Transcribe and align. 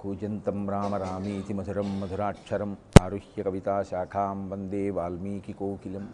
కూజంతం 0.00 0.70
రామ 0.70 0.96
రామీతి 0.96 1.54
మధురం 1.54 2.00
మధురాక్షరం 2.00 2.76
ఆరుహ్య 3.02 3.42
కవితాశాఖాం 3.42 4.50
వందే 4.50 4.90
వాల్మీకికోకిలం 4.90 6.08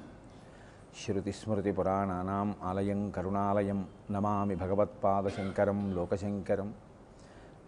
శృతిస్మృతిపురాణానాం 1.01 2.55
ఆలయం 2.63 3.11
కరుణాలయం 3.11 3.81
నమామి 4.11 4.55
భగవత్పాదశంకరం 4.55 5.95
లోకశంకరం. 5.95 6.75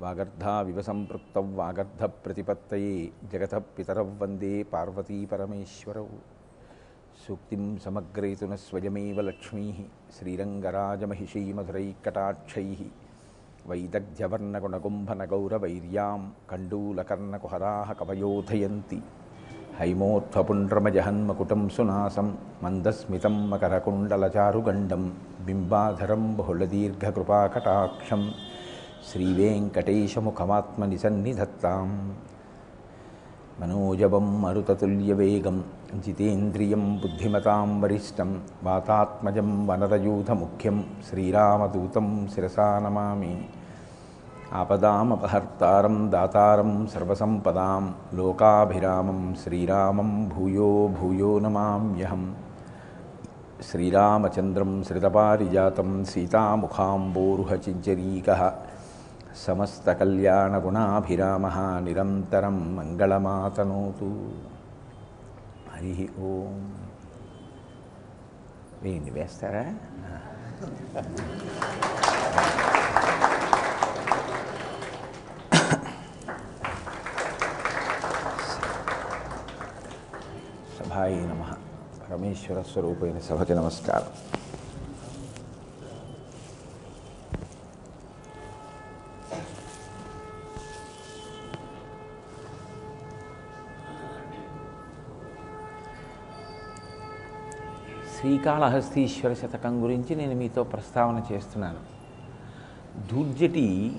వాగర్ధావివ 0.00 0.80
సంపృక్త 0.80 1.38
వాగర్ధ 1.38 2.04
ప్రతిపత్తయే 2.04 3.12
జగత 3.32 3.54
పితరౌ 3.54 4.08
వందే 4.18 4.62
పార్వతీపరమేశ్వరౌ 4.62 6.08
సూక్తిం 7.26 7.78
సమగ్రయతున 7.78 8.54
స్వయమేవ 8.54 9.20
లక్ష్మీ 9.20 9.66
శ్రీరంగరాజమహిషీ 10.18 11.44
శ్రీరంగరాజమహిషీమధురైకటాక్షై 11.44 12.68
వైదగ్ధ్యవర్ణగుణగుంభనగౌరవైర్యాం 13.68 16.32
కండూలకర్ణకుహరా 16.50 17.94
కవయోధయంతి 18.00 18.98
హైమోత్ఫపుండ్రమజహన్మకుటం 19.80 21.68
సునాసం 21.68 22.38
మందస్మితం 22.62 23.50
మకరకుండలచారుగండం 23.50 25.12
బింబాధరం 25.40 26.36
బహుళదీర్ఘకృపాకటాక్షం 26.36 28.34
శ్రీవేంకటేశముఖమాత్మని 29.10 30.98
సన్నిధత్తాం 30.98 32.16
మనోజవం 33.60 34.42
మరుతతుల్యవేగం 34.42 35.64
జితేంద్రియం 35.94 36.96
బుద్ధిమతాం 36.96 37.80
వరిష్టం 37.80 38.40
వాతాత్మజం 38.64 39.66
వనరయూధముఖ్యం 39.66 40.84
శ్రీరామదూతం 41.10 42.28
శిరసా 42.34 42.78
నమామి. 42.78 43.48
ఆపదామపహర్తారం 44.54 46.12
దాతారం 46.12 46.88
సర్వసంపదాం 46.94 47.94
లోకాభిరామం 48.14 49.36
శ్రీరామం 49.44 50.28
భూయో 50.28 50.90
భూయో 51.00 51.38
నమామ్యహం. 51.38 52.34
శ్రీరామచంద్రం 53.70 54.84
శ్రితపారిజాతం 54.84 56.04
సీతాముఖాంబోరుహచిజ్జరీక. 56.04 58.52
సమస్తకల్యాణగుణాభిరామ 59.46 61.80
నిరంతరం 61.84 62.76
మంగళమాతనోతు. 62.76 64.55
హరి 65.76 66.04
ఓం 66.20 66.54
వేయండి 68.82 69.10
వేస్తారా 69.10 69.64
సభాయి 80.76 81.20
నమ 81.26 81.42
పరమేశ్వర 82.00 82.62
స్వరూపైన 82.62 83.18
సభకి 83.20 83.54
నమస్కారం 83.54 84.10
శ్రీకాళహస్తీశ్వర 98.26 99.32
శతకం 99.32 99.82
గురించి 99.82 100.16
నేను 100.16 100.34
మీతో 100.34 100.64
ప్రస్తావన 100.64 101.22
చేస్తున్నాను. 101.32 101.76
దూర్జటి 103.14 103.92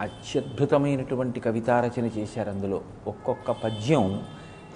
అత్యద్భుతమైనటువంటి 0.00 1.40
కవితారచన 1.40 2.06
చేశారు 2.06 2.50
అందులో. 2.50 2.80
ఒక్కొక్క 3.06 3.50
పద్యం 3.50 4.22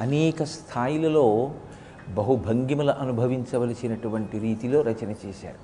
అనేక 0.00 0.43
స్థాయిలలో 0.43 1.55
బహుభంగిమలు 2.09 2.91
అనుభవించవలసినటువంటి 2.91 4.38
రీతిలో 4.38 4.81
రచన 4.81 5.15
చేశారు. 5.27 5.59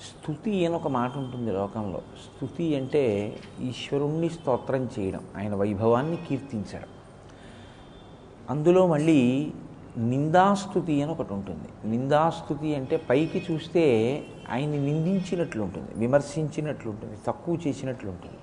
స్థుతి 0.00 0.66
అని 0.66 0.74
ఒక 0.74 0.88
మాట 0.88 1.16
ఉంటుంది 1.16 1.52
లోకంలో. 1.52 1.98
స్థుతి 1.98 2.76
అంటే 2.76 3.36
ఈశ్వరుణ్ణి 3.60 4.30
స్తోత్రం 4.30 4.88
చేయడం 4.98 5.20
ఆయన 5.36 5.54
వైభవాన్ని 5.54 6.16
కీర్తించడం. 6.16 6.88
అందులో 8.50 8.86
మళ్ళీ 8.86 9.52
నిందాస్తుతి 9.98 11.02
అని 11.02 11.12
ఒకటి 11.12 11.32
ఉంటుంది. 11.32 11.88
నిందాస్తుతి 11.88 12.76
అంటే 12.76 12.96
పైకి 12.96 13.42
చూస్తే 13.50 13.84
ఆయన్ని 14.50 14.78
నిందించినట్లు 14.78 15.62
ఉంటుంది 15.62 15.88
విమర్శించినట్లు 15.94 16.90
ఉంటుంది 16.90 17.18
తక్కువ 17.26 17.58
చేసినట్లు 17.66 18.10
ఉంటుంది 18.10 18.34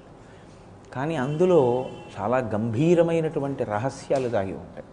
కానీ 0.93 1.15
అందులో 1.15 1.85
చాలా 2.19 2.37
గంభీరమైనటువంటి 2.37 3.63
రహస్యాలు 3.63 4.29
దాగి 4.29 4.53
ఉంటాయి. 4.53 4.83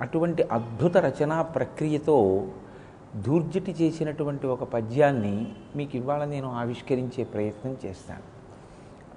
అటువంటి 0.00 0.42
అద్భుత 0.42 0.96
రచనా 0.96 1.42
ప్రక్రియతో 1.42 2.46
దూర్జటి 3.16 3.76
చేసినటువంటి 3.80 4.46
ఒక 4.46 4.64
పద్యాన్ని 4.64 5.48
మీకు 5.76 5.96
ఇవాళ 5.96 6.24
నేను 6.24 6.52
ఆవిష్కరించే 6.52 7.24
ప్రయత్నం 7.24 7.76
చేస్తాను. 7.86 8.22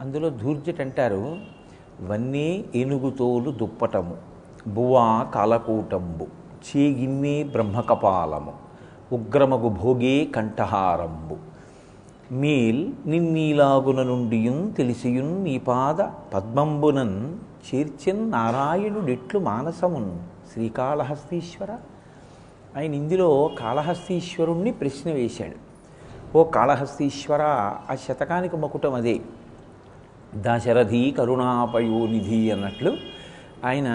అందులో 0.01 0.29
దూర్జటి 0.29 0.81
అంటారు 0.81 1.37
వన్నీ 2.01 2.65
ఏనుగుతోలు 2.75 3.51
దుప్పటము 3.51 4.17
బువా 4.67 5.23
కాలకూటంబు. 5.23 6.42
చేగిన్నే 6.65 7.35
బ్రహ్మకపాలము 7.53 8.53
ఉగ్రమగు 9.11 9.69
భోగే 9.79 10.15
కంఠహారంబు 10.35 11.35
మేల్ 12.41 12.83
నిన్నీలాగున 13.05 14.01
నుండియున్ 14.03 14.61
తెలిసియున్ 14.73 15.33
నీ 15.43 15.55
పాద 15.67 16.01
పద్మంబునన్ 16.33 17.17
చేర్చిన్ 17.67 18.23
నారాయణుడిట్లు 18.31 19.39
మానసమున్ 19.39 20.11
శ్రీకాళహస్తీశ్వర 20.53 21.71
ఆయన 22.77 22.93
ఇందులో 22.93 23.29
కాళహస్తీశ్వరుణ్ణి 23.59 24.71
ప్రశ్న 24.71 25.09
వేశాడు 25.11 25.57
ఓ 26.35 26.43
కాళహస్తీశ్వర 26.49 27.41
ఆ 27.89 27.95
శతకానికి 28.07 28.57
మకుటం 28.57 28.93
అదే 28.93 29.15
దశరథి 30.43 31.01
కరుణాపయోనిధి 31.17 32.39
అన్నట్లు 32.51 32.91
ఆయన 33.65 33.89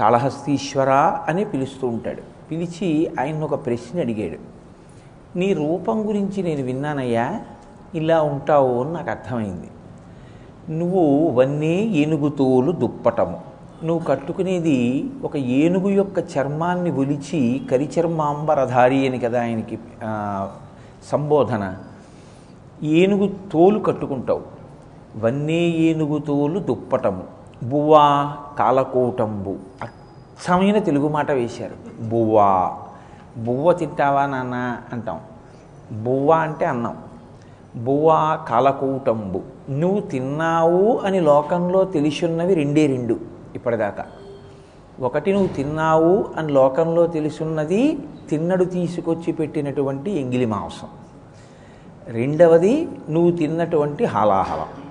కాళహస్తీశ్వర 0.00 0.90
అని 1.28 1.44
పిలుస్తూ 1.44 1.88
ఉంటాడు. 1.88 2.22
పిలిచి 2.50 3.10
ఆయన 3.20 3.44
ఒక 3.44 3.66
ప్రశ్న 3.66 4.00
అడిగాడు. 4.00 4.38
నీ 5.38 5.52
రూపం 5.52 6.08
గురించి 6.08 6.42
నేను 6.42 6.62
విన్నానయ్యా 6.62 7.40
ఇలా 7.94 8.22
ఉంటావు 8.22 8.84
అని 8.84 8.92
నాకు 8.92 9.10
అర్థమైంది. 9.10 9.70
నువ్వు 10.78 11.28
వన్నే 11.28 11.76
ఏనుగుతోలు 11.82 12.72
దుప్పటము. 12.72 13.40
నువ్వు 13.84 14.04
కట్టుకునేది 14.04 15.10
ఒక 15.24 15.36
ఏనుగు 15.36 15.88
యొక్క 15.88 16.18
చర్మాన్ని 16.18 16.90
ఒలిచి 16.90 17.62
కరిచర్మాంబరధారి 17.70 19.08
అని 19.08 19.18
కదా 19.18 19.40
ఆయనకి 19.40 19.78
సంబోధన. 21.12 21.76
ఏనుగు 22.82 23.34
తోలు 23.52 23.78
కట్టుకుంటావు. 23.78 24.42
వన్నే 25.18 25.62
ఏనుగు 25.62 26.18
తోలు 26.18 26.58
దుప్పటము. 26.58 27.39
బువ్వా 27.62 28.36
కాలకూటంబు. 28.58 29.50
అచ్చమైన 29.82 30.78
తెలుగు 30.78 31.08
మాట 31.08 31.30
వేశారు. 31.30 32.02
బువ్వా. 32.02 32.76
బువ్వ 33.36 33.72
తింటావా 33.72 34.26
నాన్న? 34.26 34.76
అంటాం. 34.92 35.20
బువ్వ 36.04 36.32
అంటే 36.32 36.66
అన్నం. 36.66 36.96
బువ్వా 37.76 38.36
కాలకూటంబు. 38.48 39.40
నువ్వు 39.70 40.00
తిన్నావు 40.00 41.00
అని 41.04 41.20
లోకంలో 41.20 41.84
తెలిసున్నవి 41.84 42.54
రెండే 42.54 42.86
రెండు 42.86 43.20
ఇప్పటిదాకా. 43.54 44.04
ఒకటి 45.00 45.32
నువ్వు 45.32 45.48
తిన్నావు 45.48 46.24
అని 46.36 46.52
లోకంలో 46.52 47.06
తెలుసున్నది 47.06 47.98
తిన్నడు 48.30 48.64
తీసుకొచ్చి 48.64 49.32
పెట్టినటువంటి 49.32 50.10
ఎంగిలి 50.10 50.46
మాంసం. 50.46 50.88
రెండవది 52.08 52.88
నువ్వు 53.10 53.30
తిన్నటువంటి 53.30 54.04
హాలాహలం. 54.04 54.89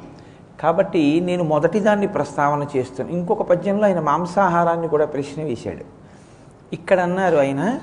కాబట్టి 0.59 1.21
నేను 1.21 1.43
మొదటి 1.43 1.79
దాన్ని 1.79 2.07
ప్రస్తావన 2.07 2.67
చేస్తాను 2.77 3.09
ఇంకొక 3.09 3.41
పద్యంలో 3.41 3.85
ఆయన 3.85 3.99
మాంసాహారాన్ని 3.99 4.87
కూడా 4.87 5.05
ప్రశ్న 5.05 5.43
వేశాడు. 5.43 5.85
ఇక్కడ 6.73 6.99
అన్నారు 6.99 7.37
ఆయన 7.37 7.79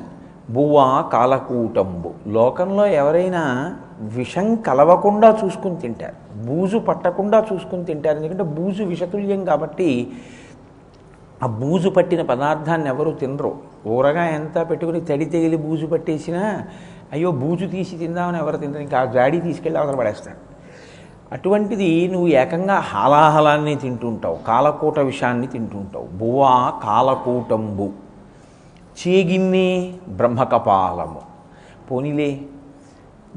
బువ్వా 0.50 1.11
కాలకూటంబు. 1.12 2.14
లోకంలో 2.26 2.87
ఎవరైనా 2.87 3.76
విషం 4.00 4.56
కలవకుండా 4.56 5.38
చూసుకుని 5.44 5.76
తింటారు. 5.76 6.44
బూజు 6.46 6.78
పట్టకుండా 6.78 7.46
చూసుకుని 7.52 7.84
తింటారు. 7.84 8.17
ఎందుకంటే 8.17 8.43
బూజు 8.43 8.82
విషతుల్యం 8.82 9.44
కాబట్టి 9.44 10.12
ఆ 11.43 11.46
బూజు 11.46 11.88
పట్టిన 11.88 12.23
పదార్థాన్ని 12.23 12.88
ఎవరు 12.88 13.11
తినరు. 13.11 13.56
ఊరగా 13.87 14.25
ఎంత 14.25 14.70
పెట్టుకుని 14.70 15.00
తడి 15.00 15.25
తెగిలి 15.25 15.56
బూజు 15.56 15.87
పట్టేసినా 15.87 16.62
అయ్యో 17.12 17.31
బూజు 17.31 17.67
తీసి 17.67 17.96
తిందామని 17.96 18.38
ఎవరు 18.38 18.56
తినరు. 18.56 18.78
ఇంకా 18.78 18.99
ఆ 19.00 19.05
జాడీ 19.05 19.40
తీసుకెళ్ళి 19.40 19.81
అవతల 19.81 19.96
పడేస్తారు. 19.96 20.56
అటువంటిది 21.32 22.08
నువ్వు 22.08 22.28
ఏకంగా 22.28 22.75
హాలాహలాన్ని 22.75 23.76
తింటుంటావు 23.76 24.38
కాలకూట 24.46 24.99
విషయాన్ని 24.99 25.46
తింటుంటావు. 25.46 26.06
బువా 26.06 26.81
కాలకూటంబు. 26.84 27.90
చేగిన్ని 29.08 29.99
బ్రహ్మకపాలము. 30.08 31.23
పోనీలే 31.90 32.40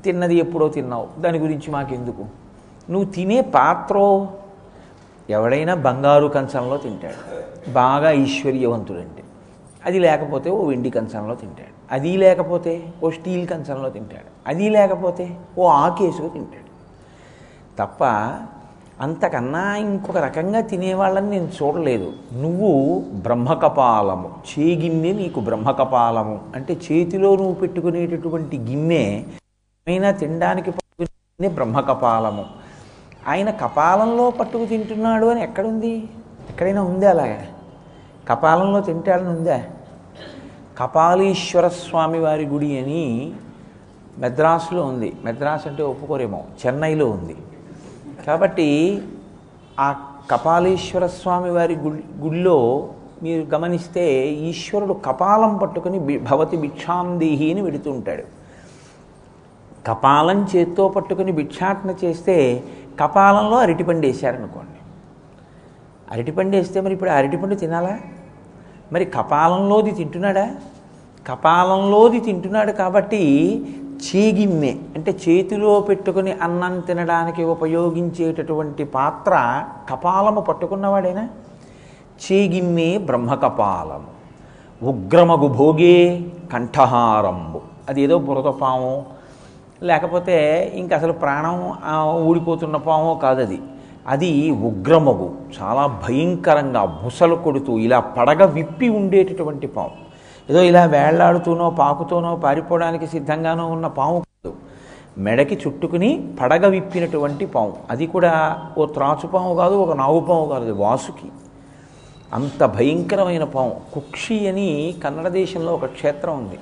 తిన్నది 0.03 0.35
ఎప్పుడో 0.35 0.69
తిన్నావు 0.69 1.07
దాని 1.19 1.39
గురించి 1.39 1.71
మాకెందుకు? 1.71 2.25
నువ్వు 2.91 3.11
తినే 3.11 3.41
పాత్రో 3.41 4.27
ఎవడైనా 5.29 5.73
బంగారు 5.75 6.27
కంచంలో 6.27 6.77
తింటాడు. 6.77 7.39
బాగా 7.71 8.11
ఈశ్వర్యవంతుడంటే. 8.11 9.23
అది 9.85 9.99
లేకపోతే 9.99 10.49
ఓ 10.49 10.65
వెండి 10.65 10.89
కంచంలో 10.89 11.35
తింటాడు. 11.35 11.93
అది 11.93 12.17
లేకపోతే 12.17 12.93
ఓ 13.03 13.09
స్టీల్ 13.09 13.47
కంచంలో 13.47 13.89
తింటాడు. 13.89 14.49
అది 14.49 14.69
లేకపోతే 14.69 15.37
ఓ 15.57 15.67
ఆకేసుకు 15.67 16.27
తింటాడు. 16.27 16.68
తప్ప 17.79 18.03
అంతకన్నా 19.01 19.75
ఇంకొక 19.75 20.17
రకంగా 20.17 20.61
తినేవాళ్ళని 20.61 21.29
నేను 21.29 21.49
చూడలేదు. 21.63 22.13
నువ్వు 22.33 23.03
బ్రహ్మకపాలము. 23.13 24.31
చేగిన్నె 24.59 25.13
నీకు 25.13 25.39
బ్రహ్మకపాలము. 25.39 26.39
అంటే 26.55 26.73
చేతిలో 26.73 27.35
నువ్వు 27.35 27.53
పెట్టుకునేటటువంటి 27.53 28.57
గిన్నె 28.57 29.23
అయినా 29.87 30.11
తినడానికి 30.11 30.71
పట్టుకునే 30.71 31.47
బ్రహ్మకపాలము. 31.47 32.45
ఆయన 33.27 33.49
కపాలంలో 33.49 34.31
పట్టుకు 34.31 34.65
తింటున్నాడు 34.65 35.25
అని 35.25 35.43
ఎక్కడుంది? 35.43 36.03
ఎక్కడైనా 36.49 36.81
ఉందా 36.81 37.09
అలాగా? 37.09 37.41
కపాలంలో 38.29 38.79
తింటాడని 38.79 39.27
ఉందా? 39.27 39.63
కపాలీశ్వర 40.79 41.67
స్వామి 41.67 42.19
వారి 42.19 42.45
గుడి 42.45 42.79
అని 42.79 43.33
మెద్రాసులో 44.17 44.85
ఉంది. 44.85 45.13
మెద్రాస్ 45.23 45.67
అంటే 45.67 45.83
ఒప్పుకోరేమో. 45.83 46.43
చెన్నైలో 46.65 47.09
ఉంది. 47.09 47.35
కాబట్టి 48.27 49.01
ఆ 49.79 49.95
కపాలీశ్వర 50.31 51.07
స్వామి 51.07 51.49
వారి 51.49 51.75
గుళ్ళో 52.19 52.89
మీరు 53.23 53.43
గమనిస్తే 53.43 54.27
ఈశ్వరుడు 54.27 54.93
కపాలం 54.93 55.57
పట్టుకుని 55.57 56.17
భవతి 56.17 56.57
భిక్షాందేహి 56.57 57.51
అని 57.51 57.61
వెడుతుంటాడు 57.61 58.23
కపాలం 59.87 60.47
చేత్తో 60.55 60.89
పట్టుకుని 60.89 61.31
భిక్షాటన 61.31 61.93
చేస్తే 62.03 62.63
కపాలంలో 62.99 63.57
అరటిపండు 63.57 64.07
వేశారనుకోండి. 64.07 64.79
అరటిపండు 66.11 66.55
వేస్తే 66.57 66.81
మరి 66.81 66.93
ఇప్పుడు 66.93 67.09
అరటిపండు 67.09 67.55
తినాలా? 67.55 67.99
మరి 68.93 69.05
కపాలంలోది 69.05 69.91
తింటున్నాడా? 69.91 70.55
కపాలంలోది 71.27 72.19
తింటున్నాడు 72.19 72.71
కాబట్టి 72.71 73.23
చేగిమ్మె 74.05 74.71
అంటే 74.95 75.11
చేతిలో 75.23 75.79
పెట్టుకుని 75.79 76.31
అన్నం 76.31 76.79
తినడానికి 76.79 77.43
ఉపయోగించేటటువంటి 77.43 78.83
పాత్ర 78.83 79.33
కపాలము 79.89 80.41
పట్టుకున్నవాడేనా? 80.41 81.25
చేగిన్నే 82.23 82.97
బ్రహ్మకపాలము 82.97 84.09
ఉగ్రమగు 84.89 85.47
భోగే 85.47 86.25
కంఠహారంబు. 86.53 87.61
అదేదో 87.89 88.17
బురద 88.27 88.49
పాము 88.61 89.05
లేకపోతే 89.83 90.37
ఇంక 90.75 90.93
అసలు 90.93 91.13
ప్రాణం 91.13 91.57
ఊడిపోతున్న 92.27 92.75
పామో 92.87 93.15
కాదు 93.15 93.41
అది 93.41 93.59
అది 94.07 94.31
ఉగ్రమగు 94.51 95.27
చాలా 95.57 95.83
భయంకరంగా 96.03 96.99
ముసలు 97.03 97.35
కొడుతూ 97.35 97.73
ఇలా 97.77 97.99
పడగ 97.99 98.45
విప్పి 98.45 98.87
ఉండేటటువంటి 98.89 99.67
పాము. 99.67 100.08
ఏదో 100.49 100.61
ఇలా 100.61 100.85
వేళ్ళాడుతూనో 100.85 101.69
పాకుతోనో 101.69 102.35
పారిపోవడానికి 102.35 103.07
సిద్ధంగానో 103.07 103.67
ఉన్న 103.67 103.87
పాము 103.87 104.19
కాదు. 104.19 104.55
మెడకి 105.17 105.59
చుట్టుకుని 105.67 106.33
పడగ 106.41 106.67
విప్పినటువంటి 106.67 107.45
పాము. 107.45 107.73
అది 107.89 108.07
కూడా 108.07 108.65
ఓ 108.77 108.85
త్రాచు 108.85 109.27
పాము 109.27 109.55
కాదు 109.55 109.75
ఒక 109.75 109.95
నాగు 109.95 110.19
పాము 110.19 110.45
కాదు 110.45 110.63
అది 110.63 110.71
వాసుకి. 110.71 111.31
అంత 112.33 112.65
భయంకరమైన 112.65 113.43
పాము. 113.43 113.81
కుక్షి 113.93 114.49
అని 114.49 114.95
కన్నడ 115.03 115.27
దేశంలో 115.27 115.73
ఒక 115.73 115.85
క్షేత్రం 115.85 116.37
ఉంది. 116.37 116.59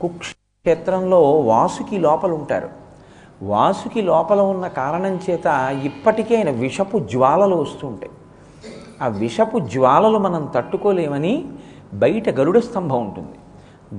కుక్షి 0.00 0.34
క్షేత్రంలో 0.34 1.32
వాసుకి 1.40 1.98
లోపల 1.98 2.32
ఉంటారు. 2.32 2.68
వాసుకి 3.42 4.02
లోపల 4.02 4.40
ఉన్న 4.40 4.66
కారణం 4.66 5.20
చేత 5.30 5.76
ఇప్పటికే 5.82 6.36
ఆయన 6.36 6.50
విషపు 6.50 6.98
జ్వాలలు 6.98 7.56
వస్తుంటాయి 7.56 8.12
ఆ 9.02 9.06
విషపు 9.06 9.58
జ్వాలలు 9.58 10.18
మనం 10.18 10.48
తట్టుకోలేమని 10.54 11.44
బయట 11.98 12.28
గరుడ 12.28 12.58
స్తంభం 12.58 13.04
ఉంటుంది. 13.04 13.38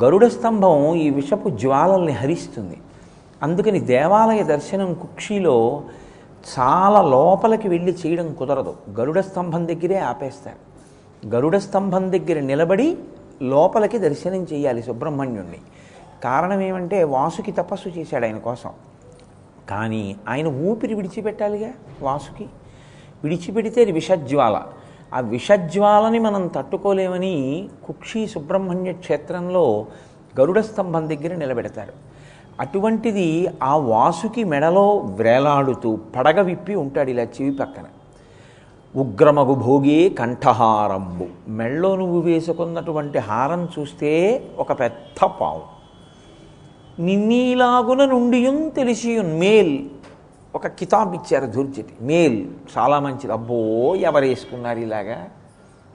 గరుడ 0.03 0.25
స్తంభం 0.25 0.95
ఈ 0.95 1.09
విషపు 1.09 1.49
జ్వాలల్ని 1.49 2.11
హరిస్తుంది. 2.11 2.77
అందుకని 3.43 3.79
దేవాలయ 3.79 4.43
దర్శనం 4.43 4.93
కుక్షిలో 4.93 5.83
చాలా 6.59 7.01
లోపలికి 7.01 7.67
వెళ్ళి 7.67 7.97
చేయడం 8.07 8.33
కుదరదు. 8.33 8.75
గరుడ 8.99 9.19
స్తంభం 9.19 9.67
దగ్గరే 9.67 9.97
ఆపేస్తారు. 9.97 10.77
గరుడ 11.27 11.57
స్తంభం 11.57 12.11
దగ్గర 12.11 12.39
నిలబడి 12.39 12.97
లోపలికి 13.41 13.97
దర్శనం 13.97 14.43
చేయాలి 14.53 14.83
సుబ్రహ్మణ్యుణ్ణి. 14.83 15.57
కారణం 16.23 16.61
ఏమంటే 16.61 17.03
వాసుకి 17.03 17.51
తపస్సు 17.51 17.89
చేశాడు 17.89 18.25
ఆయన 18.25 18.37
కోసం. 18.37 18.69
కానీ 19.69 20.15
ఆయన 20.27 20.47
ఊపిరి 20.47 20.93
విడిచిపెట్టాలిగా 20.93 21.69
వాసుకి. 22.01 22.45
విడిచిపెడితే 23.23 23.85
విషజ్వాల. 23.85 24.63
ఆ 25.13 25.19
విషజ్వాలని 25.19 26.19
మనం 26.19 26.47
తట్టుకోలేమని 26.47 27.69
కుక్షి 27.87 28.27
సుబ్రహ్మణ్య 28.27 28.91
క్షేత్రంలో 28.91 29.85
గరుడ 30.39 30.59
స్తంభం 30.59 31.09
దగ్గర 31.09 31.35
నిలబెడతారు. 31.35 31.93
అటువంటిది 32.59 33.47
ఆ 33.63 33.75
వాసుకి 33.75 34.43
మెడలో 34.43 34.95
వ్రేలాడుతూ 34.95 35.97
పడగ 36.15 36.41
విప్పి 36.41 36.75
ఉంటాడు 36.75 37.09
ఇలా 37.09 37.23
చెవి 37.23 37.51
పక్కన. 37.51 37.83
ఉగ్రమగు 38.95 39.53
భోగే 39.55 40.09
కంఠహారంబు. 40.09 41.51
మెళ్ళో 41.51 41.95
నువ్వు 41.95 42.19
వేసుకున్నటువంటి 42.19 43.19
హారం 43.19 43.69
చూస్తే 43.79 44.43
ఒక 44.57 44.79
పెద్ద 44.79 45.23
పావు. 45.23 45.77
నిన్నీలాగున 47.01 48.05
నుండియున్ 48.05 48.71
తెలిసియున్ 48.71 49.39
మేల్. 49.39 49.85
ఒక 50.57 50.67
కితాబ్ 50.79 51.11
ఇచ్చారు 51.15 51.47
దుర్జటి 51.55 51.93
మేల్. 52.01 52.37
చాలా 52.75 52.97
మంచిది. 52.99 53.33
అబ్బో 53.33 53.57
ఎవరు 54.09 54.25
వేసుకున్నారు 54.25 54.79
ఇలాగా? 54.79 55.17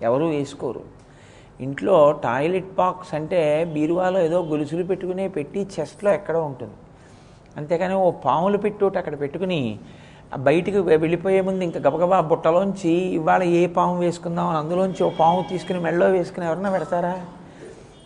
ఎవరు 0.02 0.24
వేసుకోరు? 0.24 0.82
ఇంట్లో 1.60 1.96
టాయిలెట్ 2.24 2.70
బాక్స్ 2.74 3.14
అంటే 3.14 3.40
బీరువాలో 3.74 4.20
ఏదో 4.20 4.38
గొలుసులు 4.42 4.84
పెట్టుకునే 4.84 5.26
పెట్టి 5.28 5.60
చెస్ట్లో 5.74 6.10
ఎక్కడో 6.12 6.40
ఉంటుంది. 6.42 6.76
అంతేకాని 7.56 7.94
ఓ 7.94 8.10
పాములు 8.10 8.58
పెట్టోటి 8.58 8.98
అక్కడ 8.98 9.20
పెట్టుకుని 9.20 9.60
బయటికి 10.48 10.78
వెళ్ళిపోయే 10.78 11.40
ముందు 11.40 11.64
ఇంకా 11.64 11.80
గబగబా 11.86 12.18
బుట్టలోంచి 12.20 12.92
ఇవాళ 13.18 13.42
ఏ 13.42 13.62
పాము 13.66 13.96
వేసుకుందాం 14.00 14.46
అని 14.48 14.58
అందులోంచి 14.58 15.02
ఓ 15.04 15.10
పాము 15.20 15.40
తీసుకుని 15.50 15.80
మెళ్ళో 15.80 16.06
వేసుకుని 16.06 16.46
ఎవరైనా 16.46 16.70
పెడతారా? 16.72 17.14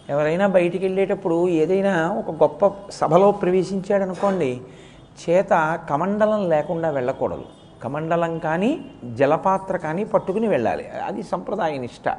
ఎవరైనా 0.08 0.46
బయటికి 0.46 0.82
వెళ్ళేటప్పుడు 0.86 1.38
ఏదైనా 1.48 1.94
ఒక 2.20 2.30
గొప్ప 2.42 2.70
సభలో 2.90 3.28
ప్రవేశించాడు 3.42 4.02
అనుకోండి 4.02 4.50
చేత 5.23 5.80
కమండలం 5.90 6.49
లేకుండా 6.49 6.90
వెళ్ళకూడదు. 6.90 7.44
కమండలం 7.82 8.38
కానీ 8.38 8.85
జలపాత్ర 9.14 9.76
కానీ 9.76 10.04
పట్టుకుని 10.04 10.46
వెళ్ళాలి. 10.49 10.88
అది 10.88 11.23
సంప్రదాయ 11.23 11.78
నిష్ట. 11.78 12.18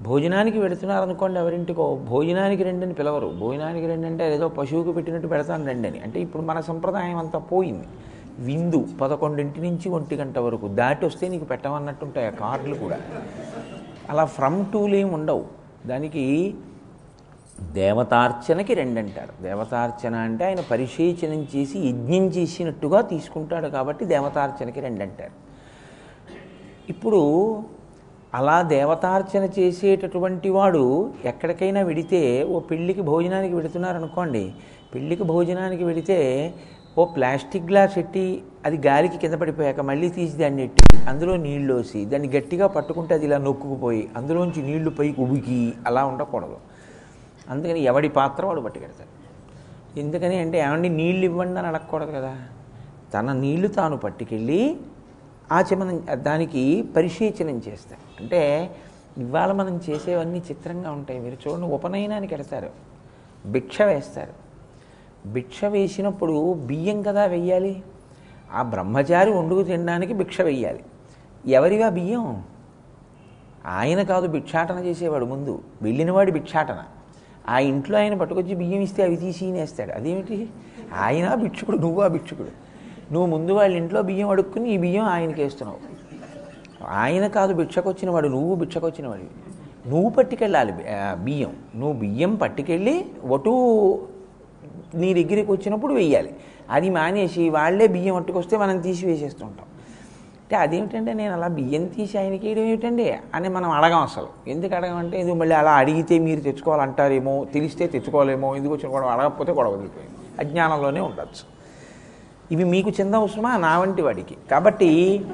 భోజనానికి 0.00 0.60
పెడుతున్నారనుకోండి 0.60 1.40
ఎవరింటికో 1.40 1.96
భోజనానికి 1.96 2.62
రెండని 2.62 2.94
పిలవరు. 2.94 3.26
భోజనానికి 3.26 3.86
రెండంటే 3.86 4.34
ఏదో 4.34 4.48
పశువుకు 4.48 4.92
పెట్టినట్టు 4.92 5.28
పెడతాను 5.28 5.66
రెండని. 5.66 6.00
అంటే 6.00 6.20
ఇప్పుడు 6.20 6.42
మన 6.42 6.60
సంప్రదాయం 6.60 7.16
అంతా 7.16 7.38
పోయింది. 7.38 7.84
విందు 8.38 8.86
పదకొండింటి 9.00 9.60
నుంచి 9.60 9.88
ఒంటి 9.88 10.16
గంట 10.16 10.38
వరకు. 10.38 10.68
దాటి 10.68 11.06
వస్తే 11.06 11.28
నీకు 11.28 11.44
పెట్టమన్నట్టు 11.44 12.04
ఉంటాయి 12.04 12.26
ఆ 12.26 12.30
కార్డులు 12.30 12.74
కూడా. 12.74 12.98
అలా 14.10 14.24
ఫ్రమ్ 14.24 14.66
టూలు 14.72 14.94
ఏమి 14.94 15.10
ఉండవు. 15.10 15.44
దానికి 15.86 16.54
దేవతార్చనకి 17.58 18.74
రెండంటారు. 18.74 19.32
దేవతార్చన 19.42 20.14
అంటే 20.26 20.44
ఆయన 20.44 20.62
పరిశీచనం 20.70 21.40
చేసి 21.54 21.78
యజ్ఞం 21.88 22.24
చేసినట్టుగా 22.36 23.00
తీసుకుంటాడు 23.12 23.68
కాబట్టి 23.68 24.04
దేవతార్చనకి 24.04 24.80
రెండంటారు. 24.80 25.34
ఇప్పుడు 26.92 27.22
అలా 28.34 28.62
దేవతార్చన 28.62 29.44
చేసేటటువంటి 29.58 30.48
వాడు 30.50 30.84
ఎక్కడికైనా 31.24 31.82
వెడితే 31.82 32.22
ఓ 32.44 32.58
పెళ్ళికి 32.60 33.00
భోజనానికి 33.00 33.54
వెడుతున్నారనుకోండి 33.54 34.44
పెళ్ళికి 34.94 35.22
భోజనానికి 35.22 35.84
వెడితే 35.84 36.18
ఓ 36.98 37.04
ప్లాస్టిక్ 37.14 37.68
గ్లాస్ 37.70 37.98
ఎట్టి 37.98 38.26
అది 38.66 38.76
గాలికి 38.86 39.16
కింద 39.22 39.34
పడిపోయాక 39.34 39.80
మళ్ళీ 39.80 40.08
తీసి 40.08 40.36
దాన్ని 40.38 40.62
ఎట్టి 40.62 40.82
అందులో 41.08 41.36
నీళ్ళు 41.36 41.74
వేసి 41.74 42.04
దాన్ని 42.04 42.28
గట్టిగా 42.36 42.66
పట్టుకుంటే 42.66 43.14
అది 43.14 43.26
ఇలా 43.28 43.38
నొక్కుకుపోయి 43.38 44.08
అందులోంచి 44.16 44.60
నీళ్ళు 44.62 44.90
పైకి 44.90 45.20
ఉబికి 45.20 45.72
అలా 45.86 46.04
ఉండకూడదు. 46.06 46.58
అందుకని 47.50 47.80
ఎవడి 47.80 48.08
పాత్ర 48.08 48.46
వాడు 48.46 48.60
పట్టుకెడతాడు. 48.60 49.24
ఎందుకని 49.98 50.38
అంటే 50.38 50.58
ఏమండి 50.58 50.88
నీళ్ళు 50.88 51.24
ఇవ్వండి 51.24 51.58
అని 51.58 51.68
అడగకూడదు 51.68 52.10
కదా. 52.10 52.36
తన 53.14 53.32
నీళ్ళు 53.32 53.68
తాను 53.68 53.96
పట్టుకెళ్ళి 53.96 54.76
ఆచమనం 55.52 56.06
దానికి 56.12 56.84
పరిశీచనం 56.96 57.62
చేస్తాడు. 57.68 58.22
అంటే 58.22 58.74
ఇవాళ 59.18 59.52
మనం 59.52 59.80
చేసేవన్నీ 59.90 60.38
చిత్రంగా 60.38 60.90
ఉంటాయి. 60.90 61.20
మీరు 61.20 61.34
చూడండి 61.34 61.66
ఉపనయనానికి 61.66 62.34
వెడతారు 62.34 62.70
భిక్ష 63.46 63.82
వేస్తారు. 63.82 64.32
భిక్ష 65.28 65.64
వేసినప్పుడు 65.64 66.54
బియ్యం 66.54 67.02
కదా 67.02 67.24
వెయ్యాలి? 67.24 67.82
ఆ 68.52 68.62
బ్రహ్మచారి 68.62 69.30
వండుకు 69.30 69.62
తినడానికి 69.62 70.14
భిక్ష 70.14 70.40
వెయ్యాలి. 70.40 70.84
ఎవరివా 71.46 71.88
బియ్యం? 71.88 72.44
ఆయన 73.66 74.02
కాదు 74.02 74.26
భిక్షాటన 74.26 74.78
చేసేవాడు 74.78 75.24
ముందు. 75.24 75.62
వెళ్ళినవాడి 75.82 76.32
భిక్షాటన. 76.32 76.82
ఆ 77.48 77.58
ఇంట్లో 77.58 77.98
ఆయన 77.98 78.14
పట్టుకొచ్చి 78.14 78.54
బియ్యం 78.54 78.80
ఇస్తే 78.80 79.02
అవి 79.02 79.16
తీసి 79.16 79.52
వేస్తాడు 79.52 79.92
అదేమిటి? 79.92 80.48
ఆయన 80.98 81.34
భిక్షుకుడు 81.34 81.76
నువ్వు 81.76 82.00
ఆ 82.02 82.06
భిక్షుకుడు. 82.06 82.52
నువ్వు 83.12 83.26
ముందు 83.26 83.52
వాళ్ళ 83.52 83.76
ఇంట్లో 83.76 84.02
బియ్యం 84.02 84.28
అడుక్కుని 84.28 84.74
ఈ 84.74 84.76
బియ్యం 84.76 85.04
ఆయనకి 85.04 85.42
వేస్తున్నావు. 85.42 85.80
ఆయన 86.88 87.26
కాదు 87.26 87.54
భిక్షకొచ్చిన 87.54 88.10
వాడు 88.10 88.28
నువ్వు 88.28 88.54
భిక్షకొచ్చిన 88.54 89.08
వాడివి. 89.08 89.30
నువ్వు 89.90 90.10
పట్టుకెళ్ళాలి 90.10 90.72
బియ్యం. 91.24 91.52
నువ్వు 91.76 91.98
బియ్యం 92.00 92.34
పట్టుకెళ్ళి 92.34 93.06
ఒటు 93.24 93.52
నీ 94.94 95.14
దగ్గరికి 95.14 95.52
వచ్చినప్పుడు 95.52 95.94
వెయ్యాలి. 95.94 96.36
అది 96.70 96.90
మానేసి 96.90 97.48
వాళ్ళే 97.50 97.86
బియ్యం 97.86 98.14
పట్టుకొస్తే 98.14 98.56
మనం 98.56 98.78
తీసి 98.80 99.06
వేసేస్తుంటాం 99.06 99.66
అంటే 100.44 100.56
అదేమిటంటే 100.56 101.12
నేను 101.12 101.34
అలా 101.34 101.48
బియ్యం 101.48 101.86
తీసి 101.86 102.18
ఆయనకి 102.18 102.46
వేయడం 102.46 102.62
ఏమిటండి 102.62 103.16
అని 103.34 103.48
మనం 103.48 103.70
అడగం 103.70 103.98
అసలు. 103.98 104.26
ఎందుకు 104.48 104.74
అడగమంటే 104.74 105.20
ఇది 105.20 105.32
మళ్ళీ 105.32 105.56
అలా 105.56 105.72
అడిగితే 105.72 106.18
మీరు 106.18 106.40
తెచ్చుకోవాలంటారేమో 106.40 107.44
తెలిస్తే 107.44 107.86
తెచ్చుకోవాలేమో 107.86 108.56
ఎందుకు 108.56 108.74
వచ్చిన 108.74 108.94
గొడవ 108.94 109.06
అడగకపోతే 109.06 109.52
గొడవ 109.52 109.70
వదిలిపోయింది. 109.70 110.14
అజ్ఞానంలోనే 110.38 111.00
ఉండొచ్చు. 111.00 111.54
ఇవి 112.52 112.64
మీకు 112.64 112.90
చెంద 112.90 113.14
అవసరమా 113.14 113.56
నా 113.56 113.78
వంటి 113.78 114.02
వాడికి. 114.02 114.36
కాబట్టి 114.50 115.24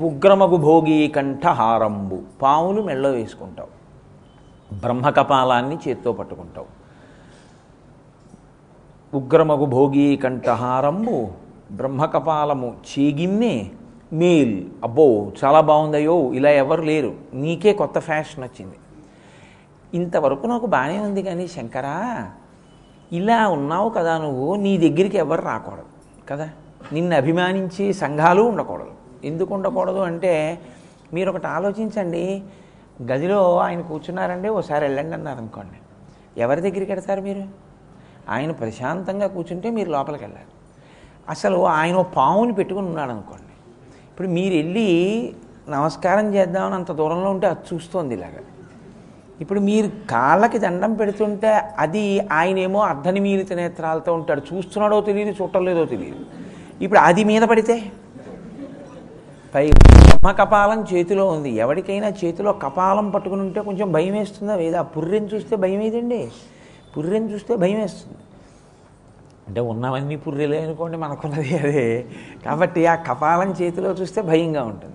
ఉగ్రమగు 0.00 0.56
భోగి 0.56 1.08
కంఠహారంబు. 1.08 2.18
పావులు 2.42 2.82
మెళ్ళో 2.82 3.10
వేసుకుంటావు. 3.10 3.68
బ్రహ్మకపాలాన్ని 4.74 5.78
చేత్తో 5.88 6.12
పట్టుకుంటావు. 6.12 6.66
ఉగ్రమగు 9.16 9.64
భోగి 9.64 10.16
కంఠహారంబు 10.16 11.28
బ్రహ్మకపాలము 11.72 12.76
చీగిన్నే 12.90 13.70
మేల్. 14.12 14.64
అబ్బో 14.82 15.32
చాలా 15.44 15.60
బాగుందయ్యో 15.60 16.32
ఇలా 16.32 16.50
ఎవరు 16.50 16.82
లేరు. 16.82 17.14
నీకే 17.34 17.72
కొత్త 17.72 17.98
ఫ్యాషన్ 17.98 18.44
వచ్చింది. 18.44 18.74
ఇంతవరకు 19.94 20.46
నాకు 20.46 20.66
బాగానే 20.66 20.98
ఉంది 20.98 21.22
కానీ 21.22 21.48
శంకరా 21.48 22.30
ఇలా 23.12 23.48
ఉన్నావు 23.48 23.90
కదా 23.90 24.18
నువ్వు 24.18 24.54
నీ 24.54 24.78
దగ్గరికి 24.78 25.18
ఎవరు 25.18 25.42
రాకూడదు 25.42 25.82
కదా? 26.28 26.50
నిన్ను 26.92 27.16
అభిమానించే 27.16 27.92
సంఘాలు 27.92 28.42
ఉండకూడదు. 28.42 28.90
ఎందుకు 29.24 29.54
ఉండకూడదు 29.54 29.98
అంటే 29.98 30.60
మీరు 31.14 31.30
ఒకటి 31.30 31.46
ఆలోచించండి. 31.46 32.42
గదిలో 33.02 33.58
ఆయన 33.58 33.80
కూర్చున్నారండి 33.80 34.48
ఓసారి 34.48 34.84
వెళ్ళండి 34.84 35.14
అన్నారు 35.14 35.38
అనుకోండి. 35.38 35.76
ఎవరి 36.40 36.60
దగ్గరికి 36.60 36.92
వెడతారు 36.92 37.20
మీరు? 37.20 37.42
ఆయన 38.28 38.52
ప్రశాంతంగా 38.52 39.26
కూర్చుంటే 39.26 39.70
మీరు 39.70 39.90
లోపలికి 39.90 40.24
వెళ్ళాలి. 40.24 40.46
అసలు 41.28 41.66
ఆయన 41.66 42.02
పావుని 42.02 42.52
పెట్టుకుని 42.52 42.86
ఉన్నాడు 42.86 43.10
అనుకోండి. 43.10 43.49
ఇప్పుడు 44.20 44.32
మీరు 44.32 44.54
వెళ్ళి 44.54 44.88
నమస్కారం 45.68 46.34
చేద్దామని 46.34 46.74
అంత 46.74 46.92
దూరంలో 46.92 47.30
ఉంటే 47.30 47.46
అది 47.46 47.74
చూస్తోంది 47.74 48.14
ఇలాగా. 48.14 48.40
ఇప్పుడు 49.40 49.60
మీరు 49.60 49.90
కాళ్ళకి 50.10 50.58
దండం 50.58 50.94
పెడుతుంటే 50.94 51.48
అది 51.78 52.20
ఆయనేమో 52.32 52.80
అర్ధనిమీలిత 52.80 53.52
నేత్రాలతో 53.52 54.14
ఉంటాడు. 54.14 54.42
చూస్తున్నాడో 54.54 55.00
తెలియదు 55.00 55.42
చూడలేదో 55.42 55.84
తెలియదు. 55.84 56.16
ఇప్పుడు 56.84 57.00
అది 57.00 57.24
మీద 57.24 57.42
పడితే? 57.42 57.92
పై 59.54 59.70
బ్రహ్మ 59.70 60.30
కపాలం 60.32 60.86
చేతిలో 60.94 61.26
ఉంది. 61.26 61.50
ఎవరికైనా 61.50 62.08
చేతిలో 62.08 62.52
కపాలం 62.52 63.10
పట్టుకుని 63.10 63.42
ఉంటే 63.42 63.60
కొంచెం 63.60 63.92
భయం 63.92 64.12
వేస్తుందా? 64.12 64.56
లేదా 64.56 64.82
పుర్రెని 64.82 65.26
చూస్తే 65.26 65.56
భయం 65.56 65.82
ఏదండి 65.82 66.28
పుర్రెని 66.96 67.32
చూస్తే 67.32 67.56
భయం 67.56 67.80
వేస్తుంది. 67.80 68.18
అంటే 69.48 69.60
ఉన్నవన్నీ 69.60 70.16
పుర్రెలే 70.16 70.62
అనుకోండి 70.62 70.96
మనకున్నది 70.96 71.58
అదే. 71.58 72.06
కాబట్టి 72.44 72.86
ఆ 72.86 72.94
కపాలం 72.94 73.50
చేతిలో 73.62 73.90
చూస్తే 73.90 74.22
భయంగా 74.22 74.64
ఉంటుంది. 74.64 74.94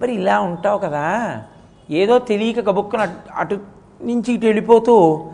మరి 0.00 0.14
ఇలా 0.14 0.40
ఉంటావు 0.40 0.78
కదా 0.78 1.42
ఏదో 1.90 2.18
తెలియక 2.18 2.60
గబుక్కున 2.60 3.14
అటు- 3.34 3.58
నుంచి 4.02 4.32
ఇటు 4.32 4.44
వెళ్ళిపోతూ 4.46 5.26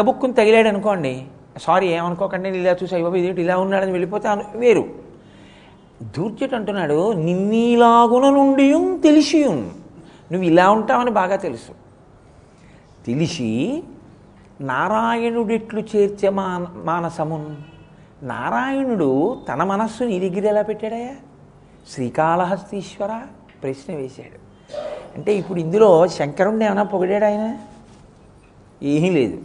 గబుక్కుని 0.00 0.32
తగిలాడు 0.32 0.68
అనుకోండి 0.68 1.24
సారీ 1.58 1.88
ఏమనుకోకండి 1.88 2.50
నేను 2.50 2.62
ఇలా 2.62 2.76
చూసి 2.82 2.94
అయ్యో 2.94 3.16
ఇదేంటి 3.16 3.42
ఇలా 3.42 3.58
ఉన్నాడని 3.58 3.90
వెళ్ళిపోతే 3.90 4.28
వేరు. 4.54 4.84
దూర్జట్ 6.18 6.54
అంటున్నాడు 6.54 7.12
నిన్నీలాగున 7.12 8.30
నుండి 8.30 8.98
తెలిసియుం. 9.02 9.70
నువ్వు 10.32 10.42
ఇలా 10.42 10.70
ఉంటావని 10.70 11.10
బాగా 11.10 11.36
తెలుసు. 11.36 11.72
తెలిసి 13.06 13.82
నారాయణుడిట్లు 14.60 15.80
చేర్చే 15.80 16.28
మాన 16.28 16.66
మానసమున్. 16.84 17.56
నారాయణుడు 18.22 19.40
తన 19.48 19.64
మనస్సు 19.64 20.04
నీ 20.04 20.30
దగ్గర 20.30 20.46
ఎలా 20.46 20.62
పెట్టాడయ్యా? 20.62 21.16
శ్రీకాళహస్తీశ్వర 21.90 23.22
ప్రశ్న 23.62 23.94
వేశాడు. 23.94 24.40
అంటే 25.16 25.34
ఇప్పుడు 25.34 25.58
ఇందులో 25.58 26.08
శంకరుణ్ణి 26.08 26.64
ఏమైనా 26.64 26.82
పొగిడాడు 26.82 27.24
ఆయన? 27.24 27.58
ఏమీ 28.82 29.10
లేదు. 29.10 29.42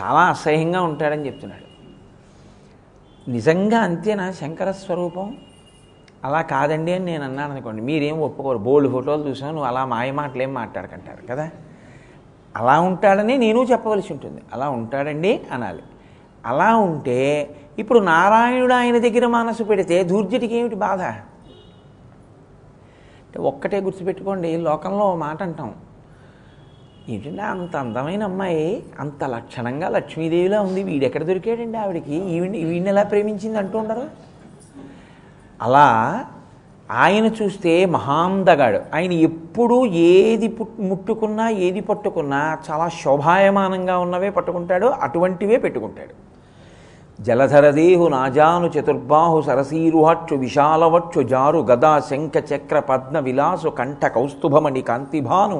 చాలా 0.00 0.20
అసహ్యంగా 0.20 0.82
ఉంటాడని 0.82 1.26
చెప్తున్నాడు. 1.26 1.70
నిజంగా 3.30 3.78
అంతేనా 3.78 4.32
శంకర 4.32 4.70
స్వరూపం? 4.70 5.36
అలా 6.24 6.42
కాదండి 6.42 6.92
అని 6.92 7.04
నేను 7.04 7.24
అన్నాను 7.24 7.52
అనుకోండి. 7.52 7.82
మీరేం 7.82 8.20
ఒప్పుకోరు. 8.20 8.58
బోల్డ్ 8.58 8.92
ఫోటోలు 8.92 9.28
చూసాను 9.28 9.52
నువ్వు 9.52 9.66
అలా 9.66 9.84
మాయ 9.84 10.10
మాటలు 10.10 10.42
ఏం 10.42 10.54
మాట్లాడకంటారు 10.54 11.26
కదా? 11.26 11.50
అలా 12.56 12.80
ఉంటాడని 12.80 13.38
నేను 13.38 13.60
చెప్పవలసి 13.64 14.12
ఉంటుంది. 14.12 14.42
అలా 14.52 14.70
ఉంటాడండి 14.70 15.40
అనాలి. 15.52 15.82
అలా 16.46 16.76
ఉంటే 16.76 17.18
ఇప్పుడు 17.78 17.98
నారాయణుడు 17.98 18.74
ఆయన 18.74 18.98
దగ్గర 18.98 19.26
మనసు 19.26 19.62
పెడితే 19.62 20.04
ధూర్జటికి 20.04 20.54
ఏమిటి 20.54 20.74
బాధ? 20.74 21.00
అంటే 23.26 23.38
ఒక్కటే 23.38 23.80
గుర్తుపెట్టుకోండి 23.80 24.56
లోకంలో 24.56 25.16
మాట 25.16 25.42
అంటాం. 25.42 25.74
ఏంటంటే 27.08 27.42
అంత 27.42 27.76
అందమైన 27.76 28.24
అమ్మాయి 28.24 28.82
అంత 29.00 29.24
లక్షణంగా 29.24 29.88
లక్ష్మీదేవిలా 29.88 30.60
ఉంది. 30.60 30.82
వీడెక్కడ 30.82 31.22
దొరికాడండి 31.22 31.78
ఆవిడకి? 31.78 32.14
ఈవిడ 32.14 32.50
వీడిని 32.50 32.88
ఎలా 32.88 33.02
ప్రేమించింది 33.02 33.58
అంటూ 33.58 33.78
ఉండరు? 33.78 34.10
అలా 35.62 36.26
ఆయన 36.90 37.26
చూస్తే 37.26 37.86
మహాందగాడు 37.86 38.80
ఆయన 38.94 39.12
ఎప్పుడూ 39.50 39.86
ఏది 39.86 40.48
ముట్టుకున్నా 40.80 41.48
ఏది 41.48 41.80
పట్టుకున్నా 41.80 42.58
చాలా 42.66 42.88
శోభాయమానంగా 42.88 43.98
ఉన్నవే 43.98 44.30
పట్టుకుంటాడు 44.30 44.86
అటువంటివే 44.86 45.56
పెట్టుకుంటాడు. 45.56 46.12
జలధరదేహు 47.18 48.08
నాజాను 48.08 48.66
చతుర్బాహు 48.66 49.40
సరసీరుహక్షు 49.40 50.34
విశాలవక్షు 50.34 51.22
జారు 51.22 51.58
గదా 51.70 52.00
శంఖ 52.00 52.36
చక్ర 52.52 52.80
పద్మ 52.80 53.18
విలాసు 53.18 53.68
కంఠ 53.68 54.04
కౌస్తుభమణి 54.06 54.82
కాంతిభాను 54.82 55.58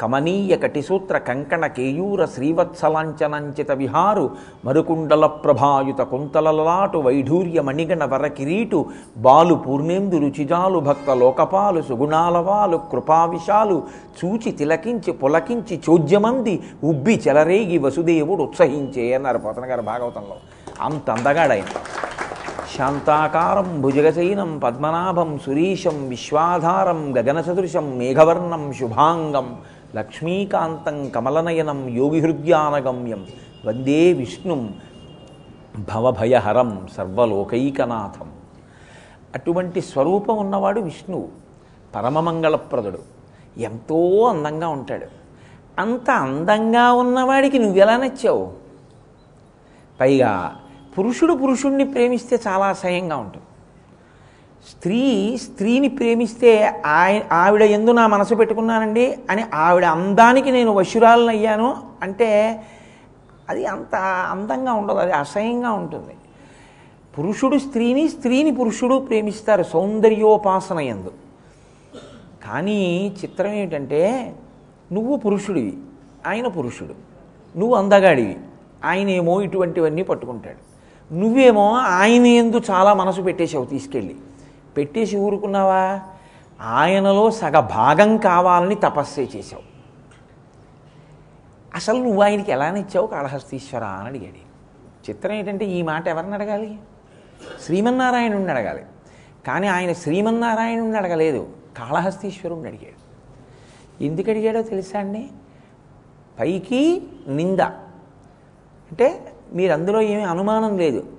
కమనీయ 0.00 0.56
కటిసూత్ర 0.56 1.18
కంకణ 1.18 1.66
కేయూర 1.66 2.24
శ్రీవత్సలాంచనంచిత 2.24 3.72
విహారు 3.72 4.30
మరుకుండల 4.64 5.26
ప్రభాయుత 5.26 6.00
కుంతలలాటు 6.00 6.98
వైఢూర్య 6.98 7.60
మణిగణ 7.60 8.04
వరకిరీటు 8.04 8.86
బాలు 9.16 9.54
పూర్ణేందు 9.54 10.18
రుచిజాలు 10.18 10.78
భక్త 10.78 11.10
లోకపాలు 11.10 11.82
సుగుణాలవాలు 11.82 12.76
కృపావిశాలు 12.92 13.82
చూచి 14.18 14.52
తిలకించి 14.52 15.12
పులకించి 15.12 15.82
చోద్యమంది 15.88 16.62
ఉబ్బి 16.84 17.22
చెలరేగి 17.28 17.78
వసుదేవుడు 17.78 18.42
ఉత్సహించే 18.42 19.14
అన్నారు 19.14 19.38
పోతన 19.38 19.64
గారు 19.66 19.82
భాగవతంలో. 19.82 20.36
అంత 20.82 21.10
అందగాడైన 21.10 21.64
శాంతాకారం 22.76 23.82
భుజగశైనం 23.82 24.58
పద్మనాభం 24.58 25.38
సురీశం 25.38 26.08
విశ్వాధారం 26.08 27.18
గగనసదృశం 27.18 27.98
మేఘవర్ణం 27.98 28.72
శుభాంగం 28.72 29.56
లక్ష్మీకాంతం 29.94 31.08
కమలనయనం 31.08 31.88
యోగిహృద్యానగమ్యం 31.88 33.26
వందే 33.66 34.12
విష్ణుం 34.12 34.74
భవభయహరం 35.94 36.88
సర్వలోకైకనాథం. 36.96 38.32
అటువంటి 39.34 39.80
స్వరూపం 39.80 40.36
ఉన్నవాడు 40.36 40.80
విష్ణువు 40.80 41.28
పరమమంగళప్రదుడు. 41.94 42.98
ఎంతో 43.58 44.24
అందంగా 44.24 44.68
ఉంటాడు. 44.68 45.06
అంత 45.78 46.10
అందంగా 46.10 46.92
ఉన్నవాడికి 46.92 47.58
నువ్వెలా 47.58 47.96
నచ్చావు? 47.96 48.52
పైగా 50.00 50.56
పురుషుడు 50.98 51.34
పురుషుణ్ణి 51.34 51.84
ప్రేమిస్తే 51.84 52.40
చాలా 52.46 52.66
అసహ్యంగా 52.66 53.16
ఉంటుంది. 53.16 53.44
స్త్రీ 54.70 55.36
స్త్రీని 55.36 55.88
ప్రేమిస్తే 55.88 56.82
ఆయ 56.86 57.20
ఆవిడ 57.32 57.62
ఎందు 57.62 57.90
నా 57.90 58.06
మనసు 58.06 58.34
పెట్టుకున్నానండి 58.34 59.18
అని 59.30 59.44
ఆవిడ 59.54 59.84
అందానికి 59.84 60.50
నేను 60.50 60.72
వశురాలను 60.72 61.28
అయ్యాను 61.28 61.76
అంటే 62.02 62.60
అది 63.50 63.66
అంత 63.66 63.94
అందంగా 64.30 64.72
ఉండదు 64.72 64.96
అది 64.96 65.12
అసహ్యంగా 65.12 65.70
ఉంటుంది. 65.72 66.14
పురుషుడు 67.18 67.58
స్త్రీని 67.58 68.08
స్త్రీని 68.08 68.52
పురుషుడు 68.52 68.98
ప్రేమిస్తారు 68.98 69.62
సౌందర్యోపాసన 69.62 70.78
ఎందు. 70.78 71.12
కానీ 72.46 73.12
చిత్రం 73.22 73.52
ఏమిటంటే 73.52 74.34
నువ్వు 74.92 75.16
పురుషుడివి 75.16 75.74
ఆయన 76.26 76.46
పురుషుడు. 76.46 76.94
నువ్వు 77.58 77.74
అందగాడివి 77.74 78.36
ఆయనేమో 78.84 79.40
ఇటువంటివన్నీ 79.42 80.02
పట్టుకుంటాడు. 80.02 80.62
నువ్వేమో 81.14 81.70
ఆయన 81.74 82.26
ఎందు 82.26 82.60
చాలా 82.70 82.94
మనసు 82.94 83.20
పెట్టేశావు 83.20 83.64
తీసుకెళ్ళి. 83.64 84.16
పెట్టేసి 84.78 85.16
ఊరుకున్నావా? 85.16 86.00
ఆయనలో 86.60 87.30
సగ 87.30 87.60
భాగం 87.60 88.16
కావాలని 88.16 88.74
తపస్సే 88.74 89.28
చేశావు. 89.36 89.62
అసలు 91.74 92.02
నువ్వు 92.02 92.22
ఆయనకి 92.22 92.52
ఎలా 92.52 92.70
నిచ్చావు? 92.70 93.06
కాళహస్తీశ్వర 93.06 93.84
అని 93.84 94.08
అడిగాడు. 94.08 94.48
చిత్రం 95.10 95.32
ఏంటంటే 95.32 95.64
ఈ 95.64 95.82
మాట 95.82 96.08
ఎవరిని 96.08 96.34
అడగాలి? 96.34 96.78
శ్రీమన్నారాయణుడిని 97.64 98.50
అడగాలి. 98.50 98.82
కానీ 99.46 99.66
ఆయన 99.66 99.92
శ్రీమన్నారాయణుడిని 99.92 100.96
అడగలేదు 100.96 101.48
కాళహస్తీశ్వరుణ్ణి 101.78 102.68
అడిగాడు. 102.68 103.08
ఎందుకు 104.04 104.30
అడిగాడో 104.30 104.62
తెలుసా 104.62 104.98
అండి? 104.98 105.28
పైకి 106.40 107.02
నింద. 107.28 107.60
అంటే 108.90 109.32
మీరు 109.52 109.72
అందులో 109.72 110.00
ఏమీ 110.00 110.22
అనుమానం 110.22 110.78
లేదు. 110.78 111.17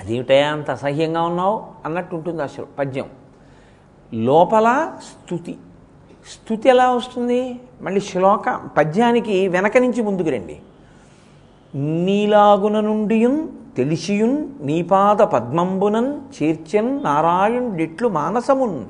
అదేమిటయా 0.00 0.52
అంత 0.52 0.70
అసహ్యంగా 0.70 1.22
ఉన్నావు? 1.22 1.64
అన్నట్టు 1.84 2.16
ఉంటుంది 2.16 2.42
ఆ 2.42 2.46
పద్యం. 2.78 3.10
లోపల 4.14 4.92
స్థుతి. 4.98 5.58
స్థుతి 6.32 6.68
ఎలా 6.68 6.90
వస్తుంది? 6.90 7.60
మళ్ళీ 7.82 8.00
శ్లోక 8.00 8.60
పద్యానికి 8.76 9.48
వెనక 9.48 9.76
నుంచి 9.76 10.02
ముందుకు 10.02 10.30
రండి. 10.30 10.60
నీలాగున 11.74 12.80
నుండియున్ 12.80 13.48
తెలిసియున్ 13.76 14.48
నీపాద 14.60 15.16
పద్మంబునన్ 15.16 16.20
చేర్చన్ 16.42 17.04
నారాయణుడిట్లు 17.04 18.08
మానసమున్. 18.08 18.84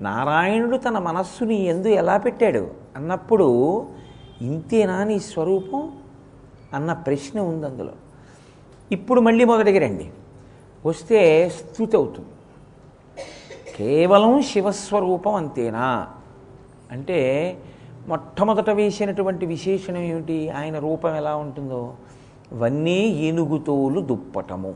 నారాయణుడు 0.00 0.76
తన 0.76 0.98
మనస్సుని 0.98 1.64
ఎందు 1.64 1.88
ఎలా 1.88 2.16
పెట్టాడు? 2.16 2.70
అన్నప్పుడు 2.96 3.86
ఇంతేనా 4.40 5.04
నీ 5.04 5.18
స్వరూపం? 5.18 5.92
అన్న 6.74 6.92
ప్రశ్న 6.92 7.40
ఉంది 7.40 7.66
అందులో. 7.66 7.92
ఇప్పుడు 8.92 9.20
మళ్ళీ 9.20 9.44
మొదటికి 9.44 9.78
రండి. 9.78 10.10
వస్తే 10.86 11.48
స్థుతి 11.48 11.96
అవుతుంది. 11.96 12.28
కేవలం 13.76 14.42
శివస్వరూపం 14.42 15.34
అంతేనా? 15.34 16.08
అంటే 16.92 17.58
మొట్టమొదట 18.08 18.70
వేసినటువంటి 18.70 19.46
విశేషణం 19.46 20.00
ఏమిటి? 20.00 20.50
ఆయన 20.50 20.78
రూపం 20.78 21.16
ఎలా 21.16 21.36
ఉంటుందో. 21.36 21.94
వన్నీ 22.52 23.00
ఏనుగుతోలు 23.00 24.00
దుప్పటము. 24.00 24.74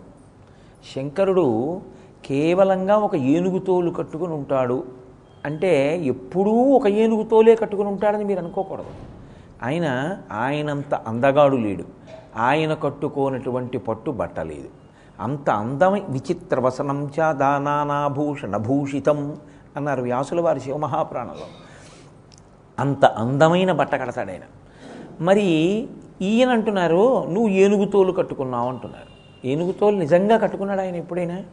శంకరుడు 0.95 1.81
కేవలంగా 2.25 2.97
ఒక 2.97 3.17
ఏనుగుతోలు 3.17 3.91
కట్టుకుని 3.91 4.33
ఉంటాడు. 4.33 4.85
అంటే 5.45 5.99
ఎప్పుడూ 6.05 6.51
ఒక 6.51 6.87
ఏనుగుతోలే 6.87 7.55
కట్టుకుని 7.55 7.89
ఉంటాడని 7.89 8.25
మీరు 8.25 8.39
అనుకోకూడదు. 8.39 8.91
ఆయన 9.63 10.19
ఆయనంత 10.33 10.95
అందగాడు 10.95 11.57
లేడు. 11.57 11.85
ఆయన 12.37 12.75
కట్టుకోనటువంటి 12.75 13.79
పట్టు 13.79 14.11
బట్టలేదు 14.11 14.84
అంత 15.21 15.51
అందమై 15.51 16.03
విచిత్ర 16.09 16.61
వసనం 16.61 17.11
చ 17.19 17.33
దానానాభూషణ 17.33 18.57
భూషితం 18.57 19.39
అన్నారు 19.77 20.03
వ్యాసుల 20.03 20.41
వారి 20.41 20.61
శివమహాపురాణంలో. 20.61 21.47
అంత 22.79 23.05
అందమైన 23.05 23.73
బట్ట 23.73 23.95
కడతాడాయన 23.95 24.43
మరి 25.21 25.49
ఈయన 26.23 26.49
అంటున్నారు 26.49 27.27
నువ్వు 27.29 27.49
ఏనుగుతోలు 27.49 28.13
కట్టుకున్నావు 28.13 28.69
అంటున్నారు. 28.69 29.11
ఏనుగుతోలు 29.47 29.97
నిజంగా 29.97 30.37
కట్టుకున్నాడు 30.37 30.81
ఆయన 30.81 30.97
ఎప్పుడైనా? 30.97 31.45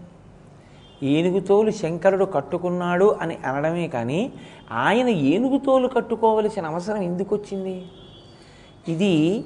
ఏనుగుతోలు 1.03 1.71
శంకరుడు 1.71 2.25
కట్టుకున్నాడు 2.25 3.15
అని 3.21 3.37
అనడమే 3.45 3.87
కానీ 3.87 4.33
ఆయన 4.71 5.09
ఏనుగుతోలు 5.09 5.87
కట్టుకోవలసిన 5.87 6.65
అవసరం 6.65 7.01
ఎందుకు 7.03 7.35
వచ్చింది 7.35 7.85
ఇది 8.87 9.43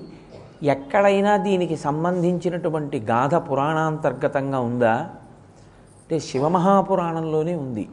ఎక్కడైనా 0.66 1.38
దీనికి 1.38 1.76
సంబంధించినటువంటి 1.76 3.00
గాథ 3.00 3.36
పురాణాంతర్గతంగా 3.36 4.60
ఉందా? 4.60 4.94
అంటే 4.94 6.20
శివమహాపురాణంలోనే 6.20 7.56
ఉంది. 7.56 7.90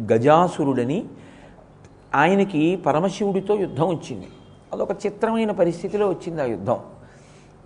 గజాసురుడని 0.00 1.04
ఆయనకి 2.14 2.76
పరమశివుడితో 2.76 3.54
యుద్ధం 3.54 3.88
వచ్చింది. 3.88 4.28
అదొక 4.72 4.90
చిత్రమైన 5.06 5.50
పరిస్థితిలో 5.50 6.08
వచ్చింది 6.08 6.42
ఆ 6.42 6.44
యుద్ధం. 6.44 6.78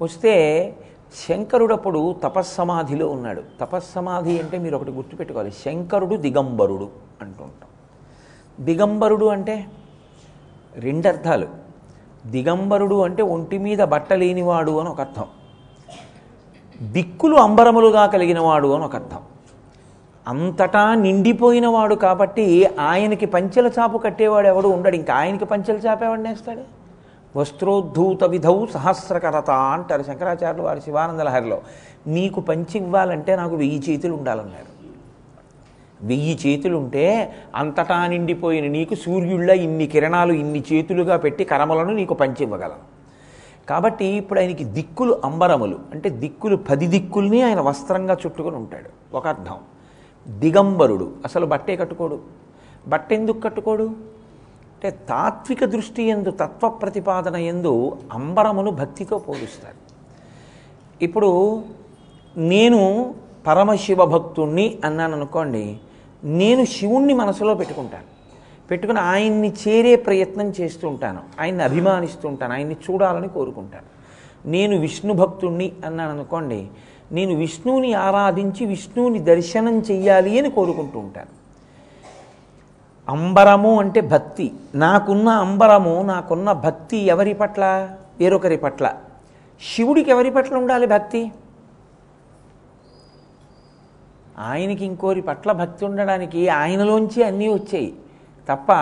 వస్తే 0.02 0.76
శంకరుడప్పుడు 1.28 2.14
తపస్సమాధిలో 2.22 3.08
ఉన్నాడు. 3.08 3.42
తపస్సమాధి 3.60 4.40
అంటే 4.40 4.58
మీరు 4.58 4.76
ఒకటి 4.76 4.90
గుర్తుపెట్టుకోవాలి. 4.90 5.50
శంకరుడు 5.50 6.16
దిగంబరుడు 6.16 6.88
అంటుంటాం. 7.22 7.68
దిగంబరుడు 8.64 9.26
అంటే 9.26 9.66
రెండర్థాలు. 10.74 11.63
దిగంబరుడు 12.26 13.02
అంటే 13.02 13.22
ఒంటి 13.22 13.58
మీద 13.58 13.78
బట్ట 13.78 14.12
లేనివాడు 14.12 14.80
అని 14.80 14.88
ఒక 14.88 15.00
అర్థం. 15.00 15.24
దిక్కులు 16.92 17.36
అంబరములుగా 17.36 18.06
కలిగినవాడు 18.06 18.68
అని 18.68 18.84
ఒక 18.84 18.94
అర్థం. 18.94 19.18
అంతటా 20.28 20.94
నిండిపోయినవాడు 20.94 21.94
కాబట్టి 21.94 22.66
ఆయనకి 22.80 23.26
పంచెల 23.26 23.66
చాపు 23.66 23.98
కట్టేవాడు 23.98 24.48
ఎవడు 24.48 24.68
ఉండడు. 24.68 24.96
ఇంకా 24.96 25.14
ఆయనకి 25.14 25.44
పంచెల 25.44 25.76
చాపేవాడు 25.76 26.20
నేస్తాడు? 26.20 26.84
వస్త్రోద్ధూత 27.38 28.24
విధౌ 28.24 28.66
సహస్రకరత 28.66 29.50
అంటారు 29.50 30.02
శంకరాచార్యులు 30.02 30.62
వారి 30.62 30.80
శివానందలహరిలో. 30.80 31.60
నీకు 32.06 32.40
పంచి 32.40 32.78
ఇవ్వాలంటే 32.78 33.36
నాకు 33.36 33.54
వెయ్యి 33.54 33.82
చేతులు 33.90 34.12
ఉండాలన్నారు. 34.12 34.73
వెయ్యి 36.06 36.38
చేతులుంటే 36.46 37.34
అంతటా 37.54 38.06
నిండిపోయిన 38.06 38.66
నీకు 38.66 38.94
సూర్యుళ్ళ 38.94 39.50
ఇన్ని 39.50 39.86
కిరణాలు 39.86 40.32
ఇన్ని 40.32 40.64
చేతులుగా 40.72 41.16
పెట్టి 41.16 41.44
కరమలను 41.44 41.92
నీకు 41.92 42.14
పంచివ్వగలను 42.14 42.94
కాబట్టి 43.68 44.04
ఇప్పుడు 44.04 44.40
ఆయనకి 44.40 44.64
దిక్కులు 44.64 45.20
అంబరములు 45.24 45.78
అంటే 45.92 46.08
దిక్కులు 46.08 46.56
పది 46.56 46.86
దిక్కుల్ని 46.86 47.42
ఆయన 47.42 47.60
వస్త్రంగా 47.60 48.16
చుట్టుకొని 48.26 48.56
ఉంటాడు. 48.56 49.16
ఒక 49.16 49.26
అర్థం. 49.26 49.56
దిగంబరుడు. 50.28 51.12
అసలు 51.24 51.46
బట్టే 51.46 51.76
కట్టుకోడు. 51.76 52.20
బట్ట 52.88 53.12
ఎందుకు 53.12 53.40
కట్టుకోడు? 53.40 53.84
అంటే 53.84 54.90
తాత్విక 54.90 55.64
దృష్టి 55.64 56.02
ఎందు 56.02 56.30
తత్వ 56.30 56.68
ప్రతిపాదన 56.68 57.36
ఎందు 57.36 57.96
అంబరమును 58.12 58.70
భక్తితో 58.70 59.18
పోలుస్తారు. 59.18 59.84
ఇప్పుడు 61.04 61.62
నేను 62.36 63.14
పరమశివ 63.46 64.04
భక్తుణ్ణి 64.04 64.78
అన్నాను 64.84 65.16
అనుకోండి 65.16 65.80
నేను 66.24 66.64
శివుణ్ణి 66.64 67.14
మనసులో 67.14 67.54
పెట్టుకుంటాను. 67.54 68.14
పెట్టుకుని 68.70 69.00
ఆయన్ని 69.00 69.52
చేరే 69.68 69.96
ప్రయత్నం 69.96 70.52
చేస్తూ 70.60 70.88
ఉంటాను 70.88 71.20
ఆయన్ని 71.40 71.64
అభిమానిస్తూ 71.64 72.28
ఉంటాను 72.28 72.52
ఆయన్ని 72.52 72.76
చూడాలని 72.90 73.28
కోరుకుంటాను. 73.28 73.94
నేను 74.50 74.80
విష్ణు 74.80 75.14
భక్తుణ్ణి 75.14 75.72
అన్నాను 75.86 76.12
అనుకోండి 76.12 76.66
నేను 77.12 77.34
విష్ణువుని 77.34 77.94
ఆరాధించి 77.94 78.66
విష్ణువుని 78.66 79.18
దర్శనం 79.18 79.78
చెయ్యాలి 79.78 80.38
అని 80.38 80.50
కోరుకుంటూ 80.50 80.98
ఉంటాను. 80.98 81.44
అంబరము 83.08 83.80
అంటే 83.80 84.00
భక్తి. 84.00 84.52
నాకున్న 84.74 85.28
అంబరము 85.28 86.02
నాకున్న 86.02 86.52
భక్తి 86.52 86.96
ఎవరి 86.96 87.34
పట్ల? 87.34 87.88
వేరొకరి 88.20 88.56
పట్ల. 88.56 88.92
శివుడికి 89.74 90.10
ఎవరి 90.10 90.30
పట్ల 90.30 90.56
ఉండాలి 90.56 90.86
భక్తి? 90.86 91.32
ఆయనకి 94.38 94.84
ఇంకోరి 94.84 95.20
పట్ల 95.22 95.52
భక్తి 95.52 95.84
ఉండడానికి 95.84 96.48
ఆయనలోంచి 96.48 97.22
అన్నీ 97.22 97.48
వచ్చాయి. 97.48 97.94
తప్ప 98.48 98.72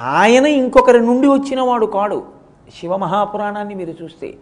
ఆయన 0.00 0.46
ఇంకొకరి 0.46 1.00
నుండి 1.00 1.26
వచ్చినవాడు 1.26 1.86
కాడు. 1.86 2.24
శివ 2.80 2.96
మహాపురాణాన్ని 2.96 3.74
మీరు 3.74 3.94
చూస్తే. 4.02 4.34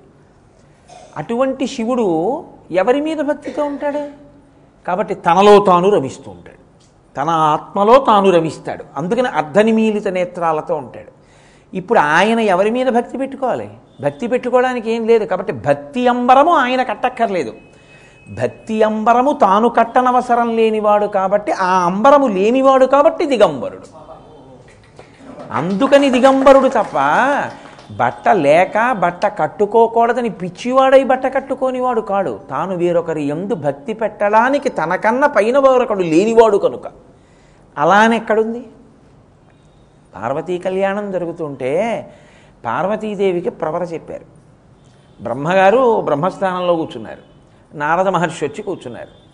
అటువంటి 1.16 1.66
శివుడు 1.66 2.44
ఎవరి 2.70 3.00
మీద 3.00 3.16
భక్తితో 3.16 3.64
ఉంటాడు? 3.64 4.08
కాబట్టి 4.86 5.14
తనలో 5.14 5.64
తాను 5.64 5.90
రమిస్తూ 5.90 6.30
ఉంటాడు. 6.30 6.64
తన 7.16 7.30
ఆత్మలో 7.30 8.04
తాను 8.06 8.30
రమిస్తాడు. 8.30 8.84
అందుకని 8.96 9.28
అర్ధనిమీలిత 9.28 10.08
నేత్రాలతో 10.08 10.74
ఉంటాడు. 10.74 11.12
ఇప్పుడు 11.76 11.98
ఆయన 11.98 12.40
ఎవరి 12.40 12.70
మీద 12.70 12.86
భక్తి 12.86 13.18
పెట్టుకోవాలి? 13.18 13.70
భక్తి 14.00 14.26
పెట్టుకోవడానికి 14.26 14.90
ఏం 14.90 15.06
లేదు. 15.06 15.24
కాబట్టి 15.24 15.52
భక్తి 15.52 16.08
అంబరము 16.08 16.52
ఆయన 16.52 16.82
కట్టక్కర్లేదు. 16.82 17.54
భక్తి 18.30 18.82
అంబరము 18.82 19.32
తాను 19.32 19.68
కట్టనవసరం 19.68 20.56
లేనివాడు 20.56 21.06
కాబట్టి 21.06 21.52
ఆ 21.52 21.84
అంబరము 21.84 22.26
లేనివాడు 22.26 22.86
కాబట్టి 22.86 23.26
దిగంబరుడు. 23.26 24.04
అందుకని 25.52 26.10
దిగంబరుడు 26.10 26.68
తప్ప 26.68 26.98
బట్ట 27.96 28.28
లేక 28.28 28.92
బట్ట 28.92 29.26
కట్టుకోకూడదని 29.26 30.28
పిచ్చివాడై 30.28 31.04
బట్ట 31.04 31.34
కట్టుకోనివాడు 31.34 32.00
కాడు. 32.00 32.40
తాను 32.50 32.76
వేరొకరి 32.76 33.22
ఎందు 33.22 33.54
భక్తి 33.54 33.92
పెట్టడానికి 33.92 34.68
తనకన్నా 34.68 35.26
పైన 35.26 35.58
వేరొకడు 35.58 36.02
లేనివాడు 36.02 36.56
కనుక. 36.56 36.82
అలానే 37.78 38.16
ఎక్కడుంది? 38.16 38.66
పార్వతీ 40.16 40.58
కళ్యాణం 40.58 41.12
జరుగుతుంటే 41.12 42.12
పార్వతీదేవికి 42.64 43.50
ప్రవర 43.50 43.82
చెప్పారు. 43.82 44.24
బ్రహ్మగారు 45.22 46.00
బ్రహ్మస్థానంలో 46.00 46.76
కూర్చున్నారు. 46.76 47.33
నారద 47.74 48.08
మహర్షి 48.08 48.44
వచ్చి 48.44 48.62
కూర్చున్నారు. 48.62 49.24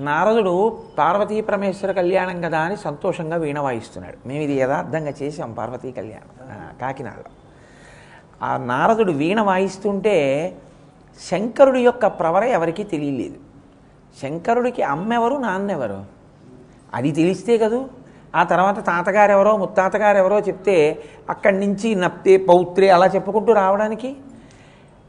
నారదుడు 0.00 0.82
పార్వతీ 0.98 1.40
పరమేశ్వర 1.40 1.92
కళ్యాణం 1.92 2.40
కదా 2.40 2.58
అని 2.58 2.76
సంతోషంగా 2.76 3.36
వీణ 3.36 3.58
వాయిస్తున్నాడు. 3.58 4.28
మేము 4.28 4.42
ఇది 4.42 4.52
యథార్థంగా 4.52 5.12
చేసాం 5.22 5.52
పార్వతీ 5.52 5.92
కళ్యాణం 5.92 6.30
కాకినాడలో. 6.80 7.30
ఆ 8.42 8.56
నారదుడు 8.56 9.12
వీణ 9.12 9.40
వాయిస్తుంటే 9.40 10.16
శంకరుడి 11.30 11.80
యొక్క 11.80 12.06
ప్రవర 12.06 12.44
ఎవరికీ 12.44 12.82
తెలియలేదు. 12.82 13.38
శంకరుడికి 14.22 14.82
అమ్మెవరు 14.82 15.34
నాన్నెవరు? 15.34 16.04
అది 16.94 17.12
తెలిస్తే 17.12 17.58
కదూ? 17.58 17.88
ఆ 18.36 18.42
తర్వాత 18.42 18.86
తాతగారు 18.86 19.32
ఎవరో 19.32 19.56
ముత్తాతగారు 19.56 20.16
ఎవరో 20.16 20.38
చెప్తే 20.38 21.02
అక్కడి 21.30 21.66
నుంచి 21.66 21.94
నప్తే 21.94 22.36
పౌత్రే 22.36 22.88
అలా 22.88 23.06
చెప్పుకుంటూ 23.06 23.52
రావడానికి? 23.52 24.08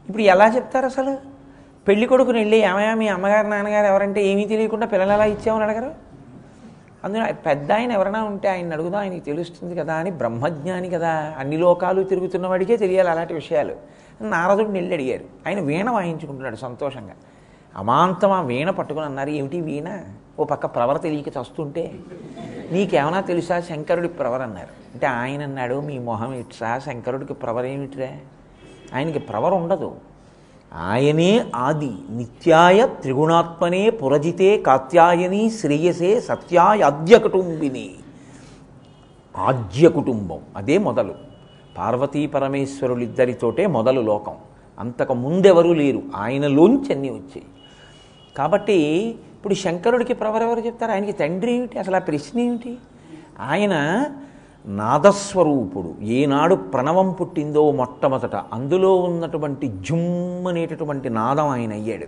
ఇప్పుడు 0.08 0.22
ఎలా 0.22 0.46
చెప్తారు 0.56 0.86
అసలు? 0.86 1.29
పెళ్ళి 1.88 2.06
కొడుకుని 2.06 2.38
వెళ్ళి 2.38 2.56
ఏమయా 2.56 2.94
మీ 2.94 3.08
అమ్మగారు 3.08 3.46
నాన్నగారు 3.46 3.86
ఎవరంటే 3.86 4.26
ఏమీ 4.26 4.44
తెలియకుండా 4.44 4.86
పిల్లలు 4.86 5.12
ఎలా 5.12 5.24
ఇచ్చామని 5.24 5.64
అడగరు? 5.64 5.94
అందులో 7.04 7.32
పెద్ద 7.32 7.72
ఆయన 7.72 7.92
ఎవరైనా 7.92 8.24
ఉంటే 8.24 8.48
ఆయన 8.48 8.72
అడుగుదాం 8.72 9.00
ఆయనకి 9.00 9.20
తెలుస్తుంది 9.20 9.76
కదా 9.76 9.94
అని 9.94 10.10
బ్రహ్మజ్ఞాని 10.10 10.90
కదా 10.90 11.34
అన్ని 11.38 11.56
లోకాలు 11.56 12.02
తిరుగుతున్న 12.02 12.46
వాడికే 12.46 12.76
తెలియాలి 12.76 13.10
అలాంటి 13.10 13.34
విషయాలు. 13.34 13.74
నారదుడిని 14.20 14.74
వెళ్ళి 14.74 14.94
అడిగారు. 14.94 15.24
ఆయన 15.46 15.60
వీణ 15.60 15.90
వాయించుకుంటున్నాడు 15.90 16.56
సంతోషంగా. 16.56 17.12
అమాంతం 17.76 18.30
ఆ 18.30 18.42
వీణ 18.42 18.70
పట్టుకుని 18.70 19.04
అన్నారు 19.04 19.30
ఏమిటి 19.30 19.60
వీణ? 19.60 20.00
ఓ 20.38 20.44
పక్క 20.44 20.66
ప్రవర 20.66 20.96
తెలియక 20.96 21.28
చస్తుంటే 21.28 21.92
నీకేమైనా 22.72 23.20
తెలుసా? 23.20 23.60
శంకరుడి 23.60 24.08
ప్రవర 24.08 24.42
అన్నారు. 24.42 24.94
అంటే 24.94 25.06
ఆయన 25.06 25.42
అన్నాడు 25.42 25.80
మీ 25.80 25.98
మొహం 25.98 26.34
ఇట్సా 26.34 26.78
శంకరుడికి 26.78 27.34
ప్రవర 27.34 27.64
ఏమిట్రా? 27.64 28.08
ఆయనకి 28.94 29.18
ప్రవర 29.18 29.54
ఉండదు. 29.54 29.96
ఆయనే 30.74 31.44
ఆది 31.54 31.92
నిత్యాయ 32.10 32.86
త్రిగుణాత్మనే 32.86 33.90
పురజితే 33.90 34.62
కాత్యాయని 34.62 35.50
శ్రేయసే 35.50 36.20
సత్యాయ 36.20 36.82
అద్య 36.82 37.18
కుటుంబిని 37.18 37.90
ఆద్య 39.38 39.88
కుటుంబం 39.88 40.38
అదే 40.56 40.78
మొదలు. 40.78 41.14
పార్వతీ 41.78 42.26
పరమేశ్వరులిద్దరితోటే 42.26 43.66
మొదలు 43.66 44.00
లోకం. 44.00 44.34
అంతకు 44.78 45.14
ముందెవరూ 45.14 45.72
లేరు 45.74 46.02
ఆయనలోంచి 46.16 46.92
అన్నీ 46.92 47.10
వచ్చాయి. 47.10 47.42
కాబట్టి 48.38 48.74
ఇప్పుడు 49.08 49.54
శంకరుడికి 49.54 50.14
ప్రవరెవరు 50.14 50.60
చెప్తారు? 50.60 50.92
ఆయనకి 50.92 51.12
తండ్రి 51.12 51.52
ఏమిటి? 51.52 51.78
అసలు 51.78 51.96
ఆ 51.96 51.98
ప్రశ్న 51.98 52.40
ఏమిటి 52.40 52.78
ఆయన 53.40 54.06
నాదస్వరూపుడు. 54.66 55.94
ఏనాడు 56.02 56.54
ప్రణవం 56.54 57.12
పుట్టిందో 57.12 57.70
మొట్టమొదట. 57.70 58.36
అందులో 58.36 58.96
ఉన్నటువంటి 58.96 59.68
జుమ్ 59.68 60.46
అనేటటువంటి 60.46 61.10
నాదం 61.10 61.48
ఆయన 61.48 61.72
అయ్యాడు. 61.72 62.06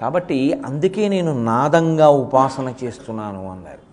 కాబట్టి 0.00 0.52
అందుకే 0.66 1.08
నేను 1.08 1.44
నాదంగా 1.44 2.08
ఉపాసన 2.08 2.74
చేస్తున్నాను 2.84 3.50
అన్నారు. 3.50 3.90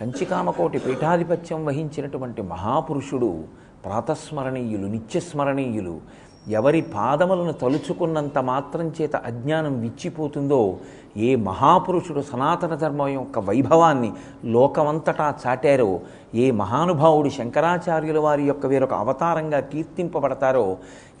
కంచికామకోటి 0.00 0.78
పీఠాధిపత్యం 0.78 1.66
వహించినటువంటి 1.66 2.42
మహాపురుషుడు 2.42 3.44
ప్రాతస్మరణీయులు 3.84 4.86
నిత్యస్మరణీయులు 4.86 6.00
ఎవరి 6.46 6.80
పాదములను 6.94 7.52
తలుచుకున్నంత 7.52 8.38
మాత్రం 8.44 8.86
చేత 9.00 9.16
అజ్ఞానం 9.26 9.74
విచ్చిపోతుందో 9.80 10.62
ఏ 11.18 11.30
మహాపురుషుడు 11.36 12.22
సనాతన 12.22 12.74
ధర్మం 12.74 13.08
యొక్క 13.08 13.38
వైభవాన్ని 13.38 14.10
లోకమంతటా 14.44 15.26
చాటారో 15.42 15.88
ఏ 16.34 16.46
మహానుభావుడు 16.50 17.30
శంకరాచార్యుల 17.30 18.18
వారి 18.18 18.42
యొక్క 18.42 18.66
వేరొక 18.66 18.94
అవతారంగా 18.94 19.60
కీర్తింపబడతారో 19.60 20.64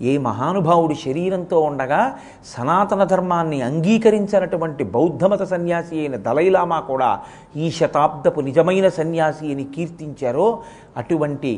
ఏ 0.02 0.14
మహానుభావుడు 0.18 0.94
శరీరంతో 0.94 1.58
ఉండగా 1.60 2.00
సనాతన 2.44 3.04
ధర్మాన్ని 3.04 3.60
అంగీకరించినటువంటి 3.62 4.84
బౌద్ధమత 4.94 5.42
సన్యాసి 5.44 5.94
అయిన 5.98 6.16
దలైలామా 6.16 6.80
కూడా 6.80 7.10
ఈ 7.56 7.68
శతాబ్దపు 7.70 8.40
నిజమైన 8.40 8.88
సన్యాసి 8.88 9.46
అని 9.52 9.66
కీర్తించారో 9.74 10.48
అటువంటి 10.96 11.52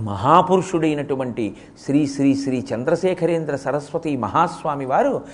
మహాపురుషుడైనటువంటి 0.00 1.56
శ్రీ 1.84 2.06
శ్రీ 2.06 2.34
శ్రీ 2.34 2.64
చంద్రశేఖరేంద్ర 2.74 3.56
సరస్వతి 3.56 4.16
మహాస్వామి 4.16 4.86
వారు 4.86 5.24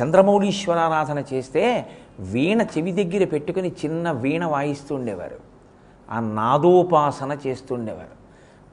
చంద్రమౌళీశ్వరారాధన 0.00 1.24
చేస్తే 1.32 1.86
వీణ 2.20 2.62
చెవి 2.62 2.92
దగ్గర 2.92 3.24
పెట్టుకుని 3.24 3.68
చిన్న 3.68 4.10
వీణ 4.10 4.44
వాయిస్తుండేవారు 4.44 5.38
ఆ 6.10 6.20
నాదోపాసన 6.20 7.38
చేస్తుండేవారు 7.46 8.18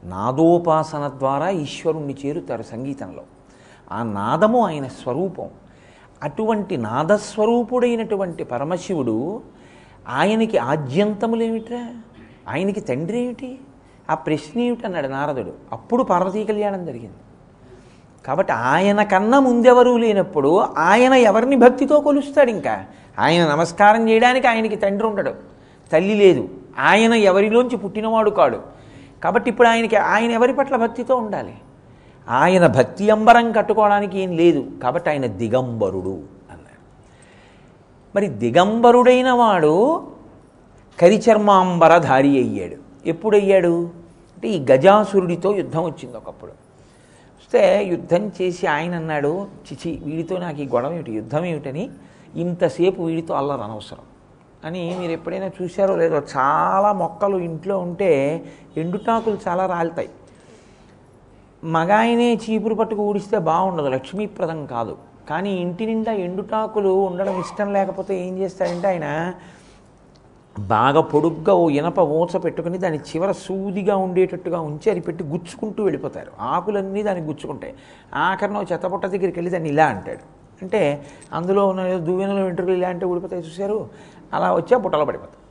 నాదోపాసన 0.07 1.11
ద్వారా 1.17 1.49
ఈశ్వరుణ్ణి 1.49 2.15
చేరుతారు 2.25 2.63
సంగీతంలో. 2.63 3.23
ఆ 3.91 4.03
నాదము 4.03 4.65
ఆయన 4.65 4.87
స్వరూపం. 4.87 5.49
అటువంటి 6.23 6.77
నాదస్వరూపుడైనటువంటి 6.77 8.43
పరమశివుడు 8.43 9.41
ఆయనకి 10.07 10.57
ఆద్యంతములేమిట్రా 10.57 11.95
ఆయనకి 12.49 12.79
తండ్రి 12.79 13.19
ఏమిటి? 13.19 13.57
ఆ 14.09 14.13
ప్రశ్న 14.13 14.59
ఏమిటన్నాడు 14.59 15.07
నారదుడు? 15.07 15.53
అప్పుడు 15.71 16.03
పార్వతీ 16.03 16.43
కళ్యాణం 16.43 16.85
జరిగింది. 16.85 17.15
కాబట్టి 18.25 18.53
ఆయన 18.53 19.03
కన్నా 19.03 19.39
ముందెవరూ 19.39 19.97
లేనప్పుడు 19.97 20.65
ఆయన 20.77 21.13
ఎవరిని 21.13 21.55
భక్తితో 21.55 21.99
కొలుస్తాడు 21.99 22.49
ఇంకా? 22.49 22.85
ఆయన 23.19 23.51
నమస్కారం 23.51 24.09
చేయడానికి 24.09 24.47
ఆయనకి 24.47 24.75
తండ్రి 24.75 25.07
ఉండడు 25.07 25.33
తల్లి 25.91 26.15
లేదు. 26.15 26.49
ఆయన 26.79 27.13
ఎవరిలోంచి 27.13 27.77
పుట్టినవాడు 27.77 28.29
కాడు. 28.29 28.61
కాబట్టి 29.23 29.49
ఇప్పుడు 29.49 29.67
ఆయనకి 29.67 29.95
ఆయన 29.95 30.31
ఎవరి 30.31 30.53
పట్ల 30.53 30.75
భక్తితో 30.75 31.15
ఉండాలి? 31.15 31.53
ఆయన 32.29 32.67
భక్తి 32.67 33.09
అంబరం 33.09 33.51
కట్టుకోవడానికి 33.51 34.19
ఏం 34.19 34.31
లేదు. 34.31 34.71
కాబట్టి 34.83 35.09
ఆయన 35.09 35.25
దిగంబరుడు 35.25 36.19
అన్నాడు. 36.51 36.79
మరి 38.15 38.27
దిగంబరుడైన 38.27 39.31
వాడు 39.31 40.07
కరిచర్మాంబరధారి 40.99 42.37
అయ్యాడు. 42.37 42.84
ఎప్పుడయ్యాడు? 43.05 43.83
అంటే 44.35 44.47
ఈ 44.47 44.65
గజాసురుడితో 44.71 45.55
యుద్ధం 45.55 45.83
వచ్చింది 45.83 46.17
ఒకప్పుడు. 46.17 46.51
వస్తే 46.51 47.83
యుద్ధం 47.83 48.31
చేసి 48.41 48.67
ఆయన 48.67 48.95
అన్నాడు 48.95 49.47
చిచి 49.73 50.01
వీడితో 50.03 50.37
నాకు 50.37 50.61
ఈ 50.61 50.67
గొడవ 50.67 50.93
ఏమిటి? 50.93 51.11
యుద్ధం 51.11 51.45
ఏమిటని? 51.45 51.89
ఇంతసేపు 52.35 53.01
వీడితో 53.01 53.33
అల్లరు 53.33 53.61
అనవసరం. 53.61 53.99
అని 54.65 54.97
మీరు 54.99 55.11
ఎప్పుడైనా 55.11 55.51
చూశారో 55.61 55.95
లేదో 55.95 56.21
చాలా 56.37 56.91
మొక్కలు 56.91 57.37
ఇంట్లో 57.37 57.77
ఉంటే 57.77 58.43
ఎండుటాకులు 58.77 59.37
చాలా 59.47 59.65
రాలుతాయి. 59.65 60.09
మగాయనే 61.63 62.33
చీపురు 62.35 62.73
పట్టుకు 62.75 63.01
ఊడిస్తే 63.01 63.37
బాగుండదు 63.37 63.87
లక్ష్మీప్రదం 63.87 64.65
కాదు. 64.65 64.97
కానీ 65.29 65.51
ఇంటి 65.51 65.85
నిండా 65.85 66.11
ఎండుటాకులు 66.11 66.89
ఉండడం 66.89 67.39
ఇష్టం 67.39 67.73
లేకపోతే 67.73 68.27
ఏం 68.27 68.37
చేస్తాడంటే 68.37 68.87
ఆయన 68.87 69.33
బాగా 70.59 71.01
పొడుగ్గా 71.01 71.53
ఓ 71.53 71.69
ఇనప 71.69 71.99
ఊచ 71.99 72.37
పెట్టుకుని 72.37 72.77
దాని 72.77 72.97
చివర 72.97 73.31
సూదిగా 73.31 73.95
ఉండేటట్టుగా 73.95 74.59
ఉంచి 74.59 74.91
అది 74.91 74.99
పెట్టి 74.99 75.23
గుచ్చుకుంటూ 75.23 75.83
వెళ్ళిపోతారు. 75.83 76.31
ఆకులన్నీ 76.39 77.03
దానికి 77.03 77.27
గుచ్చుకుంటాయి. 77.27 77.73
ఆఖరిన 78.13 78.57
ఓ 78.57 78.63
దగ్గరికి 79.07 79.39
వెళ్ళి 79.39 79.49
దాన్ని 79.49 79.69
ఇలా 79.69 79.85
అంటాడు. 79.85 80.19
అంటే 80.61 81.05
అందులో 81.33 81.67
ఉన్న 81.67 81.81
దువ్వెనలు 81.81 82.05
దువ్వెనలో 82.05 82.43
వెంట్రుకలు 82.45 82.73
ఇలా 82.73 82.89
అంటే 82.89 83.05
ఊడిపోతాయి 83.05 83.43
చూశారు? 83.43 83.89
అలా 84.33 84.53
వచ్చి 84.53 84.75
ఆ 84.75 84.77
బుట్టలో 84.77 85.05
పడిపోతాయి 85.05 85.41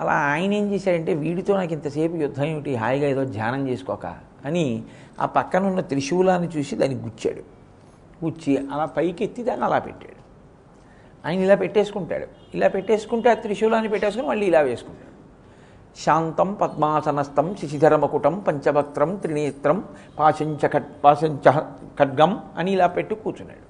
అలా 0.00 0.12
ఆయన 0.12 0.54
ఏం 0.54 0.72
చేశాడంటే 0.72 1.14
వీడితో 1.14 1.56
నాకు 1.56 1.72
ఇంతసేపు 1.72 2.16
యుద్ధం 2.16 2.44
ఏమిటి? 2.44 2.74
హాయిగా 2.76 3.08
ఏదో 3.08 3.24
ధ్యానం 3.24 3.68
చేసుకోక 3.68 4.06
అని 4.44 4.82
ఆ 5.20 5.26
పక్కన 5.26 5.66
ఉన్న 5.66 5.80
త్రిశూలాన్ని 5.80 6.48
చూసి 6.48 6.76
దాన్ని 6.76 6.98
గుచ్చాడు. 6.98 7.42
గుచ్చి 8.24 8.68
అలా 8.72 8.84
పైకి 8.84 9.24
ఎత్తి 9.24 9.42
దాన్ని 9.42 9.66
అలా 9.66 9.78
పెట్టాడు. 9.78 10.18
ఆయన 11.28 11.40
ఇలా 11.40 11.54
పెట్టేసుకుంటాడు. 11.54 12.37
ఇలా 12.54 12.68
పెట్టేసుకుంటే 12.68 13.30
ఆ 13.30 13.34
త్రిశూలాన్ని 13.34 13.88
పెట్టేసుకుని 13.88 14.28
మళ్ళీ 14.28 14.46
ఇలా 14.46 14.60
వేసుకుంటాడు. 14.60 15.08
శాంతం 16.00 16.54
పద్మాసనస్థం 16.54 17.56
శిశిధరమకుటం 17.60 18.38
పంచభక్త్రం 18.38 19.16
త్రినేత్రం 19.16 19.84
పాశంచ 20.18 20.68
ఖడ్ 20.68 20.84
పాశంచ 21.04 21.52
ఖడ్గం 21.98 22.40
అని 22.56 22.72
ఇలా 22.72 22.86
పెట్టి 22.86 23.14
కూర్చున్నాడు. 23.14 23.64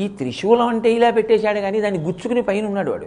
ఈ 0.00 0.08
త్రిశూలం 0.08 0.68
అంటే 0.68 0.92
ఇలా 0.92 1.10
పెట్టేశాడు 1.10 1.58
కానీ 1.58 1.80
దాన్ని 1.80 2.00
గుచ్చుకుని 2.00 2.42
పైన 2.42 2.66
ఉన్నాడు 2.66 2.90
వాడు. 2.90 3.06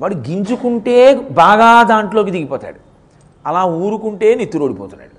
వాడు 0.00 0.14
గింజుకుంటే 0.14 1.14
బాగా 1.14 1.82
దాంట్లోకి 1.82 2.30
దిగిపోతాడు. 2.30 2.80
అలా 3.46 3.64
ఊరుకుంటే 3.64 4.34
నెత్తురోడిపోతున్నాడు. 4.34 5.16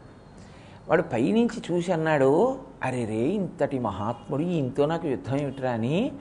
వాడు 0.89 1.01
పైనుంచి 1.01 1.61
చూసి 1.71 1.91
అన్నాడు 1.91 2.57
అరే 2.83 3.05
రే 3.05 3.15
ఇంతటి 3.15 3.79
మహాత్ముడు 3.79 4.41
ఇంతో 4.41 4.85
నాకు 4.85 5.07
యుద్ధం 5.07 5.37
ఏమిట్రా 5.37 5.71
అని 5.71 6.11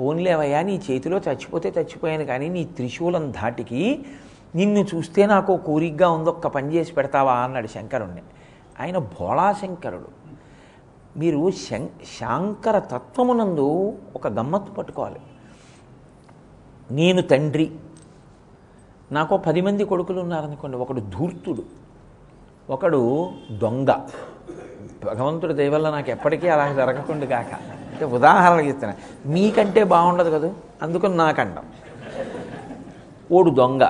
పోన్లేవయ్యా 0.00 0.62
నీ 0.62 0.82
చేతిలో 0.90 1.18
చచ్చిపోతే 1.18 1.68
చచ్చిపోయాను 1.68 2.24
కానీ 2.24 2.48
నీ 2.48 2.64
త్రిశూలం 2.64 3.30
ధాటికి 3.30 4.04
నిన్ను 4.54 4.86
చూస్తే 4.94 5.26
నాకు 5.26 5.56
కోరికగా 5.56 6.10
ఉంది 6.10 6.30
ఒక్క 6.30 6.46
పని 6.46 6.74
చేసి 6.74 6.92
పెడతావా 6.92 7.34
అన్నాడు 7.34 7.66
శంకరుణ్ణి. 7.66 8.22
ఆయన 8.80 8.98
భోళాశంకరుడు 8.98 10.08
మీరు 11.18 11.50
శం 11.50 11.88
శాంకర 12.20 12.78
తత్వమునందు 12.78 13.98
ఒక 14.16 14.28
గమ్మత్తు 14.28 14.72
పట్టుకోవాలి. 14.72 15.20
నేను 16.90 17.22
తండ్రి. 17.22 17.72
నాకు 19.12 19.36
పది 19.36 19.60
మంది 19.60 19.84
కొడుకులు 19.84 20.20
ఉన్నారనుకోండి 20.20 20.76
ఒకడు 20.76 21.00
ధూర్తుడు 21.00 21.62
ఒకడు 22.70 23.30
దొంగ. 23.52 23.90
భగవంతుడి 25.04 25.54
దయవల్ల 25.54 25.90
నాకు 25.90 26.10
ఎప్పటికీ 26.10 26.48
అలా 26.48 26.72
జరగకుండా 26.72 27.26
కాక. 27.26 27.75
అంటే 27.96 28.04
ఉదాహరణకి 28.04 28.68
ఇస్తాను 28.68 28.94
మీకంటే 29.26 29.84
బాగుండదు 29.84 30.30
కదా? 30.30 30.54
అందుకని 30.82 31.16
నాకండం 31.16 31.64
ఓడు 33.32 33.50
దొంగ 33.50 33.84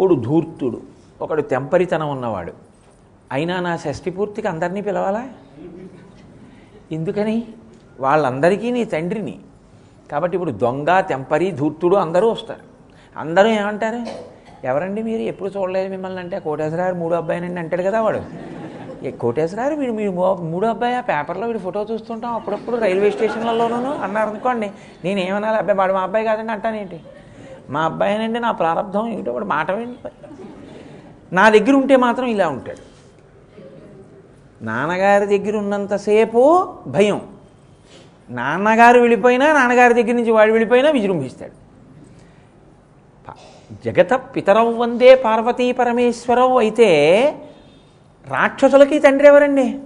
ఓడు 0.00 0.14
ధూర్తుడు 0.14 0.82
ఒకడు 1.20 1.42
తెంపరితనం 1.42 2.10
ఉన్నవాడు. 2.10 2.52
అయినా 3.32 3.60
నా 3.60 3.76
షష్ఠి 3.76 4.10
పూర్తికి 4.10 4.48
అందరినీ 4.48 4.80
పిలవాలా? 4.80 5.28
ఎందుకని? 6.92 7.44
వాళ్ళందరికీ 8.00 8.70
నీ 8.70 8.84
తండ్రిని. 8.84 9.38
కాబట్టి 10.10 10.36
ఇప్పుడు 10.36 10.50
దొంగ 10.50 11.00
తెంపరి 11.00 11.50
ధూర్తుడు 11.50 11.96
అందరూ 11.96 12.30
వస్తారు. 12.30 12.60
అందరూ 13.16 13.48
ఏమంటారు? 13.48 14.00
ఎవరండి 14.66 15.02
మీరు? 15.02 15.22
ఎప్పుడు 15.22 15.50
చూడలేదు 15.56 15.90
మిమ్మల్ని 15.90 16.20
అంటే 16.20 16.38
కోటేశ్వరారు 16.38 16.94
మూడు 16.94 17.14
అబ్బాయినండి 17.14 17.60
అంటాడు 17.60 17.82
కదా 17.82 18.00
వాడు. 18.00 18.22
కోటేశ్వరారు 19.10 19.74
వీడు 19.74 19.92
మీరు 19.92 20.10
మూడు 20.10 20.42
మూడో 20.52 20.66
అబ్బాయి 20.68 20.94
ఆ 20.94 21.00
పేపర్లో 21.00 21.46
వీడు 21.46 21.58
ఫోటో 21.58 21.86
చూస్తుంటాం 21.90 22.34
అప్పుడప్పుడు 22.34 22.76
రైల్వే 22.76 23.10
స్టేషన్లలోనూ 23.10 23.92
అన్నారు 24.06 24.28
అనుకోండి 24.30 24.68
నేను 25.04 25.20
ఏమనాలి 25.20 25.58
అబ్బాయి 25.58 25.78
వాడు 25.78 25.92
మా 25.92 26.02
అబ్బాయి 26.02 26.24
కాదండి 26.24 26.52
అంటానేంటి? 26.52 26.98
మా 27.70 27.80
అబ్బాయినండి 27.84 28.40
నా 28.46 28.50
ప్రారంభం 28.52 29.06
ఏమిటో 29.08 29.32
వాడు 29.32 29.44
మాట 29.44 29.70
నా 31.32 31.44
దగ్గర 31.50 31.74
ఉంటే 31.74 31.96
మాత్రం 31.96 32.26
ఇలా 32.26 32.48
ఉంటాడు. 32.48 32.82
నాన్నగారి 34.62 35.26
దగ్గర 35.26 35.56
ఉన్నంతసేపు 35.56 36.42
భయం. 36.86 37.20
నాన్నగారు 38.30 38.98
వెళ్ళిపోయినా 38.98 39.52
నాన్నగారి 39.52 39.94
దగ్గర 39.94 40.14
నుంచి 40.14 40.30
వాడు 40.30 40.52
వెళ్ళిపోయినా 40.52 40.90
విజృంభిస్తాడు. 40.90 41.56
జగత 43.84 44.14
పితరం 44.14 44.78
వందే 44.78 45.14
పార్వతీ 45.14 45.72
పరమేశ్వరవు 45.72 46.58
అయితే 46.58 46.88
రాక్షసులకి 48.34 48.98
తండ్రి 48.98 49.28
ఎవరండి? 49.28 49.78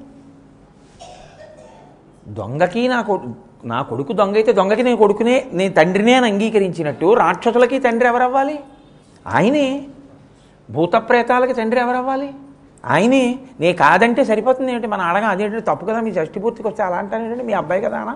దొంగకి 2.28 2.88
నా 2.88 3.02
కొడు 3.02 3.28
నా 3.64 3.82
కొడుకు 3.82 4.12
దొంగ 4.12 4.34
అయితే 4.34 4.52
దొంగకి 4.52 4.82
నేను 4.82 4.96
కొడుకునే 4.96 5.46
నేను 5.52 5.72
తండ్రినే 5.72 6.14
అని 6.14 6.26
అంగీకరించినట్టు 6.26 7.14
రాక్షసులకి 7.14 7.78
తండ్రి 7.78 8.08
ఎవరవ్వాలి? 8.08 8.58
ఆయనే. 9.26 9.86
భూతప్రేతాలకి 10.70 11.54
తండ్రి 11.54 11.80
ఎవరవ్వాలి? 11.80 12.28
ఆయనే. 12.84 13.38
నే 13.60 13.72
కాదంటే 13.72 14.24
సరిపోతుంది 14.24 14.72
ఏంటి 14.72 14.86
మన 14.86 15.00
అడగ 15.00 15.24
అదేంటి 15.24 15.60
తప్పు 15.60 15.86
కదా 15.86 16.00
మీ 16.00 16.12
షష్టిపూర్తికి 16.14 16.68
వస్తే 16.68 16.82
అలా 16.82 16.96
అంటాను 16.96 17.44
మీ 17.44 17.52
అబ్బాయి 17.52 17.80
కదా 17.80 17.98
అనా? 17.98 18.14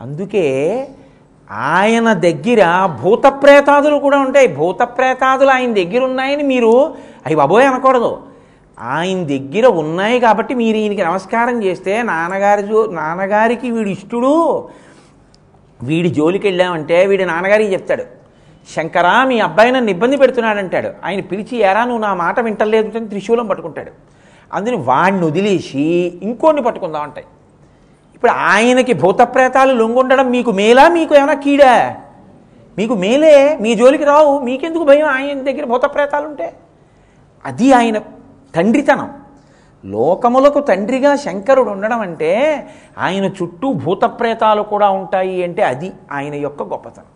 అందుకే 0.00 0.44
ఆయన 1.50 2.12
దగ్గర 2.12 2.86
భూతప్రేతాదులు 3.02 3.96
కూడా 3.98 4.18
ఉంటాయి. 4.18 4.46
భూతప్రేతాదులు 4.46 5.50
ఆయన 5.50 5.72
దగ్గర 5.74 6.04
ఉన్నాయని 6.04 6.42
మీరు 6.42 6.94
అవి 7.26 7.34
బాబోయ్ 7.34 7.66
అనకూడదు. 7.66 8.33
ఆయన 8.78 9.26
దగ్గర 9.26 9.66
ఉన్నాయి 9.66 10.20
కాబట్టి 10.20 10.54
మీరు 10.54 10.76
ఈయనకి 10.76 11.02
నమస్కారం 11.02 11.62
చేస్తే 11.64 12.02
నాన్నగారి 12.02 12.62
జో 12.62 12.86
నాన్నగారికి 12.86 13.70
వీడు 13.70 13.88
ఇష్టడు. 13.88 14.68
వీడి 15.82 16.08
జోలికి 16.08 16.46
వెళ్ళామంటే 16.46 17.06
వీడి 17.06 17.24
నాన్నగారికి 17.24 17.72
చెప్తాడు 17.72 18.02
శంకరా 18.74 19.24
మీ 19.24 19.40
అబ్బాయి 19.40 19.72
నన్ను 19.72 19.90
ఇబ్బంది 19.90 20.16
పెడుతున్నాడు 20.16 20.58
అంటాడు. 20.58 20.90
ఆయన 21.04 21.20
పిలిచి 21.20 21.58
ఎరా 21.58 21.84
నువ్వు 21.84 22.02
నా 22.02 22.14
మాట 22.14 22.40
వింటలేదు 22.40 22.98
అని 22.98 23.08
త్రిశూలం 23.08 23.46
పట్టుకుంటాడు. 23.46 23.90
అందుని 24.52 24.76
వాడిని 24.76 25.26
వదిలేసి 25.26 26.12
ఇంకోడిని 26.22 26.62
పట్టుకుందాం 26.62 27.02
అంటాయి. 27.02 27.26
ఇప్పుడు 28.14 28.30
ఆయనకి 28.30 28.92
భూతప్రేతాలు 28.92 29.72
లొంగుండడం 29.72 30.30
మీకు 30.30 30.50
మేలా? 30.50 30.88
మీకు 30.88 31.14
ఏమైనా 31.14 31.34
కీడా? 31.34 31.96
మీకు 32.78 32.94
మేలే? 32.94 33.58
మీ 33.60 33.74
జోలికి 33.74 34.04
రావు? 34.04 34.38
మీకెందుకు 34.38 34.84
భయం? 34.84 35.06
ఆయన 35.06 35.42
దగ్గర 35.42 35.64
భూతప్రేతాలు 35.64 36.26
ఉంటే 36.26 36.52
అది 37.44 37.72
ఆయన 37.72 37.98
తండ్రితనం. 38.54 39.10
లోకములకు 39.84 40.60
తండ్రిగా 40.60 41.16
శంకరుడు 41.16 41.70
ఉండడం 41.70 42.00
అంటే 42.00 42.30
ఆయన 42.98 43.24
చుట్టూ 43.24 43.72
భూతప్రేతాలు 43.72 44.62
కూడా 44.62 44.90
ఉంటాయి 44.90 45.44
అంటే 45.44 45.62
అది 45.62 45.92
ఆయన 46.12 46.34
యొక్క 46.34 46.62
గొప్పతనం. 46.62 47.10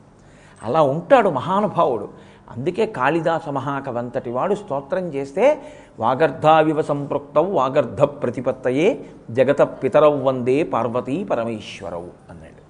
అలా 0.62 0.82
ఉంటాడు 0.82 1.28
మహానుభావుడు. 1.28 2.08
అందుకే 2.56 2.86
కాళిదాస 2.86 3.48
మహాకవంతటి 3.48 4.30
వాడు 4.30 4.54
స్తోత్రం 4.54 5.06
చేస్తే 5.14 5.62
వాగర్ధావివ 6.00 6.82
సంపృక్తౌ 6.82 7.44
వాగర్ధ 7.50 8.02
ప్రతిపత్తయే 8.02 9.04
జగత 9.30 9.62
పితరౌ 9.62 10.22
వందే 10.22 10.62
పార్వతీ 10.62 11.24
పరమేశ్వరవు 11.24 12.10
అన్నాడు. 12.30 12.62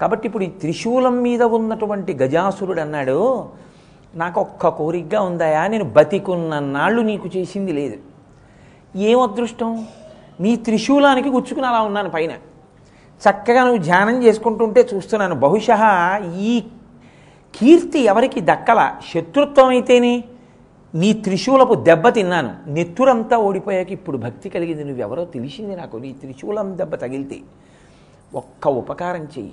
కాబట్టి 0.00 0.26
ఇప్పుడు 0.26 0.44
ఈ 0.44 0.46
త్రిశూలం 0.46 1.22
మీద 1.22 1.42
ఉన్నటువంటి 1.42 2.14
గజాసురుడు 2.14 2.80
అన్నాడు 2.80 3.48
నాకు 4.16 4.40
ఒక్క 4.40 4.68
కోరికగా 4.68 5.20
ఉందాయా 5.20 5.66
నేను 5.66 5.84
బతికున్న 5.84 6.58
నాళ్ళు 6.58 7.02
నీకు 7.02 7.28
చేసింది 7.36 7.72
లేదు. 7.72 7.96
ఏం 8.98 9.20
అదృష్టం? 9.20 9.86
నీ 10.40 10.56
త్రిశూలానికి 10.56 11.28
గుచ్చుకుని 11.28 11.66
అలా 11.66 11.80
ఉన్నాను 11.80 12.10
పైన. 12.10 12.30
చక్కగా 13.20 13.64
నువ్వు 13.64 13.82
ధ్యానం 13.82 14.22
చేసుకుంటుంటే 14.22 14.88
చూస్తున్నాను. 14.94 15.34
బహుశ 15.34 15.66
ఈ 16.36 16.60
కీర్తి 17.54 18.00
ఎవరికి 18.00 18.40
దక్కల? 18.40 18.96
శత్రుత్వం 19.14 19.68
అయితేనే 19.68 20.24
నీ 20.94 21.12
త్రిశూలపు 21.12 21.74
దెబ్బ 21.74 22.08
తిన్నాను. 22.08 22.56
నెత్తురంతా 22.66 23.36
ఓడిపోయాక 23.36 23.92
ఇప్పుడు 23.92 24.16
భక్తి 24.16 24.48
కలిగింది. 24.48 24.84
నువ్వెవరో 24.84 25.24
తెలిసింది 25.24 25.76
నాకు. 25.76 25.96
నీ 25.96 26.12
త్రిశూలం 26.12 26.78
దెబ్బ 26.78 26.94
తగిలితే 26.94 27.40
ఒక్క 28.34 28.68
ఉపకారం 28.68 29.24
చెయ్యి. 29.24 29.52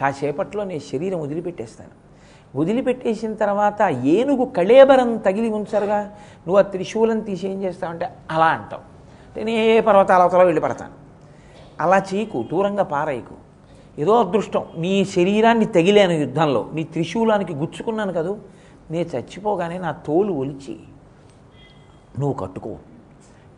కాసేపట్లో 0.00 0.64
నేను 0.64 0.80
శరీరం 0.80 1.20
వదిలిపెట్టేస్తాను. 1.20 2.07
వదిలిపెట్టేసిన 2.56 3.34
తర్వాత 3.34 3.82
ఏనుగు 3.82 4.44
కళేబరం 4.44 5.16
తగిలి 5.16 5.48
ఉంచరుగా? 5.48 6.00
నువ్వు 6.46 6.58
ఆ 6.58 6.62
త్రిశూలం 6.62 7.20
తీసి 7.20 7.48
ఏం 7.48 7.62
చేస్తావంటే 7.62 8.08
అలా 8.30 8.46
అంటావు. 8.46 8.98
నేను 9.38 9.50
ఏ 9.50 9.80
పర్వతాల 9.80 10.22
అవతల 10.22 10.42
వెళ్ళి 10.42 10.60
పడతాను 10.60 10.92
అలా 11.80 12.02
చేయకు 12.14 12.44
దూరంగా 12.52 12.82
పారేయకు. 12.82 13.34
ఏదో 14.00 14.14
అదృష్టం. 14.20 14.66
నీ 14.76 15.04
శరీరాన్ని 15.04 15.64
తగిలాను 15.64 16.12
యుద్ధంలో. 16.12 16.70
నీ 16.74 16.84
త్రిశూలానికి 16.84 17.54
గుచ్చుకున్నాను 17.54 18.12
కదూ? 18.12 18.36
నేను 18.90 19.16
చచ్చిపోగానే 19.16 19.78
నా 19.78 19.92
తోలు 19.92 20.32
ఒలిచి 20.32 20.76
నువ్వు 22.18 22.32
కట్టుకో. 22.32 22.76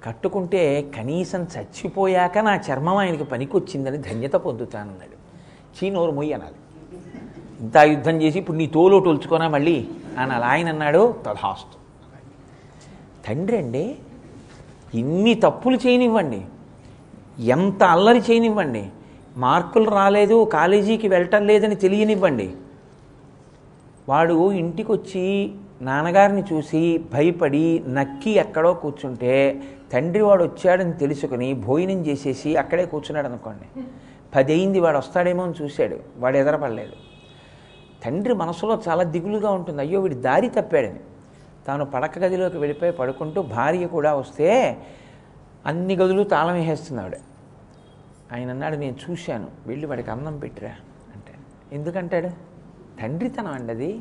కట్టుకుంటే 0.04 0.90
కనీసం 0.96 1.46
చచ్చిపోయాక 1.58 2.38
నా 2.38 2.56
చర్మం 2.56 2.96
ఆయనకి 2.96 3.24
పనికొచ్చిందని 3.24 3.98
ధన్యత 3.98 4.32
పొందుతానన్నాడు. 4.32 5.20
చీనోరు 5.84 6.10
మొయ్యి 6.10 6.32
అనాలి. 6.32 6.54
ఇంత 7.60 7.76
యుద్ధం 7.76 8.22
చేసి 8.22 8.38
ఇప్పుడు 8.38 8.56
నీ 8.56 8.66
తోలు 8.66 8.98
టొల్చుకోనా 8.98 9.48
మళ్ళీ? 9.48 9.88
అని 10.18 10.32
అలా 10.32 10.46
ఆయన 10.46 10.68
అన్నాడు. 10.68 11.14
తథాస్తు 11.26 11.80
తండ్రి 13.28 13.58
అండి 13.58 13.96
ఇన్ని 14.94 15.34
తప్పులు 15.34 15.76
చేయనివ్వండి. 15.76 16.42
ఎంత 17.38 17.82
అల్లరి 17.82 18.18
చేయనివ్వండి. 18.18 18.88
మార్కులు 19.36 19.90
రాలేదు 19.90 20.44
కాలేజీకి 20.44 21.08
వెళ్ళటం 21.08 21.46
లేదని 21.46 21.74
తెలియనివ్వండి. 21.74 22.54
వాడు 24.08 24.52
ఇంటికి 24.52 24.92
వచ్చి 24.92 25.52
నాన్నగారిని 25.82 26.42
చూసి 26.52 27.00
భయపడి 27.12 27.82
నక్కి 27.88 28.30
ఎక్కడో 28.30 28.74
కూర్చుంటే 28.74 29.62
తండ్రి 29.92 30.22
వాడు 30.22 30.44
వచ్చాడని 30.44 30.92
తెలుసుకుని 30.92 31.54
భోజనం 31.54 32.06
చేసేసి 32.06 32.56
అక్కడే 32.56 32.84
కూర్చున్నాడు 32.84 33.26
అనుకోండి 33.26 33.82
పది 34.34 34.52
అయింది 34.52 34.80
వాడు 34.80 34.98
వస్తాడేమో 34.98 35.42
అని 35.42 35.64
చూశాడు. 35.64 35.96
వాడు 36.18 36.36
ఎదరపడలేదు. 36.36 37.09
తండ్రి 38.04 38.34
మనసులో 38.34 38.82
చాలా 38.88 39.02
దిగులుగా 39.02 39.50
ఉంటుంది. 39.50 39.80
అయ్యో 39.82 40.00
వీడి 40.00 40.14
దారి 40.14 40.48
తప్పాడని. 40.48 41.00
తాను 41.66 41.84
పడక 41.84 42.18
గదిలోకి 42.18 42.58
వెళ్ళిపోయి 42.58 42.92
పడుకుంటూ 42.92 43.42
భార్య 43.42 43.86
కూడా 43.86 44.14
వస్తే 44.14 44.78
అన్ని 45.66 45.96
గదులు 45.96 46.22
తాళం 46.22 46.54
వేసేస్తున్నాడు 46.54 47.16
ఆయన 48.32 48.50
అన్నాడు 48.50 48.76
నేను 48.76 48.96
చూశాను. 49.10 49.46
వెళ్ళి 49.66 49.86
వాడికి 49.86 50.10
అన్నం 50.10 50.38
పెట్టిరా. 50.38 50.70
అంటే 51.14 51.32
ఎందుకంటాడు? 51.72 52.28
తండ్రితనం 53.00 53.46
అండి 53.46 53.72
అది. 53.72 54.00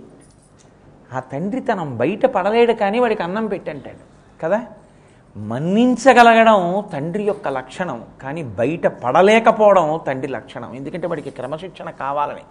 ఆ 1.14 1.20
తండ్రితనం 1.20 1.98
బయట 1.98 2.26
పడలేడు 2.26 2.74
కానీ 2.74 3.00
వాడికి 3.00 3.24
అన్నం 3.24 3.48
పెట్టంటాడు. 3.48 3.98
కదా? 4.44 4.66
మన్నించగలగడం 5.38 6.84
తండ్రి 6.94 7.24
యొక్క 7.24 7.48
లక్షణం 7.48 8.06
కానీ 8.22 8.44
బయట 8.44 8.88
పడలేకపోవడం 8.88 10.00
తండ్రి 10.08 10.32
లక్షణం. 10.32 10.74
ఎందుకంటే 10.74 11.08
వాడికి 11.08 11.30
క్రమశిక్షణ 11.30 11.90
కావాలని. 11.90 12.42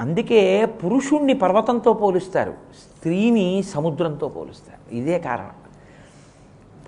అందుకే 0.00 0.64
పురుషుణ్ణి 0.66 1.34
పర్వతంతో 1.34 1.92
పోలుస్తారు 1.92 2.54
స్త్రీని 2.80 3.62
సముద్రంతో 3.62 4.28
పోలుస్తారు. 4.28 4.94
ఇదే 4.94 5.18
కారణం. 5.18 5.56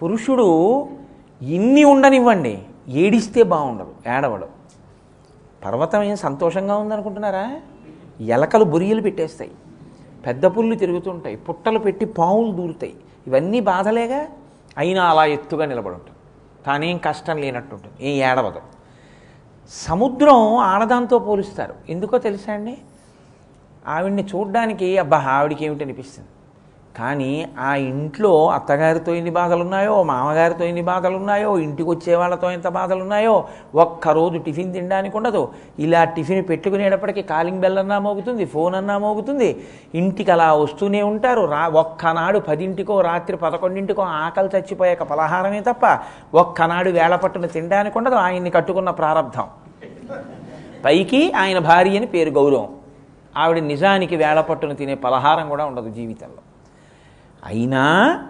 పురుషుడు 0.02 0.46
ఇన్ని 1.42 1.84
ఉండనివ్వండి 1.84 2.62
ఏడిస్తే 2.88 3.42
బాగుండదు 3.42 3.94
ఏడవడు. 4.16 4.48
పర్వతం 5.64 6.02
ఏం 6.02 6.16
సంతోషంగా 6.16 6.76
ఉందనుకుంటున్నారా? 6.76 7.60
ఎలకలు 8.20 8.64
బొరియలు 8.64 9.02
పెట్టేస్తాయి 9.02 9.50
పెద్ద 10.26 10.46
పుల్లు 10.46 10.74
తిరుగుతుంటాయి 10.74 11.36
పుట్టలు 11.36 11.78
పెట్టి 11.78 12.04
పావులు 12.06 12.52
దూరుతాయి. 12.52 12.94
ఇవన్నీ 13.26 13.60
బాధలేగా? 13.60 14.26
అయినా 14.78 15.04
అలా 15.04 15.24
ఎత్తుగా 15.24 15.64
నిలబడి 15.64 15.94
ఉంటుంది 15.94 16.18
తానేం 16.66 16.98
కష్టం 16.98 17.36
లేనట్టుంటుంది 17.36 18.08
ఏం 18.08 18.30
ఏడవదు. 18.30 18.60
సముద్రం 19.70 20.56
ఆడదాంతో 20.56 21.18
పోలుస్తారు. 21.18 21.74
ఎందుకో 21.88 22.18
తెలుసా 22.18 22.52
అండి? 22.52 22.78
ఆవిడ్ని 23.86 24.24
చూడ్డానికి 24.24 24.98
అబ్బా 24.98 25.18
ఆవిడకి 25.18 25.64
ఏమిటి 25.64 25.84
అనిపిస్తుంది 25.84 26.28
కానీ 26.98 27.32
ఆ 27.58 27.70
ఇంట్లో 27.90 28.30
అత్తగారితో 28.54 29.10
ఎన్ని 29.14 29.32
బాధలు 29.38 29.62
ఉన్నాయో 29.66 29.94
మామగారితో 30.02 30.64
ఎన్ని 30.64 30.82
బాధలు 30.82 31.16
ఉన్నాయో 31.16 31.50
ఇంటికి 31.58 31.88
వచ్చే 31.90 32.14
వాళ్ళతో 32.16 32.50
ఎంత 32.50 32.68
బాధలు 32.78 33.02
ఉన్నాయో 33.06 33.34
ఒక్కరోజు 33.74 34.38
టిఫిన్ 34.38 34.72
తినడానికి 34.76 35.16
ఉండదు. 35.16 35.42
ఇలా 35.78 36.00
టిఫిన్ 36.16 36.42
పెట్టుకునేటప్పటికి 36.48 37.22
కాలింగ్ 37.22 37.60
బెల్ 37.60 37.78
అన్నా 37.78 37.98
మోగుతుంది 37.98 38.46
ఫోన్ 38.54 38.74
అన్నా 38.74 38.96
మోగుతుంది. 38.98 39.50
ఇంటికి 39.94 40.32
అలా 40.36 40.48
వస్తూనే 40.54 41.02
ఉంటారు. 41.02 41.44
రా 41.54 41.62
ఒక్కనాడు 41.82 42.40
పదింటికో 42.48 42.96
రాత్రి 43.00 43.36
పదకొండింటికో 43.36 44.02
ఆకలి 44.02 44.50
చచ్చిపోయాక 44.56 45.02
పలహారమే 45.12 45.60
తప్ప 45.60 45.84
ఒక్కనాడు 46.34 46.90
వేళ 46.90 47.14
పట్టును 47.16 47.48
తినడానికి 47.56 47.98
ఉండదు. 47.98 48.18
ఆయన్ని 48.24 48.50
కట్టుకున్న 48.50 48.90
ప్రారంధం 49.02 49.48
పైకి 50.84 51.22
ఆయన 51.42 51.58
భార్య 51.58 51.96
అని 51.96 52.06
పేరు 52.06 52.30
గౌరవం. 52.30 52.68
ఆవిడ 53.36 53.58
నిజానికి 53.72 54.14
వేళ 54.16 54.40
పట్టును 54.40 54.74
తినే 54.74 54.94
పలహారం 55.06 55.48
కూడా 55.48 55.64
ఉండదు 55.64 55.90
జీవితంలో. 55.98 56.42
అయినా 57.46 58.24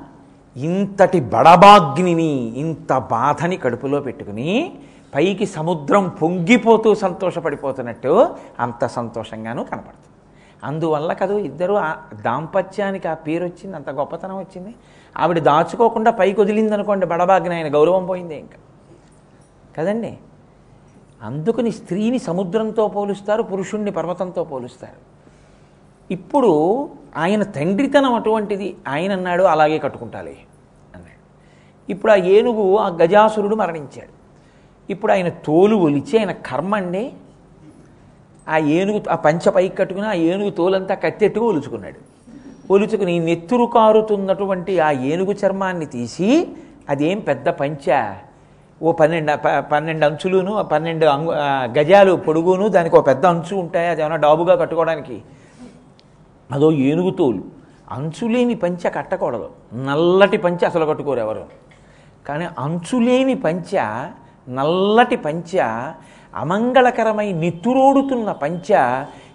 ఇంతటి 0.57 1.21
బడబాగ్నిని 1.21 2.59
ఇంత 2.59 2.99
బాధని 2.99 3.57
కడుపులో 3.57 4.01
పెట్టుకుని 4.01 4.79
పైకి 5.15 5.47
సముద్రం 5.47 6.09
పొంగిపోతూ 6.09 6.95
సంతోషపడిపోతున్నట్టు 6.95 8.29
అంత 8.61 8.87
సంతోషంగానూ 8.87 9.65
కనపడుతుంది. 9.65 10.05
అందువల్ల 10.65 11.13
కదా 11.13 11.35
ఇద్దరు 11.35 11.75
ఆ 11.75 11.95
దాంపత్యానికి 12.25 13.09
ఆ 13.09 13.15
పేరు 13.15 13.45
వచ్చింది 13.45 13.77
అంత 13.77 13.91
గొప్పతనం 13.91 14.39
వచ్చింది. 14.39 14.75
ఆవిడ 15.17 15.39
దాచుకోకుండా 15.39 16.11
పైకి 16.11 16.41
వదిలింది 16.41 16.75
అనుకోండి 16.75 17.07
బడబాగ్ని 17.07 17.55
ఆయన 17.55 17.75
గౌరవం 17.75 18.07
పోయింది 18.07 18.39
ఇంకా. 18.39 18.57
కదండి? 19.77 20.19
అందుకని 21.23 21.71
స్త్రీని 21.71 22.19
సముద్రంతో 22.19 22.89
పోలుస్తారు 22.89 23.43
పురుషుణ్ణి 23.43 23.91
పర్వతంతో 23.91 24.45
పోలుస్తారు. 24.45 25.08
ఇప్పుడు 26.17 26.53
ఆయన 27.23 27.43
తండ్రితనం 27.57 28.13
అటువంటిది 28.19 28.69
ఆయన 28.95 29.11
అన్నాడు 29.19 29.45
అలాగే 29.53 29.79
కట్టుకుంటాలి 29.85 30.35
అన్నాడు. 30.97 31.21
ఇప్పుడు 31.93 32.13
ఆ 32.15 32.19
ఏనుగు 32.37 32.65
ఆ 32.85 32.87
గజాసురుడు 33.01 33.57
మరణించాడు. 33.63 34.13
ఇప్పుడు 34.89 35.13
ఆయన 35.15 35.29
తోలు 35.47 35.77
ఒలిచి 35.87 36.15
ఆయన 36.21 36.33
కర్మ 36.49 36.75
అండి. 36.81 37.05
ఆ 38.47 38.59
ఏనుగు 38.77 39.01
ఆ 39.15 39.17
పంచ 39.27 39.45
పైకి 39.57 39.75
కట్టుకుని 39.81 40.07
ఆ 40.13 40.17
ఏనుగు 40.31 40.53
తోలంతా 40.61 40.95
కత్తెట్టుకు 41.05 41.47
ఒలుచుకున్నాడు. 41.53 41.99
ఒలుచుకుని 42.75 43.15
నెత్తురు 43.29 43.67
కారుతున్నటువంటి 43.77 44.73
ఆ 44.87 44.89
ఏనుగు 45.11 45.35
చర్మాన్ని 45.43 45.87
తీసి 45.97 46.31
అదేం 46.93 47.19
పెద్ద 47.29 47.49
పంచ 47.61 47.87
ఓ 48.81 48.89
పన్నెండు 49.01 49.33
పన్నెండు 49.73 50.05
అంచులును 50.09 50.53
పన్నెండు 50.73 51.07
అంగు 51.15 51.33
గజాలు 51.79 52.13
పొడుగును 52.27 52.67
దానికి 52.77 52.95
ఒక 52.99 53.05
పెద్ద 53.11 53.25
అంచు 53.35 53.55
ఉంటాయి 53.63 53.89
అది 53.93 54.01
ఏమైనా 54.03 54.19
డాబుగా 54.25 54.55
కట్టుకోవడానికి. 54.63 55.17
అదో 56.53 56.73
ఏనుగు 56.73 57.11
తోలు. 57.11 57.43
అంచులేని 57.91 58.55
పంచ 58.55 58.91
కట్టకూడదు. 58.91 59.51
నల్లటి 59.75 60.37
పంచ 60.37 60.65
అసలు 60.67 60.85
కట్టుకోరు 60.85 61.21
ఎవరు. 61.21 61.45
కానీ 62.27 62.47
అంచులేని 62.59 63.35
పంచ 63.35 63.77
నల్లటి 64.49 65.17
పంచ 65.17 65.59
అమంగళకరమై 66.35 67.33
నిత్తురోడుతున్న 67.33 68.33
పంచ 68.33 68.73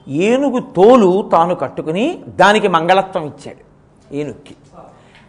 ఏనుగు 0.07 0.59
తోలు 0.59 1.29
తాను 1.31 1.55
కట్టుకుని 1.55 2.23
దానికి 2.27 2.67
మంగళత్వం 2.67 3.25
ఇచ్చాడు 3.25 3.63
ఏనుగుకి 4.15 4.55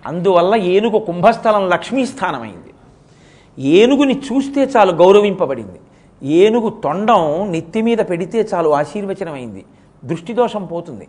అందువల్ల 0.06 0.54
ఏనుగు 0.54 0.98
కుంభస్థలం 0.98 1.68
లక్ష్మీస్థానమైంది 1.68 2.70
ఏనుగుని 3.58 4.22
చూస్తే 4.32 4.64
చాలు 4.64 4.92
గౌరవింపబడింది. 4.92 5.80
ఏనుగు 6.22 6.70
తొండం 6.84 7.52
నెత్తి 7.52 7.82
మీద 7.82 7.98
పెడితే 7.98 8.48
చాలు 8.54 8.70
ఆశీర్వచనమైంది. 8.70 9.64
దృష్టిదోషం 10.04 10.64
పోతుంది. 10.64 11.08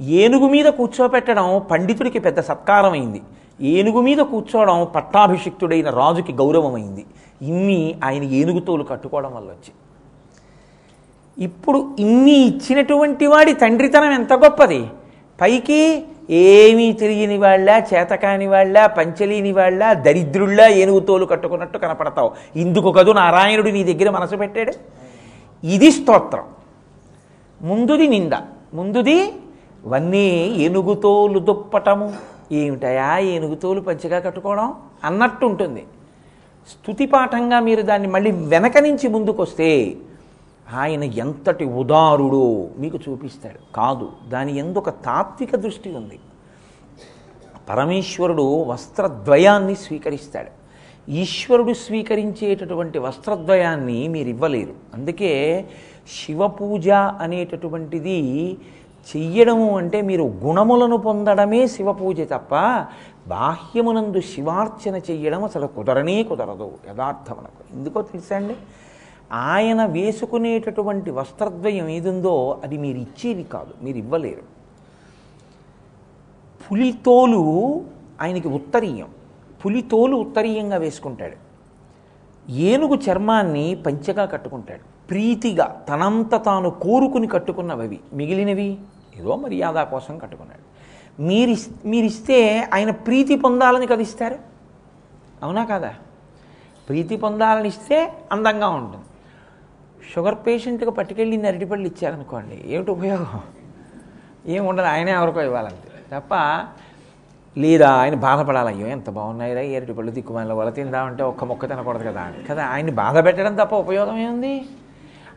ఏనుగు 0.00 0.48
మీద 0.48 0.66
కూర్చోపెట్టడం 0.66 1.62
పండితుడికి 1.70 2.18
పెద్ద 2.18 2.40
సత్కారమైంది 2.40 3.22
ఏనుగు 3.60 4.00
మీద 4.00 4.18
కూర్చోవడం 4.18 4.86
పట్టాభిషిక్తుడైన 4.94 5.90
రాజుకి 5.90 6.32
గౌరవమైంది 6.32 7.04
ఇన్ని 7.42 7.94
ఆయన 8.04 8.22
ఏనుగుతోలు 8.22 8.84
కట్టుకోవడం 8.84 9.34
వల్ల 9.34 9.48
వచ్చి. 9.48 9.72
ఇప్పుడు 11.44 11.90
ఇన్ని 11.98 12.46
ఇచ్చినటువంటి 12.46 13.26
వాడి 13.26 13.52
తండ్రితనం 13.52 14.12
ఎంత 14.12 14.32
గొప్పది? 14.32 14.86
పైకి 15.40 16.04
ఏమీ 16.30 16.92
తెలియని 16.92 17.36
వాళ్ళ 17.36 17.82
చేతకాని 17.94 18.46
వాళ్ళ 18.46 18.86
పంచలేని 18.86 19.52
వాళ్ళ 19.52 19.92
దరిద్రుళ్ళ 19.92 20.60
ఏనుగుతోలు 20.60 21.26
కట్టుకున్నట్టు 21.26 21.78
కనపడతావు. 21.78 22.30
ఇందుకు 22.56 22.92
కదు 22.92 23.10
నారాయణుడు 23.10 23.68
నీ 23.68 23.84
దగ్గర 23.84 24.10
మనసు 24.10 24.36
పెట్టాడు? 24.36 24.72
ఇది 25.66 25.90
స్తోత్రం. 25.90 26.44
ముందుది 27.62 28.08
నింద. 28.08 28.32
ముందుది 28.74 29.32
ఇవన్నీ 29.86 30.28
ఏనుగుతోలు 30.64 31.38
దుప్పటము. 31.38 32.14
ఏమిటయా? 32.52 33.18
ఏనుగుతోలు 33.18 33.80
పంచగా 33.80 34.18
కట్టుకోవడం 34.18 34.74
అన్నట్టు 35.04 35.46
ఉంటుంది 35.46 35.84
స్తుతి 36.68 37.06
పాఠంగా 37.06 37.60
మీరు 37.60 37.82
దాన్ని 37.82 38.08
మళ్ళీ 38.08 38.30
వెనక 38.30 38.78
నుంచి 38.78 39.08
ముందుకొస్తే 39.08 39.96
ఆయన 40.72 41.04
ఎంతటి 41.04 41.64
ఉదారుడో 41.64 42.66
మీకు 42.78 42.98
చూపిస్తాడు. 43.08 43.60
కాదు 43.74 44.12
దాని 44.28 44.58
ఎందుకు 44.58 44.90
తాత్విక 44.90 45.56
దృష్టి 45.56 45.94
ఉంది? 45.96 46.18
పరమేశ్వరుడు 47.68 48.62
వస్త్రద్వయాన్ని 48.62 49.74
స్వీకరిస్తాడు. 49.74 50.50
ఈశ్వరుడు 51.10 51.72
స్వీకరించేటటువంటి 51.72 52.98
వస్త్రద్వయాన్ని 52.98 54.08
మీరు 54.08 54.28
ఇవ్వలేరు 54.28 54.74
అందుకే 54.94 55.64
శివపూజ 56.16 56.88
అనేటటువంటిది 56.88 58.18
చెయ్యడము 59.06 59.78
అంటే 59.78 60.00
మీరు 60.00 60.22
గుణములను 60.22 60.96
పొందడమే 60.96 61.66
శివపూజ 61.66 62.20
తప్ప 62.20 62.54
బాహ్యమునందు 63.28 64.20
శివార్చన 64.20 64.96
చెయ్యడం 64.96 65.44
అసలు 65.44 65.66
కుదరనే 65.66 66.22
కుదరదు 66.22 66.72
యథార్థమునకు. 66.90 67.76
ఎందుకో 67.76 68.02
తెలుసా 68.02 68.36
అండి? 68.36 68.56
ఆయన 69.32 69.84
వేసుకునేటటువంటి 69.84 71.10
వస్త్రద్వయం 71.10 71.88
ఏదుందో 71.88 72.60
అది 72.64 72.78
మీరు 72.78 72.98
ఇచ్చేది 72.98 73.42
కాదు 73.42 73.84
మీరు 73.84 73.98
ఇవ్వలేరు 73.98 74.56
పులితోలు 76.72 77.82
ఆయనకి 78.20 78.48
ఉత్తరీయం. 78.48 79.08
పులితోలు 79.66 80.16
ఉత్తరీయంగా 80.16 80.76
వేసుకుంటాడు. 80.76 81.46
ఏనుగు 82.50 82.94
చర్మాన్ని 82.94 83.74
పంచగా 83.86 84.24
కట్టుకుంటాడు. 84.24 85.08
ప్రీతిగా 85.08 85.84
తనంత 85.88 86.44
తాను 86.44 86.70
కోరుకుని 86.70 87.26
కట్టుకున్నవి 87.26 88.00
మిగిలినవి? 88.12 88.78
ఏదో 89.18 89.36
మర్యాద 89.36 89.84
కోసం 89.84 90.18
కట్టుకున్నాడు. 90.18 90.64
మీరు 91.22 91.56
మీరిస్తే 91.88 92.68
ఆయన 92.74 92.90
ప్రీతి 92.90 93.36
పొందాలని 93.36 93.86
కదా 93.86 94.00
ఇస్తారు? 94.00 94.38
అవునా 95.42 95.64
కదా? 95.64 95.94
ప్రీతి 96.88 97.16
పొందాలని 97.16 97.68
ఇస్తే 97.68 98.12
అందంగా 98.32 98.68
ఉంటుంది. 98.68 99.04
షుగర్ 100.12 100.34
పేషెంట్కి 100.46 100.90
పట్టుకెళ్ళి 100.90 101.46
అరటిపళ్ళు 101.46 101.86
ఇచ్చారనుకోండి 101.86 102.64
ఏమిటి 102.66 102.90
ఉపయోగం? 102.90 103.40
ఏముండదు 104.46 104.86
ఆయనే 104.86 105.12
ఎవరికో 105.12 105.40
ఇవ్వాలంతే. 105.40 106.18
తప్ప 106.18 106.34
లేదా 107.58 107.88
ఆయన 107.88 108.14
బాధపడాలి 108.14 108.68
అయ్యో 108.68 108.86
ఎంత 108.86 109.10
బాగున్నాయిరా 109.10 109.60
ఈ 109.60 109.76
అరటిపళ్ళు 109.76 110.12
దిక్కుమాల 110.12 110.52
వల 110.52 110.70
తిందామంటే 110.70 111.22
ఒక్క 111.22 111.44
మొక్క 111.44 111.68
తినకూడదు 111.68 112.04
కదా 112.04 112.20
అని. 112.20 112.44
కదా 112.44 112.64
ఆయన్ని 112.64 112.92
బాధ 112.92 113.24
పెట్టడం 113.24 113.54
తప్ప 113.54 113.74
ఉపయోగం 113.74 114.18
ఏముంది? 114.18 114.64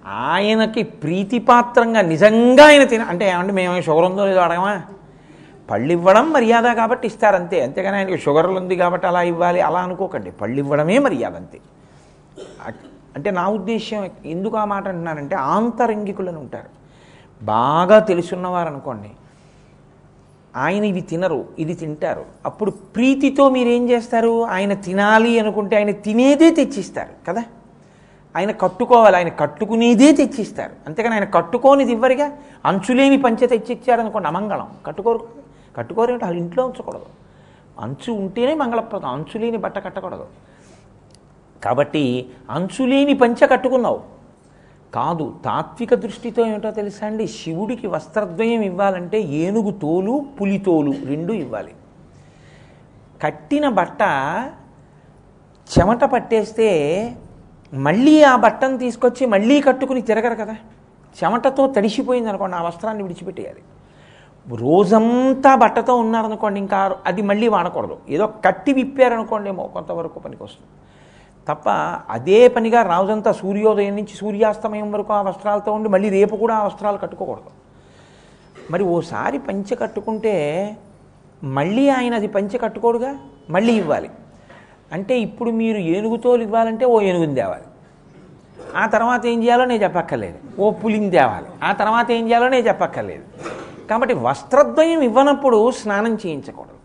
ఆయనకి 0.06 0.84
ప్రీతిపాత్రంగా 0.84 2.02
నిజంగా 2.02 2.66
ఆయన 2.68 2.84
తిన 2.84 3.02
అంటే 3.02 3.30
ఏమంటే 3.30 3.54
మేము 3.54 3.82
షుగర్ 3.82 4.06
ఉందో 4.06 4.26
లేదో 4.26 4.40
అడగమా? 4.40 4.82
పళ్ళు 5.72 5.92
ఇవ్వడం 5.92 6.32
మర్యాద 6.32 6.64
కాబట్టి 6.64 7.08
ఇస్తారంతే. 7.08 7.64
అంతేగాని 7.64 7.98
ఆయనకి 7.98 8.18
షుగర్లు 8.18 8.58
ఉంది 8.58 8.76
కాబట్టి 8.76 9.08
అలా 9.08 9.22
ఇవ్వాలి 9.22 9.62
అలా 9.62 9.80
అనుకోకండి. 9.80 10.32
పళ్ళు 10.32 10.60
ఇవ్వడమే 10.60 10.98
మర్యాద 10.98 11.36
అంతే. 11.36 11.60
అంటే 13.16 13.32
నా 13.32 13.48
ఉద్దేశ్యం 13.48 14.10
ఎందుకు 14.26 14.58
ఆ 14.58 14.66
మాట 14.66 14.88
అంటున్నానంటే 14.88 15.36
ఆంతరంగికులను 15.36 16.40
ఉంటారు. 16.40 16.70
బాగా 17.44 18.00
తెలుసున్నవారు 18.00 18.68
అనుకోండి 18.68 19.10
ఆయన 20.56 20.86
ఇవి 20.86 21.02
తినరు 21.02 21.46
ఇది 21.60 21.74
తింటారు. 21.74 22.26
అప్పుడు 22.46 22.72
ప్రీతితో 22.72 23.50
మీరేం 23.50 23.90
చేస్తారు? 23.90 24.46
ఆయన 24.46 24.74
తినాలి 24.74 25.40
అనుకుంటే 25.40 25.76
ఆయన 25.76 25.92
తినేదే 25.92 26.50
తెచ్చిస్తారు 26.52 27.10
కదా? 27.28 27.44
ఆయన 28.36 28.52
కట్టుకోవాలి 28.52 29.16
ఆయన 29.16 29.30
కట్టుకునేదే 29.30 30.12
తెచ్చిస్తారు. 30.12 30.72
అంతేకాని 30.88 31.16
ఆయన 31.16 31.24
కట్టుకోనిది 31.24 31.92
ఇవ్వరిగా 31.92 32.38
అంచులేని 32.66 33.22
పంచె 33.22 33.48
తెచ్చిచ్చారనుకోండి 33.48 34.28
అమంగళం. 34.28 34.70
కట్టుకోరు 34.86 35.28
కట్టుకోరు 35.78 36.14
అంటే 36.14 36.26
వాళ్ళ 36.26 36.40
ఇంట్లో 36.40 36.66
ఉంచకూడదు. 36.66 37.06
అంచు 37.80 38.14
ఉంటేనే 38.14 38.54
మంగళప్రదం 38.54 39.10
అంచులేని 39.10 39.58
బట్ట 39.58 39.86
కట్టకూడదు. 39.86 40.26
కాబట్టి 41.64 42.30
అంచులేని 42.50 43.14
పంచ 43.14 43.48
కట్టుకున్నావు. 43.48 44.02
కాదు 44.94 45.34
తాత్విక 45.46 45.94
దృష్టితో 45.94 46.46
ఏమిటో 46.46 46.72
తెలుసా 46.72 47.08
అండి? 47.08 47.28
శివుడికి 47.28 47.88
వస్త్రద్వయం 47.88 48.62
ఇవ్వాలంటే 48.62 49.22
ఏనుగు 49.22 49.72
తోలు 49.72 50.26
పులి 50.42 50.58
తోలు 50.58 50.94
రెండు 51.06 51.34
ఇవ్వాలి. 51.34 51.72
కట్టిన 53.24 53.70
బట్ట 53.70 54.02
చెమట 55.80 56.04
పట్టేస్తే 56.04 56.70
మళ్ళీ 57.74 58.24
ఆ 58.24 58.36
బట్టను 58.36 58.78
తీసుకొచ్చి 58.78 59.28
మళ్ళీ 59.28 59.62
కట్టుకుని 59.62 60.02
తిరగరు 60.02 60.36
కదా. 60.36 60.56
చెమటతో 61.24 61.68
తడిసిపోయింది 61.68 62.30
అనుకోండి 62.30 62.56
ఆ 62.56 62.62
వస్త్రాన్ని 62.62 63.04
విడిచిపెట్టేయాలి. 63.04 63.62
రోజంతా 64.56 65.56
బట్టతో 65.56 65.96
ఉన్నారనుకోండి 65.96 66.60
ఇంకా 66.60 66.96
అది 67.06 67.22
మళ్ళీ 67.22 67.48
వాడకూడదు. 67.48 67.98
ఏదో 68.10 68.28
కట్టి 68.28 68.74
విప్పారనుకోండి 68.74 69.50
ఏమో 69.50 69.68
కొంతవరకు 69.68 70.20
పనికి 70.20 70.44
వస్తుంది 70.44 70.70
తప్ప 71.48 71.70
అదే 72.10 72.48
పనిగా 72.48 72.98
రోజంతా 72.98 73.32
సూర్యోదయం 73.32 73.96
నుంచి 73.96 74.16
సూర్యాస్తమయం 74.16 74.92
వరకు 74.92 75.14
ఆ 75.14 75.22
వస్త్రాలతో 75.22 75.74
ఉండి 75.74 75.90
మళ్ళీ 75.90 76.10
రేపు 76.10 76.36
కూడా 76.36 76.56
ఆ 76.56 76.64
వస్త్రాలు 76.66 76.98
కట్టుకోకూడదు. 76.98 77.52
మరి 78.72 78.84
ఓసారి 78.84 79.40
పంచె 79.40 79.76
కట్టుకుంటే 79.76 80.76
మళ్ళీ 81.44 81.90
ఆయన 81.90 82.16
అది 82.16 82.28
పంచె 82.28 82.58
కట్టుకోడుగా? 82.58 83.16
మళ్ళీ 83.50 83.74
ఇవ్వాలి. 83.74 84.10
అంటే 84.94 85.20
ఇప్పుడు 85.20 85.52
మీరు 85.52 85.78
ఏనుగుతోలు 85.78 86.44
ఇవ్వాలంటే 86.44 86.86
ఓ 86.86 87.02
ఏనుగుని 87.02 87.36
తేవాలి. 87.36 87.64
ఆ 88.76 88.86
తర్వాత 88.86 89.26
ఏం 89.26 89.44
చేయాలో 89.44 89.66
నేను 89.66 89.84
చెప్పక్కర్లేదు. 89.84 90.62
ఓ 90.62 90.72
పులిని 90.72 91.10
తేవాలి. 91.10 91.46
ఆ 91.64 91.72
తర్వాత 91.72 92.12
ఏం 92.12 92.28
చేయాలో 92.28 92.50
నేను 92.50 92.68
చెప్పక్కర్లేదు. 92.68 93.24
కాబట్టి 93.88 94.16
వస్త్రద్వయం 94.16 95.02
ఇవ్వనప్పుడు 95.02 95.72
స్నానం 95.72 96.16
చేయించకూడదు. 96.16 96.80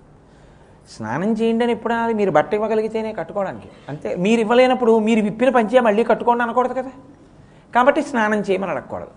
స్నానం 0.97 1.33
చేయండి 1.33 1.65
అని 1.65 1.73
ఎప్పుడు 1.73 1.93
అనాలి? 1.93 2.15
మీరు 2.15 2.31
బట్ట 2.31 2.55
ఇవ్వగలిగితేనే 2.55 3.13
కట్టుకోవడానికి. 3.13 3.69
అంతే. 3.89 4.15
మీరు 4.15 4.41
ఇవ్వలేనప్పుడు 4.41 4.99
మీరు 4.99 5.21
విప్పిన 5.21 5.49
పంచే 5.49 5.81
మళ్ళీ 5.81 6.05
కట్టుకోండి 6.05 6.43
అనకూడదు 6.43 6.73
కదా. 6.73 6.91
కాబట్టి 7.75 8.03
స్నానం 8.03 8.41
చేయమని 8.41 8.71
అడగకూడదు. 8.71 9.09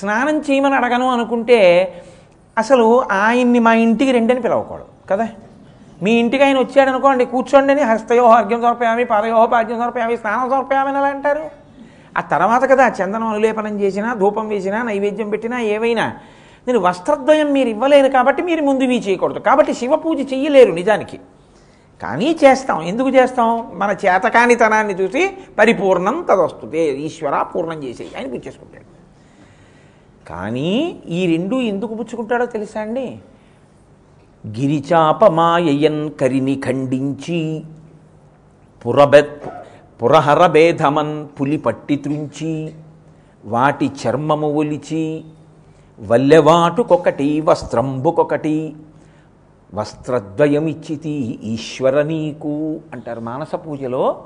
స్నానం 0.00 0.38
చేయమని 0.38 0.74
అడగను 0.74 1.10
అనుకుంటే 1.10 1.58
అసలు 2.58 3.02
ఆయన్ని 3.12 3.58
మా 3.58 3.74
ఇంటికి 3.74 4.12
రెండని 4.12 4.40
పిలవకూడదు 4.40 4.86
కదా. 5.10 5.28
మీ 6.02 6.12
ఇంటికి 6.12 6.44
ఆయన 6.44 6.58
వచ్చాడు 6.58 6.90
అనుకోండి 6.90 7.24
కూర్చోండి 7.24 7.72
అని 7.72 7.82
హస్తయోహ 7.82 8.36
అర్ఘ్యం 8.36 8.62
సమర్పయామి 8.62 9.04
పాదయోహ 9.04 9.44
పాద్యం 9.44 9.78
సమర్పయామి 9.78 10.16
స్నానం 10.16 10.50
సమర్పయామని 10.50 10.98
అలా 10.98 11.06
అంటారు. 11.06 11.44
ఆ 12.18 12.20
తర్వాత 12.20 12.70
కదా 12.70 12.84
చందనం 12.88 13.26
అనులేపనం 13.26 13.80
చేసినా 13.80 14.14
ధూపం 14.14 14.48
వేసినా 14.48 14.82
నైవేద్యం 14.82 15.30
పెట్టినా 15.30 15.58
ఏవైనా. 15.60 16.06
నేను 16.68 16.78
వస్త్రద్వయం 16.78 17.52
మీరు 17.52 17.68
ఇవ్వలేరు 17.68 18.08
కాబట్టి 18.08 18.42
మీరు 18.42 18.62
ముందు 18.62 18.84
ఇవి 18.84 18.98
చేయకూడదు. 18.98 19.38
కాబట్టి 19.38 19.74
శివ 19.74 19.96
పూజ 19.96 20.32
చెయ్యలేరు 20.32 20.72
నిజానికి. 20.72 21.18
కానీ 22.02 22.38
చేస్తాం. 22.44 22.82
ఎందుకు 22.82 23.08
చేస్తాం? 23.08 23.70
మన 23.72 23.96
చేతకానితనాన్ని 24.04 24.94
చూసి 24.94 25.30
పరిపూర్ణం 25.58 26.26
తదొస్తుంది 26.30 26.82
ఈశ్వర 26.90 27.42
పూర్ణం 27.42 27.84
చేసేయి 27.84 28.10
ఆయన 28.16 28.26
పూజ 28.30 28.46
చేసుకుంటాడు. 28.46 28.88
కానీ 30.28 31.00
ఈ 31.08 31.36
రెండు 31.36 31.56
ఎందుకు 31.60 31.94
పుచ్చుకుంటాడో 31.94 32.46
తెలుసా 32.46 32.80
అండి? 32.80 33.18
గిరిచాపమాయయన్ 34.56 36.10
కరిని 36.20 36.62
ఖండించి 36.64 37.62
పురబె 38.86 39.22
పురహరభేధమన్ 40.02 41.28
పులి 41.40 41.56
పట్టి 41.56 41.96
త్రుంచి 41.96 42.74
వాటి 43.44 43.86
చర్మము 43.86 44.48
ఒలిచి 44.52 45.24
వల్లెవాటుకొకటి 46.00 47.40
వస్త్రంబుకొకటి 47.40 48.76
వస్త్రద్వయమిచ్చితి 49.74 51.10
ఈశ్వర 51.44 52.02
నీకు 52.02 52.80
అంటారు. 52.92 53.20
మానస 53.20 53.54
పూజలో 53.54 54.24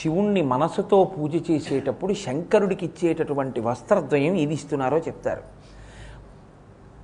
శివుణ్ణి 0.00 0.42
మనసుతో 0.42 1.04
పూజ 1.04 1.50
చేసేటప్పుడు 1.50 2.14
శంకరుడికి 2.14 2.84
ఇచ్చేటటువంటి 2.86 3.60
వస్త్రద్వయం 3.60 4.34
ఏది 4.34 4.54
ఇస్తున్నారో 4.54 4.98
చెప్తారు. 4.98 5.42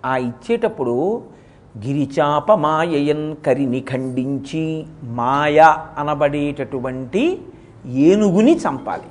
ఆ 0.04 0.16
ఇచ్చేటప్పుడు 0.16 1.22
గిరిచాప 1.76 2.52
మాయయన్ 2.52 3.36
కరిని 3.46 3.80
ఖండించి 3.80 4.86
మాయ 5.02 5.58
అనబడేటటువంటి 5.98 7.42
ఏనుగుని 7.86 8.56
చంపాలి. 8.56 9.02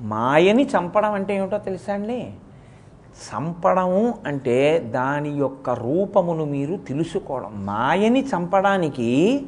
మాయని 0.00 0.64
చంపడం 0.64 1.12
అంటే 1.12 1.36
ఏమిటో 1.36 1.58
తెలుసా 1.58 1.92
అండి? 1.92 2.32
చంపడము 3.20 4.18
అంటే 4.26 4.78
దాని 4.78 5.30
యొక్క 5.30 5.70
రూపమును 5.70 6.44
మీరు 6.44 6.76
తెలుసుకోవడం. 6.76 7.66
మాయని 7.66 8.20
చంపడానికి 8.20 9.42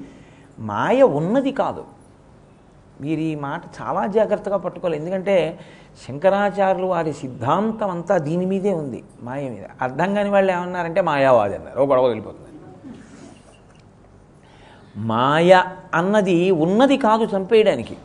మాయ 0.59 1.03
ఉన్నది 1.03 1.53
కాదు. 1.53 1.85
మీరు 3.01 3.21
ఈ 3.21 3.35
మాట 3.35 3.63
చాలా 3.83 4.07
జాగ్రత్తగా 4.07 4.57
పట్టుకోవాలి. 4.57 4.99
ఎందుకంటే 4.99 5.59
శంకరాచార్యులు 6.09 6.87
వారి 6.87 7.13
సిద్ధాంతం 7.13 7.91
అంతా 7.91 8.19
దీని 8.19 8.47
మీదే 8.47 8.73
ఉంది 8.73 9.05
మాయ 9.23 9.49
మీద. 9.49 9.65
అర్థం 9.83 10.15
కాని 10.15 10.31
వాళ్ళు 10.31 10.53
ఏమన్నారంటే 10.53 11.01
మాయావాది 11.01 11.55
అన్నారు. 11.57 11.81
ఓ 11.81 11.87
గొడవ 11.87 12.07
వెళ్ళిపోతుంది. 12.07 12.49
మాయ 14.97 15.65
అన్నది 15.95 16.51
ఉన్నది 16.51 16.97
కాదు 16.97 17.37
చంపేయడానికి. 17.37 17.97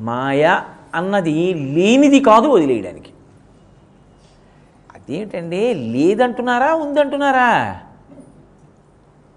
మాయ 0.00 0.60
అన్నది 0.94 1.54
లేనిది 1.54 2.20
కాదు 2.20 2.48
వదిలేయడానికి. 2.48 3.12
అదేంటండి? 4.94 5.74
లేదంటున్నారా? 5.74 6.74
ఉందంటున్నారా? 6.74 7.80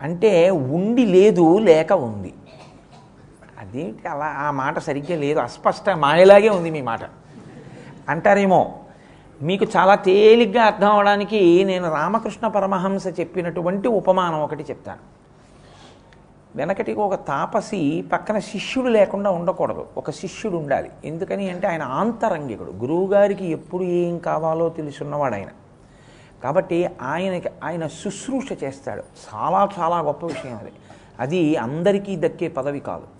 అంటే 0.02 0.50
ఉండి 0.50 1.06
లేదు 1.06 1.58
లేక 1.58 1.93
ఉంది. 1.93 2.34
అదేంటి? 3.60 4.08
అలా 4.08 4.26
ఆ 4.26 4.52
మాట 4.52 4.80
సరిగ్గా 4.80 5.18
లేదు. 5.18 5.39
అస్పష్ట. 5.39 5.89
మాయలాగే 5.89 6.50
ఉంది 6.50 6.70
మీ 6.70 6.82
మాట. 6.82 7.00
అంటారేమో. 8.10 8.80
మీకు 9.41 9.66
చాలా 9.78 9.95
తేలిగ్గా 9.95 10.64
అర్థం 10.64 10.88
అవడానికి 10.88 11.64
నేను 11.64 11.91
రామకృష్ణ 11.91 12.47
పరమహంస 12.47 13.08
చెప్పినటువంటి 13.08 13.88
ఉపమానం 13.88 14.41
ఒకటి 14.41 14.64
చెప్తాను. 14.64 15.16
వెనకటికి 16.56 16.99
ఒక 16.99 17.16
తాపసి 17.16 18.03
పక్కన 18.14 18.39
శిష్యుడు 18.39 18.88
లేకుండా 18.88 19.32
ఉండకూడదు. 19.32 19.86
ఒక 19.97 20.12
శిష్యుడు 20.12 20.58
ఉండాలి. 20.58 20.89
ఎందుకని 21.06 21.49
అంటే 21.49 21.68
ఆయన 21.68 21.82
ఆంతరంగికుడు. 21.82 22.72
గురువుగారికి 22.72 23.45
ఎప్పుడు 23.45 23.84
ఏం 23.84 24.18
కావాలో 24.18 24.70
తెలుసున్నవాడు 24.70 25.36
ఆయన 25.36 25.47
కాబట్టి 26.43 26.89
ఆయనకి 27.01 27.49
ఆయన 27.64 27.88
శుశ్రూష 27.88 28.64
చేస్తాడు. 28.64 29.03
చాలా 29.36 29.70
చాలా 29.80 29.99
గొప్ప 29.99 30.26
విషయం 30.26 30.58
అది. 30.58 30.72
అది 31.20 31.56
అందరికీ 31.56 32.16
దక్కే 32.16 32.47
పదవి 32.47 32.80
కాదు. 32.80 33.14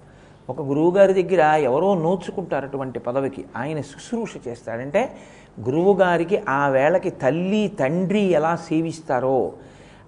ఒక 0.50 0.62
గురువుగారి 0.62 1.24
దగ్గర 1.24 1.60
ఎవరో 1.60 1.96
నోచుకుంటారు 1.96 2.66
అటువంటి 2.66 3.00
పదవికి. 3.00 3.46
ఆయన 3.56 3.82
శుశ్రూష 3.82 4.36
చేస్తాడంటే 4.48 5.18
గురువుగారికి 5.60 6.42
ఆ 6.50 6.68
వేళకి 6.68 7.10
తల్లి 7.10 7.68
తండ్రి 7.68 8.20
ఎలా 8.20 8.56
సేవిస్తారో 8.56 9.54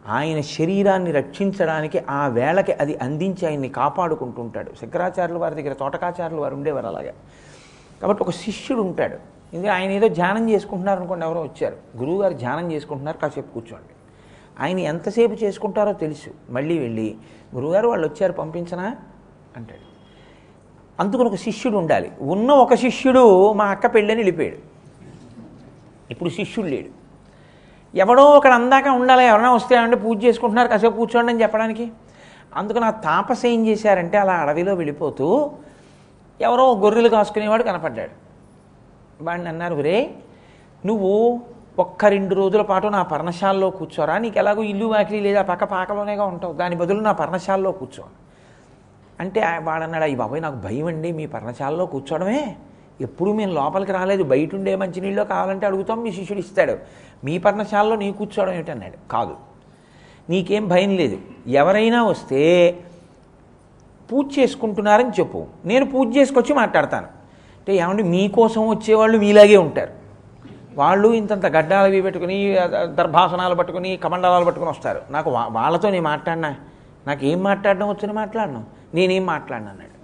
ఆయన 0.07 0.41
శరీరాన్ని 0.41 1.11
రక్షించడానికి 1.11 1.99
ఆ 2.09 2.27
వేళకి 2.27 2.71
అది 2.71 2.97
అందించి 2.97 3.47
ఆయన్ని 3.47 3.69
కాపాడుకుంటుంటాడు. 3.69 4.71
శంకరాచార్యుల 4.81 5.37
వారి 5.37 5.55
దగ్గర 5.55 5.73
తోటకాచార్యులు 5.73 6.41
వారు 6.41 6.55
ఉండేవారు 6.55 6.87
అలాగా. 6.87 7.11
కాబట్టి 8.01 8.23
ఒక 8.23 8.29
శిష్యుడు 8.29 8.81
ఉంటాడు. 8.81 9.13
ఎందుకంటే 9.53 9.69
ఆయన 9.69 9.91
ఏదో 9.91 10.07
ధ్యానం 10.07 10.49
చేసుకుంటున్నారు 10.49 10.99
అనుకోండి 10.99 11.25
ఎవరో 11.25 11.41
వచ్చారు. 11.41 11.77
గురువుగారు 11.97 12.33
ధ్యానం 12.33 12.71
చేసుకుంటున్నారు 12.71 13.17
కాసేపు 13.17 13.53
కూర్చోండి. 13.53 13.93
ఆయన 14.59 14.79
ఎంతసేపు 14.79 15.33
చేసుకుంటారో 15.33 15.93
తెలుసు. 15.93 16.29
మళ్ళీ 16.49 16.79
వెళ్ళి 16.79 17.15
గురువుగారు 17.55 17.87
వాళ్ళు 17.87 18.07
వచ్చారు 18.07 18.33
పంపించనా? 18.33 18.95
అంటాడు. 19.57 19.86
అందుకని 20.99 21.25
ఒక 21.25 21.35
శిష్యుడు 21.35 21.77
ఉండాలి. 21.77 22.11
ఉన్న 22.21 22.51
ఒక 22.51 22.73
శిష్యుడు 22.73 23.53
మా 23.53 23.65
అక్క 23.65 23.93
పెళ్ళని 23.93 24.19
వెళ్ళిపోయాడు. 24.19 24.57
ఇప్పుడు 26.11 26.29
శిష్యుడు 26.29 26.69
లేడు. 26.69 26.97
ఎవడో 27.97 28.23
ఒకడు 28.23 28.53
అందాక 28.53 28.87
ఉండాలి? 28.87 29.23
ఎవరైనా 29.25 29.51
వస్తే 29.51 29.75
అంటే 29.75 29.95
పూజ 29.95 30.23
చేసుకుంటున్నారు 30.25 30.67
కాసేపు 30.67 30.95
కూర్చోండి 30.95 31.33
అని 31.33 31.41
చెప్పడానికి. 31.41 31.91
అందుకని 32.55 32.85
ఆ 32.85 32.89
తాపస 32.89 33.45
ఏం 33.45 33.67
చేశారంటే 33.67 34.17
అలా 34.17 34.33
అడవిలో 34.33 34.73
వెళ్ళిపోతూ 34.73 35.51
ఎవరో 36.41 36.75
గొర్రెలు 36.75 37.09
కాసుకునేవాడు 37.09 37.63
కనపడ్డాడు. 37.63 38.11
వాడిని 39.23 39.49
అన్నారు 39.49 39.75
రే 39.75 40.11
నువ్వు 40.85 41.41
ఒక్క 41.79 42.05
రెండు 42.05 42.35
రోజుల 42.35 42.61
పాటు 42.61 42.87
నా 42.87 43.01
పర్ణశాలలో 43.01 43.69
కూర్చోరా. 43.69 44.17
నీకు 44.17 44.37
ఎలాగో 44.37 44.63
ఇల్లు 44.63 44.85
వాకిలి 44.85 45.19
లేదా 45.19 45.41
పక్క 45.41 45.63
పాకలోనేగా 45.63 46.25
ఉంటావు. 46.25 46.53
దాని 46.53 46.75
బదులు 46.75 46.99
నా 46.99 47.11
పర్ణశాలలో 47.11 47.71
కూర్చో. 47.71 48.03
అంటే 49.19 49.59
వాడన్నాడు 49.63 50.03
అయ్యి 50.03 50.17
బాబాయ్ 50.17 50.41
నాకు 50.41 50.55
భయం 50.55 50.85
అండి 50.85 51.11
మీ 51.11 51.25
పర్ణశాలలో 51.25 51.85
కూర్చోవడమే. 51.85 52.55
ఎప్పుడు 53.01 53.31
మేము 53.31 53.53
లోపలికి 53.53 53.91
రాలేదు 53.91 54.23
బయట 54.23 54.55
ఉండే 54.55 54.75
మంచినీళ్ళు 54.75 55.23
కావాలంటే 55.23 55.65
అడుగుతాం 55.65 56.03
మీ 56.03 56.11
శిష్యుడు 56.11 56.39
ఇస్తాడు. 56.39 56.77
మీ 57.23 57.37
పర్ణశాలలో 57.37 57.95
నీ 57.95 58.11
కూర్చోవడం 58.11 58.53
ఏమిటన్నాడు. 58.53 59.09
కాదు. 59.11 59.35
నీకేం 60.29 60.67
భయం 60.67 60.95
లేదు. 60.95 61.17
ఎవరైనా 61.47 62.03
వస్తే 62.03 62.71
పూజ 64.11 64.39
చేసుకుంటున్నారని 64.39 65.09
చెప్పు. 65.09 65.45
నేను 65.65 65.85
పూజ 65.85 66.17
చేసుకొచ్చి 66.17 66.55
మాట్లాడతాను. 66.55 67.05
అంటే 67.05 67.75
ఏమంటే 67.75 68.03
మీకోసం 68.03 68.67
వచ్చేవాళ్ళు 68.67 69.17
మీలాగే 69.17 69.57
ఉంటారు. 69.57 69.91
వాళ్ళు 70.75 71.07
ఇంతంత 71.07 71.45
గడ్డాలు 71.45 71.87
అవి 71.87 72.01
పెట్టుకుని 72.01 72.55
దర్భాసనాలు 72.83 73.55
పట్టుకుని 73.55 73.97
కమండలాలు 73.97 74.45
పట్టుకుని 74.45 74.71
వస్తారు. 74.71 75.01
నాకు 75.09 75.29
వాళ్ళతో 75.29 75.89
నేను 75.89 76.03
మాట్లాడినా? 76.03 76.55
నాకు 77.07 77.25
ఏం 77.25 77.43
మాట్లాడడం 77.43 77.89
వచ్చని 77.89 78.13
మాట్లాడను. 78.13 78.76
నేనేం 78.93 79.25
మాట్లాడను 79.25 79.69
అన్నాడు. 79.69 79.97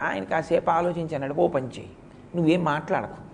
ఆయన 0.00 0.24
కాసేపు 0.24 0.70
ఆలోచించి 0.70 1.14
అన్నాడు 1.14 1.34
ఓ 1.34 1.48
పని 1.48 1.66
చేయి 1.66 1.90
నువ్వేం 2.36 2.64
మాట్లాడకు. 2.64 3.28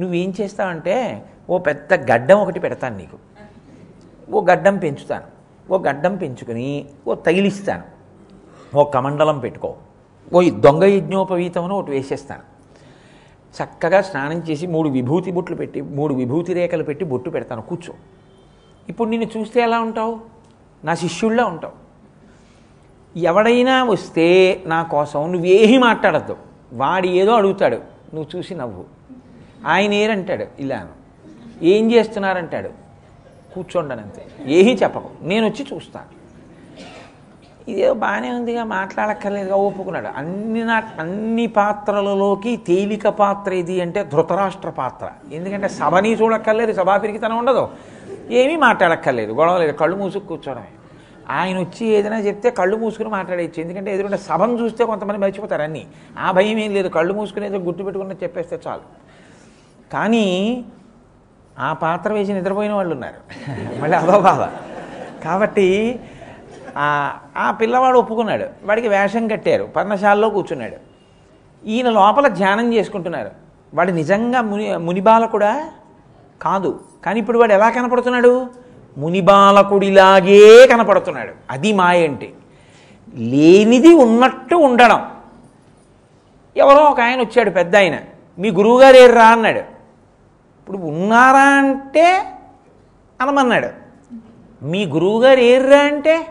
నువ్వేం 0.00 0.34
చేస్తావంటే 0.40 1.26
ఓ 1.50 1.58
పెద్ద 1.58 1.94
గడ్డం 1.94 2.38
ఒకటి 2.38 2.60
పెడతాను 2.60 2.96
నీకు. 2.96 3.18
ఓ 4.30 4.44
గడ్డం 4.44 4.76
పెంచుతాను. 4.76 5.24
ఓ 5.72 5.78
గడ్డం 5.78 6.16
పెంచుకుని 6.16 6.88
ఓ 7.06 7.14
తగిలిస్తాను. 7.14 7.84
ఓ 8.76 8.84
కమండలం 8.84 9.38
పెట్టుకో. 9.38 9.76
ఓ 10.34 10.42
దొంగ 10.42 10.84
యజ్ఞోపవీతమును 10.84 11.74
ఒకటి 11.74 11.90
వేసేస్తాను. 11.90 12.42
చక్కగా 13.62 14.00
స్నానం 14.00 14.38
చేసి 14.38 14.66
మూడు 14.66 14.88
విభూతి 14.88 15.32
బొట్లు 15.32 15.56
పెట్టి 15.56 15.80
మూడు 15.80 16.14
విభూతి 16.14 16.54
రేఖలు 16.54 16.84
పెట్టి 16.84 17.04
బొట్టు 17.04 17.30
పెడతాను. 17.30 17.62
కూర్చో. 17.62 17.94
ఇప్పుడు 18.88 19.08
నిన్ను 19.08 19.38
చూస్తే 19.38 19.60
ఎలా 19.60 19.80
ఉంటావు? 19.80 20.20
నా 20.84 20.94
శిష్యుల్లా 20.94 21.44
ఉంటావు. 21.44 21.85
ఎవడైనా 23.16 23.84
వస్తే 23.84 24.62
నా 24.66 24.82
కోసం 24.82 25.32
నువ్వేమీ 25.32 25.78
మాట్లాడద్దు. 25.78 26.36
వాడు 26.72 27.06
ఏదో 27.06 27.32
అడుగుతాడు 27.32 27.76
నువ్వు 28.14 28.26
చూసి 28.36 28.54
నవ్వు. 28.54 28.84
ఆయన 29.66 29.92
ఏరంటాడు 29.92 30.44
ఇలాను. 30.58 30.88
ఏం 31.64 31.92
చేస్తున్నారంటాడు? 31.92 32.68
కూర్చోండనంతే. 33.54 34.26
ఏమీ 34.46 34.72
చెప్పకు. 34.72 35.08
నేను 35.22 35.46
వచ్చి 35.46 35.66
చూస్తాను 35.74 36.16
ఇదేదో 37.70 37.94
బాగానే 37.94 38.30
ఉందిగా 38.30 38.64
మాట్లాడక్కర్లేదుగా 38.64 39.56
ఒప్పుకున్నాడు. 39.56 40.08
అన్ని 40.16 40.64
నా 40.64 40.82
అన్ని 40.98 41.46
పాత్రలలోకి 41.46 42.56
తేలిక 42.56 43.08
పాత్ర 43.08 43.52
ఇది 43.52 43.80
అంటే 43.80 44.04
ధృతరాష్ట్ర 44.04 44.70
పాత్ర. 44.70 45.10
ఎందుకంటే 45.32 45.68
సభని 45.68 46.12
చూడక్కర్లేదు 46.12 46.72
సభా 46.72 46.96
పెరిగితనం 46.96 47.38
ఉండదు. 47.38 47.68
ఏమీ 48.30 48.56
మాట్లాడక్కర్లేదు 48.56 49.32
గొడవ 49.32 49.58
లేదు 49.58 49.72
కళ్ళు 49.72 49.96
మూసుకు 49.96 50.26
కూర్చోడమే. 50.26 50.68
ఆయన 51.30 51.58
వచ్చి 51.58 51.86
ఏదైనా 51.86 52.18
చెప్తే 52.18 52.50
కళ్ళు 52.50 52.76
మూసుకుని 52.76 53.08
మాట్లాడేయచ్చు. 53.08 53.60
ఎందుకంటే 53.60 53.94
ఎదురుంటే 53.94 54.16
సభను 54.16 54.52
చూస్తే 54.52 54.84
కొంతమంది 54.84 55.20
మర్చిపోతారు 55.20 55.62
అన్నీ. 55.62 55.86
ఆ 56.18 56.32
భయం 56.32 56.58
ఏం 56.58 56.74
లేదు. 56.74 56.88
కళ్ళు 56.88 57.14
మూసుకుని 57.14 57.46
ఏదో 57.46 57.58
గుర్తు 57.58 57.82
పెట్టుకుని 57.82 58.14
చెప్పేస్తే 58.14 58.58
చాలు. 58.66 58.80
కానీ 59.92 60.64
ఆ 61.58 61.72
పాత్ర 61.72 62.12
వేసి 62.12 62.32
నిద్రపోయిన 62.32 62.72
వాళ్ళు 62.72 62.94
ఉన్నారు. 62.94 63.20
మళ్ళీ 63.82 63.96
అదో 63.98 64.20
బాధ 64.20 64.42
కాబట్టి 65.24 66.00
ఆ 67.36 67.56
పిల్లవాడు 67.60 67.98
ఒప్పుకున్నాడు. 67.98 68.44
వాడికి 68.64 68.88
వేషం 68.88 69.28
కట్టారు. 69.28 69.64
పర్ణశాలలో 69.64 70.28
కూర్చున్నాడు. 70.28 70.76
ఈయన 71.66 71.90
లోపల 71.90 72.28
ధ్యానం 72.28 72.74
చేసుకుంటున్నారు. 72.74 73.30
వాడు 73.74 73.92
నిజంగా 73.92 74.40
ముని 74.42 74.76
మునిబాల 74.76 75.26
కూడా 75.26 75.70
కాదు. 76.42 76.80
కానీ 77.04 77.20
ఇప్పుడు 77.20 77.38
వాడు 77.38 77.52
ఎలా 77.52 77.70
కనపడుతున్నాడు? 77.70 78.65
మునిబాలకుడిలాగే 78.96 80.66
కనపడుతున్నాడు. 80.66 81.32
అది 81.50 81.72
మాయ 81.72 82.06
అంటే. 82.06 82.32
లేనిది 83.14 83.94
ఉన్నట్టు 83.94 84.54
ఉండడం. 84.54 85.10
ఎవరో 86.56 86.84
ఒక 86.84 87.00
ఆయన 87.00 87.20
వచ్చాడు 87.20 87.50
పెద్ద 87.50 87.76
ఆయన. 87.76 87.98
మీ 88.38 88.50
గురువుగారు 88.50 88.96
ఏర్రా 88.96 89.26
అన్నాడు. 89.26 89.58
ఇప్పుడు 89.58 90.78
ఉన్నారా 90.78 91.40
అంటే 91.40 92.24
అనమన్నాడు. 93.20 93.68
మీ 94.64 94.86
గురువుగారు 94.86 95.40
ఏర్రా 95.40 95.78
అంటే 95.78 96.26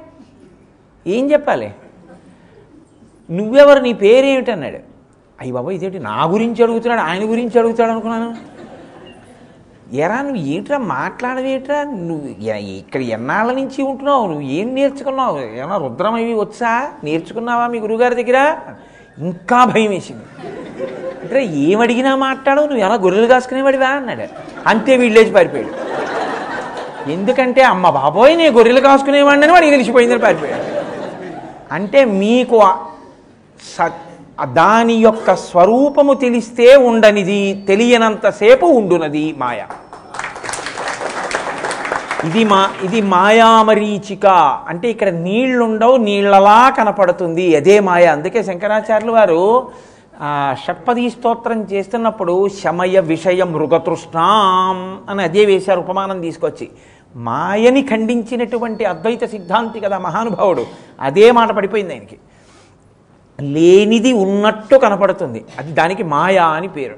ఏం 1.07 1.31
చెప్పాలి? 1.31 1.75
నువ్వెవరు? 3.31 3.79
నీ 3.79 3.93
పేరేమిటన్నాడు. 3.93 4.77
అయ్యి 5.39 5.51
బాబా 5.51 5.71
ఇదేంటి 5.71 5.99
నా 5.99 6.23
గురించి 6.25 6.63
అడుగుతున్నాడు 6.63 7.01
ఆయన 7.01 7.29
గురించి 7.29 7.59
అడుగుతాడు 7.59 7.91
అనుకున్నాను 7.91 8.54
ఎరా 9.93 10.21
నువ్వు 10.21 10.37
ఏంట్రా 10.37 10.77
మాట్లాడవేట్రా 10.77 11.83
నువ్వు 11.83 12.51
ఇక్కడ 12.53 13.01
ఎన్నాళ్ళ 13.01 13.51
నుంచి 13.51 13.83
ఉంటున్నావు? 13.83 14.25
నువ్వు 14.27 14.41
ఏం 14.41 14.75
నేర్చుకున్నావు? 14.75 15.39
ఏమన్నా 15.39 15.77
రుద్రం 15.77 16.13
అవి 16.13 16.33
వచ్చా? 16.33 16.89
నేర్చుకున్నావా 17.03 17.67
మీ 17.67 17.79
గురువుగారి 17.79 18.23
దగ్గర? 18.23 18.57
ఇంకా 19.17 19.65
భయం 19.65 19.89
వేసింది. 19.89 20.23
అంటే 21.21 21.45
ఏమడిగినా 21.45 22.15
మాట్లాడవు 22.15 22.65
నువ్వు 22.65 22.85
ఎలా 22.85 22.95
గొర్రెలు 22.95 23.27
కాసుకునేవాడివా? 23.27 23.87
అన్నాడు. 23.87 24.23
అంతే 24.67 24.97
వీళ్ళేసి 24.97 25.31
పారిపోయాడు. 25.31 25.85
ఎందుకంటే 27.11 27.61
అమ్మ 27.63 27.89
బాబోయ్ 27.89 28.37
నేను 28.37 28.51
గొర్రెలు 28.51 28.79
కాసుకునేవాడిని 28.79 29.47
వాడికి 29.47 29.71
తెలిసిపోయిందని 29.71 30.19
పారిపోయాడు. 30.19 30.63
అంటే 31.73 32.05
మీకు 32.05 32.59
సత్ 33.77 33.93
స- 33.93 34.04
దాని 34.43 34.93
యొక్క 34.93 35.35
స్వరూపము 35.35 36.13
తెలిస్తే 36.13 36.75
ఉండనిది 36.75 37.65
తెలియనంతసేపు 37.67 38.65
ఉండునది 38.65 39.35
మాయ. 39.37 39.61
ఇది 42.25 42.43
మా 42.43 42.69
ఇది 42.83 43.01
మాయామరీచిక. 43.01 44.25
అంటే 44.67 44.89
ఇక్కడ 44.89 45.09
నీళ్ళుండవు 45.09 45.97
నీళ్ళలా 45.97 46.69
కనపడుతుంది 46.69 47.55
అదే 47.55 47.79
మాయ. 47.79 48.05
అందుకే 48.05 48.43
శంకరాచార్యులు 48.43 49.11
వారు 49.11 49.67
షట్పదీ 50.65 51.09
స్తోత్రం 51.09 51.63
చేస్తున్నప్పుడు 51.63 52.49
శమయ 52.63 52.99
విషయ 52.99 53.43
మృగతృష్ణాం 53.43 54.99
అని 55.09 55.23
అదే 55.23 55.45
వేశారు 55.45 55.79
ఉపమానం 55.79 56.21
తీసుకొచ్చి. 56.21 56.69
మాయని 57.15 57.81
ఖండించినటువంటి 57.81 58.85
అద్వైత 58.85 59.25
సిద్ధాంతి 59.25 59.79
కదా 59.79 59.97
మహానుభావుడు. 59.97 60.65
అదే 61.01 61.31
మాట 61.31 61.51
పడిపోయింది 61.51 61.93
ఆయనకి. 61.93 62.17
లేనిది 63.41 64.13
ఉన్నట్టు 64.13 64.75
కనపడుతుంది. 64.75 65.45
అది 65.59 65.71
దానికి 65.71 66.03
మాయ 66.03 66.37
అని 66.37 66.67
పేరు. 66.67 66.95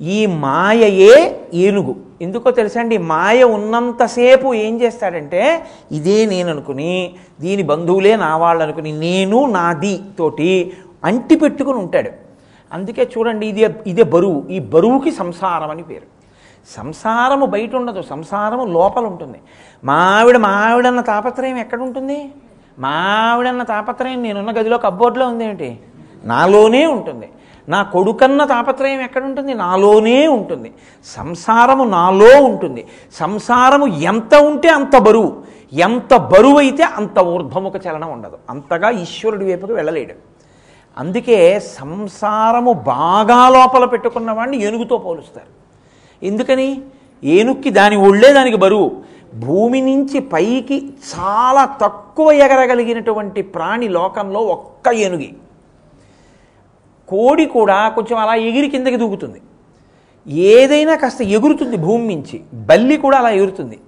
ఈ 0.00 0.26
మాయయే 0.26 1.40
ఏనుగు. 1.54 1.96
ఎందుకో 2.22 2.50
తెలుసా 2.50 2.80
అండి 2.80 2.98
మాయ 2.98 3.42
ఉన్నంతసేపు 3.42 4.54
ఏం 4.54 4.80
చేస్తాడంటే 4.80 5.64
ఇదే 5.92 6.26
నేను 6.26 6.50
అనుకుని 6.50 7.14
దీని 7.40 7.62
బంధువులే 7.62 8.16
నా 8.16 8.36
వాళ్ళు 8.36 8.64
అనుకుని 8.64 8.98
నేను 8.98 9.46
నాది 9.46 10.00
తోటి 10.18 10.72
అంటి 11.04 11.36
పెట్టుకుని 11.36 11.78
ఉంటాడు. 11.78 12.10
అందుకే 12.72 13.10
చూడండి 13.18 13.46
ఇదే 13.46 13.74
ఇదే 13.86 14.02
బరువు. 14.02 14.44
ఈ 14.50 14.58
బరువుకి 14.58 15.10
సంసారం 15.10 15.70
అని 15.70 15.82
పేరు. 15.82 16.16
సంసారము 16.76 17.46
బయట 17.46 17.74
ఉండదు. 17.74 18.02
సంసారము 18.02 18.64
లోపల 18.64 19.06
ఉంటుంది. 19.06 19.38
మావిడ 19.84 20.36
మావిడన్న 20.36 21.00
తాపత్రయం 21.00 21.58
ఎక్కడ 21.58 21.80
మా 22.78 22.88
మావిడన్న 22.88 23.62
తాపత్రయం 23.62 24.22
నేనున్న 24.22 24.50
గదిలో 24.50 24.78
కబ్బోర్డ్లో 24.78 25.28
ఉందేమిటి? 25.28 25.80
నాలోనే 26.24 26.86
ఉంటుంది. 26.86 27.28
నా 27.68 27.82
కొడుకన్న 27.82 28.44
తాపత్రయం 28.44 29.00
ఎక్కడ 29.00 29.24
ఉంటుంది 29.24 29.54
నాలోనే 29.54 30.26
ఉంటుంది. 30.26 30.72
సంసారము 31.04 31.84
నాలో 31.84 32.42
ఉంటుంది. 32.42 32.86
సంసారము 33.12 33.86
ఎంత 33.86 34.34
ఉంటే 34.34 34.68
అంత 34.68 34.96
బరువు. 34.98 35.42
ఎంత 35.72 36.16
బరువు 36.16 36.58
అయితే 36.58 36.82
అంత 36.82 37.18
ఊర్ధ్వముఖ 37.18 37.72
చలనం 37.88 38.12
ఉండదు. 38.12 38.38
అంతగా 38.50 38.90
ఈశ్వరుడి 38.90 39.44
వైపుకి 39.44 39.72
వెళ్ళలేడు. 39.72 40.14
అందుకే 40.98 41.60
సంసారము 41.60 42.72
బాగా 42.72 43.48
లోపల 43.48 43.84
పెట్టుకున్న 43.84 44.30
వాడిని 44.30 44.64
ఏనుగుతో 44.64 44.98
పోలుస్తారు. 44.98 45.56
ఎందుకని? 46.26 46.82
ఏనుక్కి 47.24 47.70
దాని 47.70 47.96
ఒళ్ళే 47.96 48.32
దానికి 48.32 48.56
బరువు. 48.56 49.02
భూమి 49.38 49.80
నుంచి 49.80 50.20
పైకి 50.20 50.86
చాలా 50.86 51.64
తక్కువ 51.64 52.32
ఎగరగలిగినటువంటి 52.32 53.42
ప్రాణి 53.42 53.88
లోకంలో 53.88 54.40
ఒక్క 54.40 54.88
ఏనుగి. 54.88 55.34
కోడి 57.08 57.46
కూడా 57.46 57.88
కొంచెం 57.88 58.18
అలా 58.18 58.34
ఎగిరి 58.34 58.68
కిందకి 58.68 58.96
దూకుతుంది. 58.96 59.42
ఏదైనా 60.28 60.96
కాస్త 60.96 61.22
ఎగురుతుంది 61.22 61.76
భూమి 61.76 62.14
నుంచి. 62.14 62.40
బల్లి 62.54 62.96
కూడా 62.96 63.18
అలా 63.18 63.30
ఎగురుతుంది. 63.30 63.80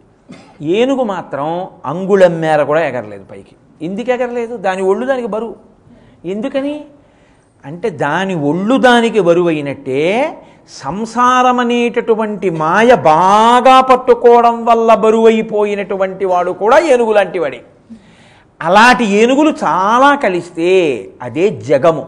ఏనుగు 0.63 1.03
మాత్రం 1.03 1.69
అంగుళం 1.87 2.41
మేర 2.41 2.63
కూడా 2.63 2.81
ఎగరలేదు 2.81 3.25
పైకి. 3.25 3.85
ఎందుకు 3.85 4.11
ఎగరలేదు? 4.11 4.57
దాని 4.57 4.83
ఒళ్ళు 4.83 5.07
దానికి 5.07 5.29
బరువు. 5.29 5.57
ఎందుకని? 6.25 6.85
అంటే 7.65 7.91
దాని 7.91 8.35
ఒళ్ళు 8.35 8.79
దానికి 8.79 9.21
బరువు 9.21 9.49
అయినట్టే 9.49 10.33
సంసారం 10.69 11.59
అనేటటువంటి 11.63 12.49
మాయ 12.63 12.91
బాగా 13.13 13.77
పట్టుకోవడం 13.91 14.57
వల్ల 14.69 14.95
బరువైపోయినటువంటి 15.05 16.25
వాడు 16.33 16.53
కూడా 16.63 16.79
ఏనుగు 16.93 17.13
లాంటి 17.19 17.39
వాడే 17.39 17.61
అలాంటి 18.61 19.05
ఏనుగులు 19.21 19.51
చాలా 19.65 20.11
కలిస్తే 20.25 20.71
అదే 21.27 21.45
జగము. 21.69 22.05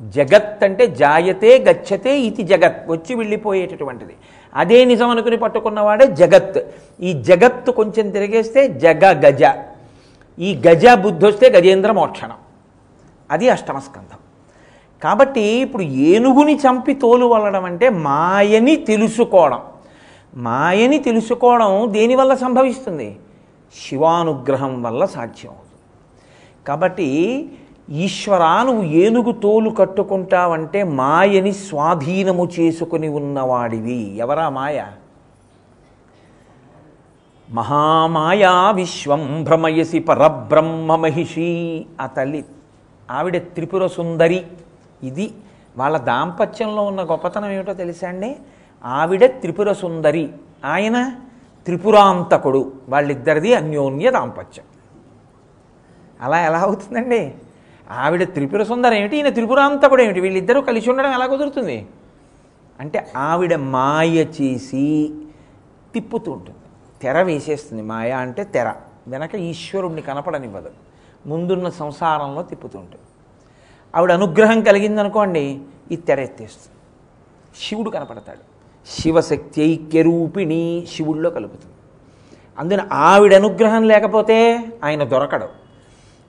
జగత్ 0.00 0.62
అంటే 0.66 0.84
జాయతే 1.00 1.50
గచ్చతే 1.66 2.12
ఇది 2.28 2.42
జగత్ 2.52 2.78
వచ్చి 2.92 3.12
వెళ్ళిపోయేటటువంటిది. 3.14 4.14
అదే 4.62 4.78
నిజం 4.90 5.10
అనుకుని 5.14 5.38
పట్టుకున్నవాడే 5.44 6.06
జగత్. 6.20 6.58
ఈ 7.08 7.12
జగత్తు 7.28 7.70
కొంచెం 7.80 8.06
తిరిగేస్తే 8.16 8.62
జగ 8.84 9.12
గజ. 9.24 9.42
ఈ 10.38 10.50
గజ 10.66 10.84
బుద్ధి 11.04 11.26
వస్తే 11.26 11.46
గజేంద్ర 11.56 11.92
మోక్షణం. 12.00 12.38
అది 13.30 13.48
అష్టమస్కంధం 13.56 14.20
కాబట్టి 15.02 15.40
ఇప్పుడు 15.40 15.82
ఏనుగుని 15.82 16.54
చంపి 16.54 16.94
తోలు 16.94 17.26
వల్లడం 17.26 17.64
అంటే 17.64 17.88
మాయని 17.88 18.76
తెలుసుకోవడం. 18.76 19.60
మాయని 20.36 20.98
తెలుసుకోవడం 20.98 21.92
దేనివల్ల 21.92 22.34
సంభవిస్తుంది? 22.34 23.16
శివానుగ్రహం 23.74 24.82
వల్ల 24.82 25.04
సాధ్యం 25.04 25.50
అవుతుంది 25.50 25.80
కాబట్టి 26.68 27.08
ఈశ్వరా 27.90 28.62
నువ్వు 28.62 28.82
ఏనుగు 28.82 29.32
తోలు 29.32 29.70
కట్టుకుంటావంటే 29.70 30.82
మాయని 30.82 31.52
స్వాధీనము 31.52 32.48
చేసుకుని 32.60 33.08
ఉన్నవాడివి. 33.08 34.16
ఎవరా 34.16 34.48
మాయ? 34.48 34.84
మహామాయా 37.50 38.70
విశ్వం 38.70 39.44
భ్రమయసి 39.44 39.98
పరబ్రహ్మ 39.98 40.96
మహిషి. 40.96 41.86
ఆ 42.00 42.06
తల్లి 42.06 42.44
ఆవిడ 43.10 43.36
త్రిపుర 43.36 43.86
సుందరి. 43.86 44.46
ఇది 45.02 45.34
వాళ్ళ 45.76 45.98
దాంపత్యంలో 45.98 46.82
ఉన్న 46.82 47.02
గొప్పతనం 47.02 47.50
ఏమిటో 47.50 47.74
తెలుసా 47.74 48.08
అండి? 48.08 48.36
ఆవిడ 48.84 49.26
త్రిపుర 49.26 49.72
సుందరి. 49.72 50.32
ఆయన 50.64 51.14
త్రిపురాంతకుడు. 51.64 52.72
వాళ్ళిద్దరిది 52.88 53.54
అన్యోన్య 53.54 54.10
దాంపత్యం. 54.10 54.64
అలా 56.20 56.46
ఎలా 56.46 56.58
అవుతుందండి? 56.58 57.34
ఆవిడ 57.90 58.22
త్రిపుర 58.22 58.62
సుందరం 58.62 58.94
ఏమిటి? 58.94 59.16
ఈయన 59.16 59.28
త్రిపురాంతకుడు 59.28 60.02
ఏమిటి? 60.02 60.20
వీళ్ళిద్దరూ 60.20 60.60
కలిసి 60.60 60.90
ఉండడం 60.90 61.12
ఎలా 61.12 61.26
కుదురుతుంది? 61.26 61.86
అంటే 62.80 63.12
ఆవిడ 63.16 63.54
మాయ 63.54 64.24
చేసి 64.24 65.14
తిప్పుతూ 65.94 66.32
ఉంటుంది. 66.32 66.58
తెర 67.02 67.22
వేసేస్తుంది. 67.22 67.82
మాయ 67.82 68.10
అంటే 68.10 68.44
తెర. 68.44 68.72
వెనక 69.08 69.34
ఈశ్వరుణ్ణి 69.34 70.02
కనపడనివ్వదు. 70.02 70.70
ముందున్న 71.26 71.68
సంసారంలో 71.68 72.42
తిప్పుతుంటుంది 72.42 73.01
ఆవిడ 73.94 74.12
అనుగ్రహం 74.12 74.62
కలిగిందనుకోండి 74.62 75.60
ఈ 75.92 75.96
తెరెత్తేస్తుంది 75.96 76.78
శివుడు 77.68 77.90
కనపడతాడు. 77.90 78.52
శివశక్తి 79.00 79.62
ఐక్యరూపిణి 79.62 80.86
శివుడిలో 80.96 81.30
కలుపుతుంది. 81.30 81.74
అందుకని 82.58 82.82
ఆవిడ 82.92 83.34
అనుగ్రహం 83.34 83.82
లేకపోతే 83.82 84.64
ఆయన 84.84 85.04
దొరకడు. 85.04 85.48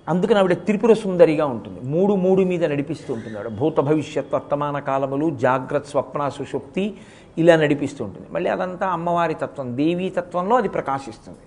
అందుకని 0.09 0.39
ఆవిడ 0.39 0.53
త్రిపుర 0.53 0.93
సుందరిగా 0.93 1.45
ఉంటుంది. 1.45 1.79
మూడు 1.83 2.13
మూడు 2.13 2.41
మీద 2.41 2.65
నడిపిస్తూ 2.65 3.13
ఉంటుంది 3.13 3.37
ఆవిడ. 3.37 3.47
భూత 3.47 3.77
భవిష్యత్ 3.79 4.33
వర్తమాన 4.33 4.79
కాలములు 4.79 5.29
జాగ్రత్త 5.29 5.89
స్వప్న 5.89 6.29
సుషుప్తి 6.29 6.93
ఇలా 7.37 7.55
నడిపిస్తూ 7.55 8.05
ఉంటుంది. 8.05 8.27
మళ్ళీ 8.31 8.49
అదంతా 8.49 8.87
అమ్మవారి 8.87 9.33
తత్వం 9.33 9.77
దేవీ 9.77 10.09
తత్వంలో 10.09 10.55
అది 10.55 10.69
ప్రకాశిస్తుంది. 10.69 11.39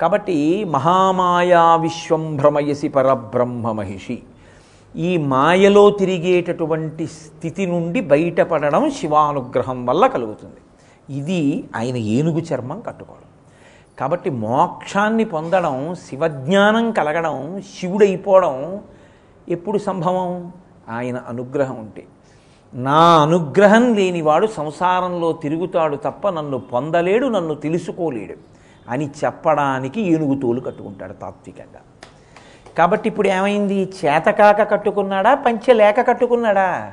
కాబట్టి 0.00 0.64
మహామాయా 0.64 1.76
విశ్వం 1.76 2.36
భ్రమయసి 2.36 2.88
పరబ్రహ్మ 2.88 3.72
మహిషి. 3.72 4.22
ఈ 4.96 5.16
మాయలో 5.16 5.90
తిరిగేటటువంటి 5.90 7.06
స్థితి 7.06 7.66
నుండి 7.66 8.00
బయటపడడం 8.00 8.90
శివానుగ్రహం 8.90 9.86
వల్ల 9.86 10.06
కలుగుతుంది. 10.06 10.56
ఇది 11.16 11.64
ఆయన 11.76 11.96
ఏనుగు 11.96 12.38
చర్మం 12.38 12.80
కట్టుకోవడం. 12.80 13.28
కాబట్టి 13.98 14.30
మోక్షాన్ని 14.30 15.24
పొందడం 15.24 15.94
శివజ్ఞానం 15.94 16.90
కలగడం 16.90 17.62
శివుడైపోవడం 17.78 18.80
ఎప్పుడు 19.48 19.78
సంభవం? 19.78 20.52
ఆయన 20.88 21.16
అనుగ్రహం 21.16 21.78
ఉంటే. 21.78 22.06
నా 22.74 23.22
అనుగ్రహం 23.22 23.94
లేనివాడు 23.94 24.46
సంసారంలో 24.46 25.32
తిరుగుతాడు 25.32 25.96
తప్ప 25.96 26.28
నన్ను 26.28 26.58
పొందలేడు 26.58 27.26
నన్ను 27.26 27.54
తెలుసుకోలేడు 27.54 28.34
అని 28.88 29.10
చెప్పడానికి 29.24 30.00
ఏనుగు 30.12 30.40
తోలు 30.40 30.60
కట్టుకుంటాడు 30.60 31.12
తాత్వికంగా. 31.12 31.80
కాబట్టి 32.78 33.08
ఇప్పుడు 33.08 33.28
ఏమైంది? 33.28 33.92
చేతకాక 34.04 34.70
కట్టుకున్నాడా? 34.70 35.34
పంచె 35.34 35.72
లేక 35.72 36.08
కట్టుకున్నాడా? 36.08 36.92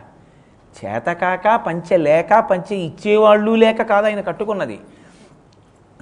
చేతకాక 0.85 1.55
పంచె 1.67 1.97
లేక 1.97 2.39
పంచె 2.39 2.75
ఇచ్చేవాళ్ళు 2.75 3.51
లేక 3.51 3.81
కాదు 3.81 4.05
ఆయన 4.05 4.21
కట్టుకున్నది. 4.21 4.79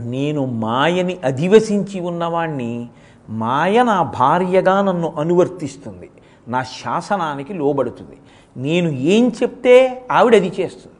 నేను 0.01 0.45
మాయని 0.45 1.17
అధివసించి 1.23 1.99
ఉన్నవాణ్ణి 1.99 2.87
మాయ 3.29 3.83
నా 3.83 4.03
భార్యగా 4.03 4.81
నన్ను 4.81 5.13
అనువర్తిస్తుంది. 5.19 6.09
నా 6.47 6.63
శాసనానికి 6.63 7.53
లోబడుతుంది. 7.53 8.17
నేను 8.57 8.89
ఏం 8.89 9.33
చెప్తే 9.41 10.05
ఆవిడ 10.11 10.35
అది 10.35 10.53
చేస్తుంది. 10.59 10.95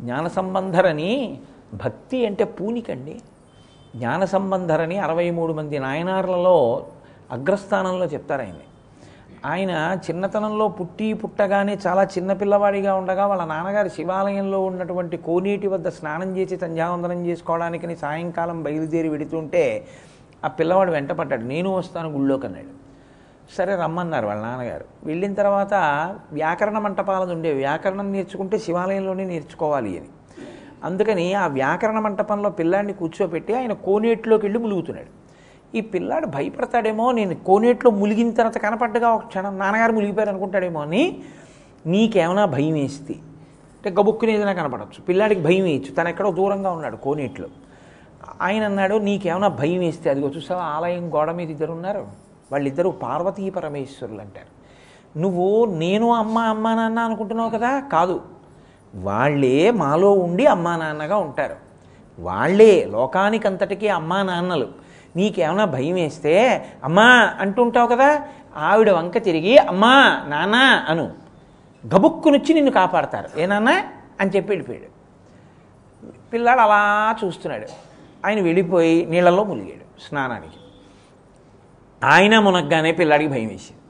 జ్ఞాన 0.00 0.28
సంబంధరని 0.28 1.38
భక్తి 1.74 2.26
అంటే 2.26 2.44
పూనికండి. 2.44 3.20
జ్ఞాన 3.96 4.24
సంబంధరని 4.24 4.98
అరవై 4.98 5.30
మూడు 5.30 5.52
మంది 5.52 5.78
నాయనార్లలో 5.78 6.86
అగ్రస్థానంలో 7.34 8.06
చెప్తారు 8.06 8.42
ఆయన్ని. 8.42 8.62
ఆయన 9.46 9.98
చిన్నతనంలో 10.10 10.68
పుట్టి 10.68 11.12
పుట్టగానే 11.12 11.78
చాలా 11.86 12.04
చిన్న 12.04 12.32
పిల్లవాడిగా 12.32 12.94
ఉండగా 12.94 13.26
వాళ్ళ 13.26 13.44
నాన్నగారు 13.44 13.88
శివాలయంలో 13.88 14.62
ఉన్నటువంటి 14.64 15.16
కోనేటి 15.16 15.66
వద్ద 15.66 15.88
స్నానం 15.88 16.36
చేసి 16.36 16.56
సంధ్యావందనం 16.56 17.26
చేసుకోవడానికని 17.26 17.96
సాయంకాలం 17.96 18.62
బయలుదేరి 18.62 19.08
వెడుతుంటే 19.08 19.86
ఆ 20.44 20.48
పిల్లవాడు 20.48 20.90
వెంటపడ్డాడు. 20.90 21.42
నేను 21.42 21.74
వస్తాను 21.74 22.08
గుళ్ళోకి 22.10 22.46
అన్నాడు. 22.46 22.84
సరే 23.54 23.76
రమ్మన్నారు 23.76 24.26
వాళ్ళ 24.26 24.42
నాన్నగారు. 24.42 24.84
వెళ్ళిన 25.04 25.34
తర్వాత 25.34 25.74
వ్యాకరణ 26.32 26.78
మంటపాలది 26.78 27.32
ఉండేవి 27.32 27.58
వ్యాకరణం 27.58 28.12
నేర్చుకుంటే 28.12 28.58
శివాలయంలోనే 28.58 29.24
నేర్చుకోవాలి 29.24 29.98
అని. 29.98 30.08
అందుకని 30.84 31.34
ఆ 31.34 31.46
వ్యాకరణ 31.46 31.98
మంటపంలో 31.98 32.50
పిల్లాడిని 32.50 32.92
కూర్చోపెట్టి 32.92 33.54
ఆయన 33.54 33.72
కోనేటిలోకి 33.72 34.46
వెళ్ళి 34.46 34.58
ములుగుతున్నాడు. 34.58 35.23
ఈ 35.74 35.80
పిల్లాడు 35.80 36.26
భయపడతాడేమో 36.26 37.12
నేను 37.12 37.34
కోనేట్లో 37.34 37.90
ములిగిన 37.90 38.30
తర్వాత 38.30 38.58
కనపడ్డగా 38.58 39.10
ఒక 39.10 39.26
క్షణం 39.26 39.58
నాన్నగారు 39.58 39.92
ములిగిపోయారు 39.92 40.30
అనుకుంటాడేమో 40.30 40.80
అని 40.80 41.20
నీకేమైనా 41.86 42.44
భయం 42.44 42.72
వేస్తే 42.72 43.14
అంటే 43.14 44.00
గబుక్కుని 44.00 44.32
ఏదైనా 44.32 44.52
కనపడవచ్చు 44.52 45.02
పిల్లాడికి 45.02 45.40
భయం 45.40 45.64
వేయచ్చు. 45.64 45.94
తను 45.94 46.08
ఎక్కడో 46.08 46.30
దూరంగా 46.30 46.70
ఉన్నాడు 46.70 46.96
కోనేట్లో. 46.96 47.48
ఆయన 48.42 48.64
అన్నాడు 48.64 48.94
నీకేమైనా 48.94 49.48
భయం 49.48 49.78
వేస్తే 49.78 50.10
అదిగో 50.10 50.28
చూసావా 50.28 50.62
ఆలయం 50.62 51.14
గోడ 51.14 51.30
మీద 51.30 51.50
ఇద్దరు 51.50 51.72
ఉన్నారు. 51.72 52.06
వాళ్ళిద్దరూ 52.52 52.90
పార్వతీ 52.90 53.50
పరమేశ్వరులు 53.50 54.20
అంటారు. 54.20 54.54
నువ్వు 55.18 55.64
నేను 55.64 56.12
అమ్మ 56.12 56.38
అమ్మ 56.38 56.74
నాన్న 56.74 56.98
అనుకుంటున్నావు 56.98 57.50
కదా? 57.50 57.80
కాదు. 57.80 58.22
వాళ్ళే 58.94 59.70
మాలో 59.70 60.12
ఉండి 60.12 60.46
అమ్మా 60.46 60.76
నాన్నగా 60.76 61.16
ఉంటారు. 61.16 61.56
వాళ్ళే 62.18 62.84
లోకానికంతటికీ 62.84 63.88
అమ్మా 63.88 64.22
నాన్నలు. 64.22 64.83
నీకేమైనా 65.16 65.64
భయం 65.64 65.94
వేస్తే 65.94 66.66
అమ్మా 66.84 67.34
అంటుంటావు 67.38 67.88
కదా 67.88 68.22
ఆవిడ 68.56 68.90
వంక 68.90 69.18
తిరిగి 69.18 69.58
అమ్మా 69.58 70.24
నాన్న 70.28 70.54
అను. 70.88 71.12
గబుక్కునొచ్చి 71.94 72.54
నిన్ను 72.54 72.72
కాపాడతారు. 72.72 73.40
ఏనాన్నా 73.40 73.84
అని 74.20 74.30
చెప్పి 74.36 74.48
వెళ్ళిపోయాడు. 74.48 74.94
పిల్లాడు 76.32 76.60
అలా 76.60 77.16
చూస్తున్నాడు. 77.24 77.66
ఆయన 78.26 78.40
వెళ్ళిపోయి 78.40 79.06
నీళ్ళల్లో 79.06 79.44
మునిగాడు 79.44 80.00
స్నానానికి. 80.08 80.56
ఆయన 82.04 82.38
మునగ్గానే 82.38 82.92
పిల్లాడికి 82.92 83.30
భయం 83.30 83.48
వేసింది. 83.48 83.80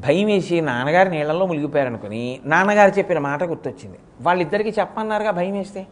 భయం 0.00 0.26
వేసి 0.26 0.60
నాన్నగారు 0.60 1.08
నీళ్ళల్లో 1.08 1.46
మునిగిపోయారనుకుని 1.46 2.40
నాన్నగారు 2.44 2.90
చెప్పిన 2.98 3.18
మాట 3.18 3.42
గుర్తొచ్చింది. 3.42 3.98
వాళ్ళిద్దరికీ 4.20 4.70
చెప్పన్నారుగా 4.78 5.30
భయం 5.30 5.52
వేస్తే? 5.52 5.86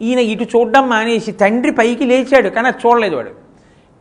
ఈయన 0.00 0.18
ఇటు 0.32 0.44
చూడడం 0.44 0.88
మానేసి 0.88 1.32
తండ్రి 1.32 1.70
పైకి 1.70 2.04
లేచాడు 2.04 2.48
కానీ 2.48 2.68
అది 2.68 2.80
చూడలేదు 2.84 3.16
వాడు. 3.16 3.32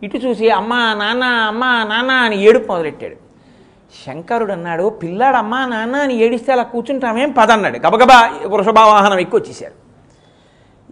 ఇటు 0.01 0.17
చూసి 0.17 0.49
అమ్మా 0.49 0.93
నాన్న 0.93 1.23
అమ్మా 1.23 1.69
నాన్న 1.83 2.11
అని 2.11 2.37
ఏడుపు 2.47 2.67
మొదలెట్టాడు. 2.71 3.17
శంకరుడు 4.05 4.53
అన్నాడు 4.53 4.89
పిల్లాడు 5.01 5.37
అమ్మా 5.37 5.65
నాన్న 5.65 5.95
అని 5.95 6.13
ఏడిస్తే 6.23 6.51
అలా 6.51 6.63
కూర్చుంటామేం 6.63 7.31
పదన్నాడు. 7.31 7.77
గబగబా 7.77 8.17
వృషభావాహనం 8.53 9.19
ఎక్కువ 9.19 9.39
వచ్చేసారు 9.41 9.77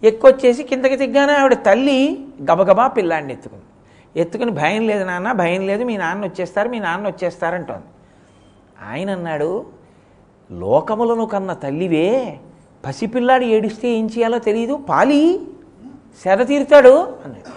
ఎక్కువచ్చేసి 0.04 0.62
కిందకి 0.62 0.96
దిగ్గానే 0.96 1.32
ఆవిడ 1.32 1.54
తల్లి 1.54 1.98
గబగబా 2.50 2.86
పిల్లాడిని 2.86 3.32
ఎత్తుకుంది. 3.32 3.66
ఎత్తుకుని 4.16 4.50
భయం 4.50 4.86
లేదు 4.86 5.04
నాన్న 5.04 5.32
భయం 5.32 5.66
లేదు 5.66 5.84
మీ 5.84 5.96
నాన్న 5.96 6.24
వచ్చేస్తారు 6.24 6.68
మీ 6.68 6.78
నాన్న 6.78 7.06
వచ్చేస్తారంటోంది. 7.06 7.88
ఆయన 8.90 9.10
అన్నాడు 9.10 9.66
లోకములను 10.50 11.26
కన్న 11.26 11.52
తల్లివే 11.52 12.08
పసిపిల్లాడు 12.86 13.44
ఏడిస్తే 13.44 13.88
ఏం 13.88 14.06
చేయాలో 14.06 14.38
తెలియదు 14.38 14.76
పాలి 14.76 15.46
సెద 16.22 16.46
తీరుతాడు 16.46 17.18
అన్నాడు. 17.24 17.52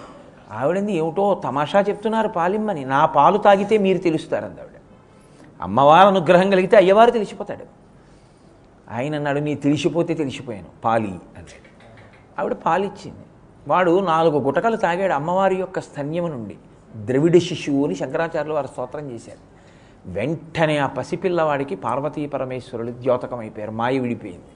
ఆవిడంది 0.52 0.92
ఏమిటో 0.92 1.40
తమాషా 1.44 1.80
చెప్తున్నారు 1.80 2.28
పాలిమ్మని. 2.28 2.84
నా 2.84 3.06
పాలు 3.06 3.38
తాగితే 3.38 3.78
మీరు 3.78 3.98
తెలుస్తారంది 3.98 4.60
ఆవిడ. 4.60 4.72
అమ్మవారు 5.62 6.08
అనుగ్రహం 6.08 6.50
కలిగితే 6.50 6.76
అయ్యవారు 6.76 7.10
తెలిసిపోతాడు. 7.10 7.64
ఆయన 8.94 9.14
అన్నాడు 9.14 9.38
నీ 9.38 9.54
తెలిసిపోతే 9.54 10.14
తెలిసిపోయాను 10.14 10.66
పాలి 10.84 11.08
అన్నాడు. 11.08 11.76
ఆవిడ 12.40 12.52
పాలిచ్చింది. 12.52 13.20
వాడు 13.68 14.00
నాలుగు 14.00 14.38
గుటకలు 14.38 14.76
తాగాడు 14.76 15.12
అమ్మవారి 15.12 15.56
యొక్క 15.56 15.80
స్తన్యము 15.80 16.28
నుండి. 16.28 16.56
ద్రవిడ 16.96 17.38
శిశువు 17.38 17.86
అని 17.86 17.94
శంకరాచార్యులు 17.94 18.54
వారు 18.54 18.66
స్తోత్రం 18.66 19.10
చేశారు. 19.10 19.56
వెంటనే 20.10 20.78
ఆ 20.78 20.86
పసిపిల్లవాడికి 20.86 21.76
పార్వతీ 21.76 22.26
పరమేశ్వరుడు 22.26 23.38
అయిపోయారు. 23.38 23.70
మాయ 23.70 23.98
విడిపోయింది. 23.98 24.55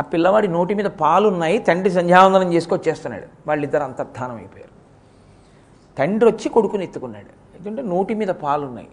ఆ 0.00 0.02
పిల్లవాడి 0.02 0.48
నోటి 0.48 0.74
మీద 0.74 0.84
పాలున్నాయి 0.84 1.58
తండ్రి 1.58 1.90
సంధ్యావందనం 1.90 2.52
చేసుకొచ్చేస్తున్నాడు. 2.52 3.26
వాళ్ళిద్దరు 3.46 3.82
అంతర్ధానం 3.82 4.36
అయిపోయారు. 4.36 4.72
తండ్రి 5.98 6.30
వచ్చి 6.30 6.48
కొడుకుని 6.48 6.84
ఎత్తుకున్నాడు. 6.84 7.56
ఎందుకంటే 7.56 7.82
నోటి 7.82 8.14
మీద 8.14 8.28
పాలున్నాయి. 8.28 8.88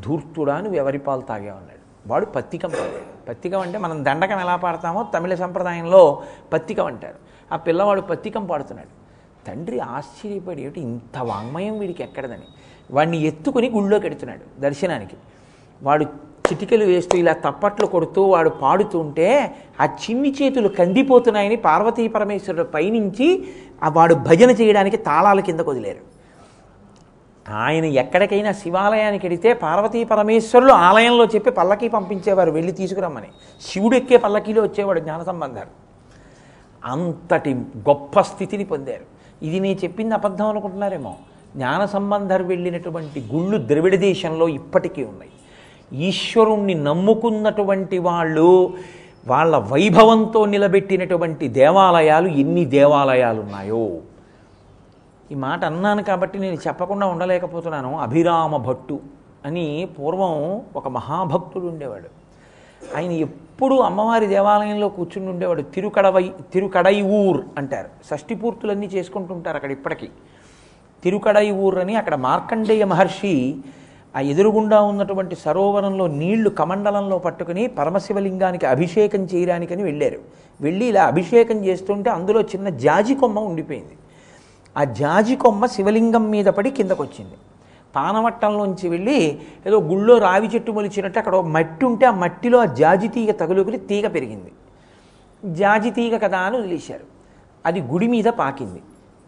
ధూర్తుడా 0.00 0.60
నువ్వు 0.60 0.74
ఎవరి 0.74 0.98
పాలు 0.98 1.20
తాగావన్నాడు? 1.20 2.08
వాడు 2.08 2.26
పత్తికం 2.26 2.68
పాడాడు 2.68 3.26
పత్తికం 3.28 3.60
అంటే 3.60 3.78
మనం 3.78 4.04
దండకం 4.04 4.40
ఎలా 4.40 4.56
పాడతామో 4.56 5.06
తమిళ 5.14 5.34
సంప్రదాయంలో 5.34 6.22
పత్తికం 6.52 6.86
అంటారు. 6.86 7.14
ఆ 7.52 7.56
పిల్లవాడు 7.56 8.00
పత్తికం 8.00 8.46
పాడుతున్నాడు. 8.46 9.02
తండ్రి 9.46 9.80
ఆశ్చర్యపడి 9.80 10.62
ఏమిటి 10.62 10.80
ఇంత 10.80 11.18
వాంగ్మయం 11.18 11.78
వీడికి 11.78 12.02
ఎక్కడదని. 12.02 12.46
వాడిని 12.90 13.18
ఎత్తుకుని 13.18 13.70
గుళ్ళోకి 13.70 14.06
ఎడుతున్నాడు 14.06 14.60
దర్శనానికి. 14.60 15.16
వాడు 15.82 16.06
చిటికలు 16.52 16.84
వేస్తూ 16.84 17.18
ఇలా 17.18 17.32
తప్పట్లు 17.32 17.86
కొడుతూ 17.86 18.22
వాడు 18.22 18.50
పాడుతుంటే 18.50 19.54
ఆ 19.80 19.84
చిన్ని 19.84 20.34
చేతులు 20.42 20.68
కందిపోతున్నాయని 20.68 21.56
పార్వతీ 21.56 22.08
పరమేశ్వరుడు 22.08 22.62
పైనుంచి 22.62 23.44
ఆ 23.82 23.88
వాడు 23.88 24.14
భజన 24.14 24.50
చేయడానికి 24.50 24.96
తాళాల 24.96 25.40
కింద 25.40 25.60
వదిలేరు. 25.60 26.12
ఆయన 27.50 27.84
ఎక్కడికైనా 27.84 28.52
శివాలయానికి 28.52 29.26
వెడితే 29.26 29.52
పార్వతీ 29.52 30.04
పరమేశ్వరులు 30.04 30.72
ఆలయంలో 30.72 31.24
చెప్పి 31.24 31.50
పల్లకి 31.50 31.88
పంపించేవారు 31.88 32.50
వెళ్ళి 32.50 32.72
తీసుకురమ్మని. 32.72 33.28
శివుడు 33.60 33.96
ఎక్కే 33.96 34.16
పల్లకీలో 34.16 34.62
వచ్చేవాడు 34.62 35.00
జ్ఞాన 35.00 35.22
సంబంధాలు 35.22 35.72
అంతటి 36.84 37.54
గొప్ప 37.54 38.20
స్థితిని 38.20 38.64
పొందారు. 38.64 39.06
ఇది 39.42 39.60
నేను 39.60 39.78
చెప్పింది 39.84 40.14
అబద్ధం 40.14 40.48
అనుకుంటున్నారేమో. 40.48 41.14
జ్ఞాన 41.56 41.84
సంబంధర్ 41.84 42.42
వెళ్ళినటువంటి 42.42 43.20
గుళ్ళు 43.34 43.58
ద్రవిడ 43.66 43.94
దేశంలో 43.94 44.48
ఇప్పటికీ 44.48 45.04
ఉన్నాయి. 45.04 45.30
ఈశ్వరుణ్ణి 45.92 46.74
నమ్ముకున్నటువంటి 46.74 47.98
వాళ్ళు 47.98 48.74
వాళ్ళ 49.26 49.56
వైభవంతో 49.56 50.44
నిలబెట్టినటువంటి 50.44 51.48
దేవాలయాలు 51.48 52.28
ఎన్ని 52.28 52.64
దేవాలయాలు 52.64 53.40
ఉన్నాయో 53.40 53.90
ఈ 55.32 55.34
మాట 55.34 55.64
అన్నాను 55.64 56.02
కాబట్టి 56.02 56.38
నేను 56.38 56.54
చెప్పకుండా 56.54 57.06
ఉండలేకపోతున్నాను. 57.06 57.98
అభిరామ 57.98 58.56
భట్టు 58.56 59.00
అని 59.46 59.88
పూర్వం 59.98 60.62
ఒక 60.76 60.88
మహాభక్తుడు 60.88 61.66
ఉండేవాడు. 61.66 62.22
ఆయన 62.96 63.10
ఎప్పుడు 63.10 63.74
అమ్మవారి 63.74 64.26
దేవాలయంలో 64.26 64.88
కూర్చుని 64.88 65.28
ఉండేవాడు. 65.28 65.62
తిరుకడవై 65.62 66.32
తిరుకడై 66.52 67.02
ఊర్ 67.02 67.40
అంటారు. 67.58 67.88
షష్ఠి 68.10 68.34
పూర్తులన్నీ 68.34 68.86
చేసుకుంటుంటారు 68.86 69.56
అక్కడ 69.56 69.70
ఇప్పటికీ. 69.70 70.08
తిరుకడై 71.02 71.50
ఊర్ 71.50 71.78
అని 71.78 71.96
అక్కడ 71.96 72.14
మార్కండేయ 72.14 72.84
మహర్షి 72.84 73.56
ఆ 74.16 74.20
ఎదురుగుండా 74.20 74.82
ఉన్నటువంటి 74.82 75.36
సరోవరంలో 75.36 76.06
నీళ్ళు 76.06 76.50
కమండలంలో 76.50 77.18
పట్టుకుని 77.18 77.66
పరమశివలింగానికి 77.66 78.66
అభిషేకం 78.66 79.20
చేయడానికని 79.24 79.82
వెళ్ళారు. 79.82 80.18
వెళ్ళి 80.60 80.86
ఇలా 80.86 81.04
అభిషేకం 81.04 81.64
చేస్తుంటే 81.64 82.10
అందులో 82.10 82.40
చిన్న 82.40 82.68
జాజి 82.68 83.14
కొమ్మ 83.14 83.38
ఉండిపోయింది. 83.40 83.96
ఆ 84.76 84.84
జాజి 84.84 85.36
కొమ్మ 85.36 85.66
శివలింగం 85.66 86.30
మీద 86.30 86.46
పడి 86.46 86.70
కిందకు 86.70 87.02
వచ్చింది 87.02 87.34
పానవట్టంలోంచి 87.96 88.88
వెళ్ళి 88.88 89.38
ఏదో 89.66 89.80
గుళ్ళో 89.80 90.18
రావి 90.18 90.46
చెట్టు 90.46 90.72
మొలిచినట్టు 90.72 91.18
అక్కడ 91.18 91.34
ఒక 91.34 91.46
మట్టి 91.46 91.84
ఉంటే 91.84 92.06
ఆ 92.06 92.10
మట్టిలో 92.10 92.58
ఆ 92.58 92.64
జాజి 92.64 93.08
తీగ 93.08 93.30
తగులుకుని 93.30 93.78
తీగ 93.78 94.08
పెరిగింది. 94.08 94.52
జాజి 95.44 95.90
తీగ 95.90 96.16
కదా 96.16 96.38
అని 96.38 96.58
వదిలేశారు. 96.58 97.04
అది 97.66 97.80
గుడి 97.80 98.06
మీద 98.06 98.24
పాకింది. 98.24 98.80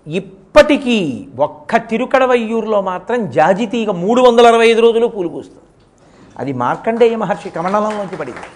ఇప్పటికీ 0.06 1.26
ఒక్క 1.38 1.76
తిరుకడవయ్యూరులో 1.76 2.80
మాత్రం 2.80 3.30
జాజితీగ 3.30 3.90
మూడు 3.90 4.20
వందల 4.22 4.46
అరవై 4.46 4.66
ఐదు 4.68 4.80
రోజులు 4.80 5.06
పూలు 5.06 5.28
పూస్తుంది. 5.28 5.60
అది 6.38 6.52
మార్కండేయ 6.52 7.16
మహర్షి 7.16 7.50
కమండలంలోంచి 7.50 8.16
పడింది. 8.16 8.48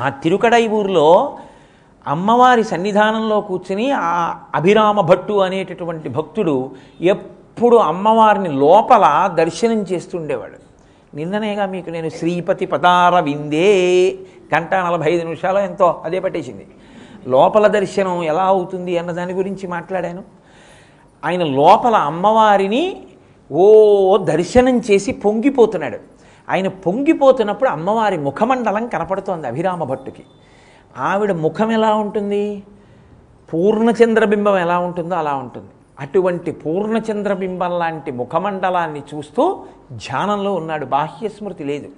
ఆ 0.00 0.08
తిరుకడై 0.08 0.68
ఊరిలో 0.68 1.38
అమ్మవారి 2.06 2.64
సన్నిధానంలో 2.64 3.40
కూర్చుని 3.40 3.90
ఆ 3.90 4.38
అభిరామ 4.54 5.00
భట్టు 5.00 5.32
అనేటటువంటి 5.32 6.08
భక్తుడు 6.08 6.70
ఎప్పుడు 7.00 7.76
అమ్మవారిని 7.76 8.48
లోపల 8.48 9.30
దర్శనం 9.34 9.82
చేస్తుండేవాడు. 9.82 10.58
నిన్ననేగా 11.16 11.66
మీకు 11.66 11.90
నేను 11.90 12.08
శ్రీపతి 12.08 12.66
పదార 12.66 13.20
విందే 13.20 13.70
గంట 14.54 14.74
నలభై 14.74 15.12
ఐదు 15.12 15.22
నిమిషాలు 15.24 15.58
ఎంతో 15.58 16.02
అదే 16.04 16.20
పట్టేసింది. 16.20 16.66
లోపల 17.26 17.66
దర్శనం 17.66 18.22
ఎలా 18.22 18.42
అవుతుంది 18.42 18.98
అన్న 18.98 19.10
దాని 19.10 19.32
గురించి 19.32 19.66
మాట్లాడాను. 19.66 20.22
ఆయన 21.24 21.44
లోపల 21.44 21.94
అమ్మవారిని 21.94 23.06
ఓ 23.52 24.16
దర్శనం 24.16 24.78
చేసి 24.78 25.12
పొంగిపోతున్నాడు. 25.12 25.98
ఆయన 26.50 26.68
పొంగిపోతున్నప్పుడు 26.68 27.70
అమ్మవారి 27.70 28.16
ముఖమండలం 28.16 28.86
కనపడుతోంది 28.86 29.46
అభిరామ 29.46 29.84
భట్టుకి. 29.84 30.22
ఆవిడ 30.98 31.32
ముఖం 31.32 31.72
ఎలా 31.72 31.94
ఉంటుంది? 31.94 32.62
పూర్ణచంద్రబింబం 33.54 34.58
ఎలా 34.58 34.78
ఉంటుందో 34.78 35.14
అలా 35.14 35.34
ఉంటుంది. 35.34 35.68
అటువంటి 36.00 36.52
పూర్ణచంద్రబింబం 36.52 37.78
లాంటి 37.78 38.10
ముఖమండలాన్ని 38.12 39.02
చూస్తూ 39.14 39.64
ధ్యానంలో 39.92 40.54
ఉన్నాడు. 40.54 40.86
బాహ్య 40.86 41.28
స్మృతి 41.28 41.64
లేదు. 41.64 41.88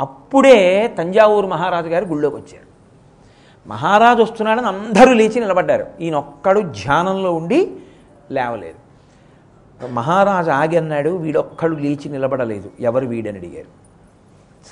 అప్పుడే 0.00 0.88
తంజావూరు 0.98 1.46
మహారాజు 1.46 1.88
గారు 1.88 2.04
గుళ్ళోకి 2.04 2.36
వచ్చారు 2.36 2.73
మహారాజు 3.66 4.22
వస్తున్నాడని 4.22 4.66
అందరూ 4.66 5.12
లేచి 5.12 5.40
నిలబడ్డారు. 5.40 5.86
ఈయన 6.00 6.14
ఒక్కడు 6.14 6.60
ధ్యానంలో 6.60 7.34
ఉండి 7.34 7.76
లేవలేదు. 8.30 8.84
మహారాజు 9.86 10.50
ఆగి 10.50 10.76
అన్నాడు 10.76 11.10
వీడొక్కడు 11.10 11.76
లేచి 11.76 12.08
నిలబడలేదు. 12.08 12.70
ఎవరు 12.80 13.06
వీడని 13.06 13.38
అడిగారు. 13.38 13.84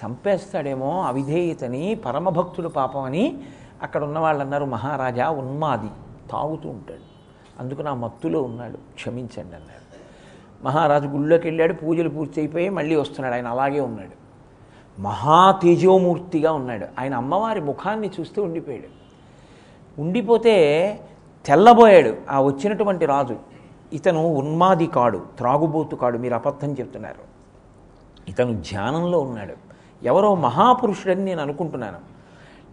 చంపేస్తాడేమో 0.05 1.03
అవిధేయతని 1.03 1.95
పరమభక్తుడు 1.95 2.68
పాపం 2.68 3.03
అని 3.03 3.38
అక్కడ 3.82 4.05
ఉన్న 4.05 4.18
వాళ్ళు 4.18 4.43
అన్నారు 4.43 4.64
మహారాజా 4.64 5.28
ఉన్మాది 5.28 5.88
తాగుతూ 6.30 6.68
ఉంటాడు. 6.68 7.12
అందుకు 7.61 7.82
నా 7.82 7.95
మత్తులో 7.95 8.43
ఉన్నాడు. 8.43 8.76
క్షమించండి 8.76 9.57
అన్నాడు. 9.57 9.82
మహారాజు 10.64 11.07
గుళ్ళోకి 11.07 11.47
వెళ్ళాడు 11.47 11.72
పూజలు 11.72 12.09
పూర్తి 12.09 12.40
అయిపోయి 12.40 12.68
మళ్ళీ 12.68 12.95
వస్తున్నాడు. 12.95 13.34
ఆయన 13.34 13.47
అలాగే 13.47 13.80
ఉన్నాడు. 13.80 14.21
మహా 14.99 15.51
తేజోమూర్తిగా 15.53 16.53
ఉన్నాడు. 16.53 16.86
ఆయన 16.99 17.14
అమ్మవారి 17.14 17.61
ముఖాన్ని 17.61 18.11
చూస్తూ 18.20 18.43
ఉండిపోయాడు. 18.43 19.03
ఉండిపోతే 20.01 21.01
తెల్లబోయాడు 21.47 22.16
ఆ 22.30 22.40
వచ్చినటువంటి 22.40 23.07
రాజు. 23.07 23.36
ఇతను 23.93 24.26
ఉన్మాది 24.26 24.86
కాడు 24.86 25.22
త్రాగుబోతు 25.38 25.97
కాడు 25.97 26.18
మీరు 26.18 26.34
అబద్ధం 26.34 26.72
చెప్తున్నారు. 26.72 27.32
ఇతను 28.30 28.61
ధ్యానంలో 28.61 29.20
ఉన్నాడు. 29.20 29.55
ఎవరో 30.03 30.34
మహాపురుషుడని 30.34 31.24
నేను 31.24 31.43
అనుకుంటున్నాను. 31.43 31.99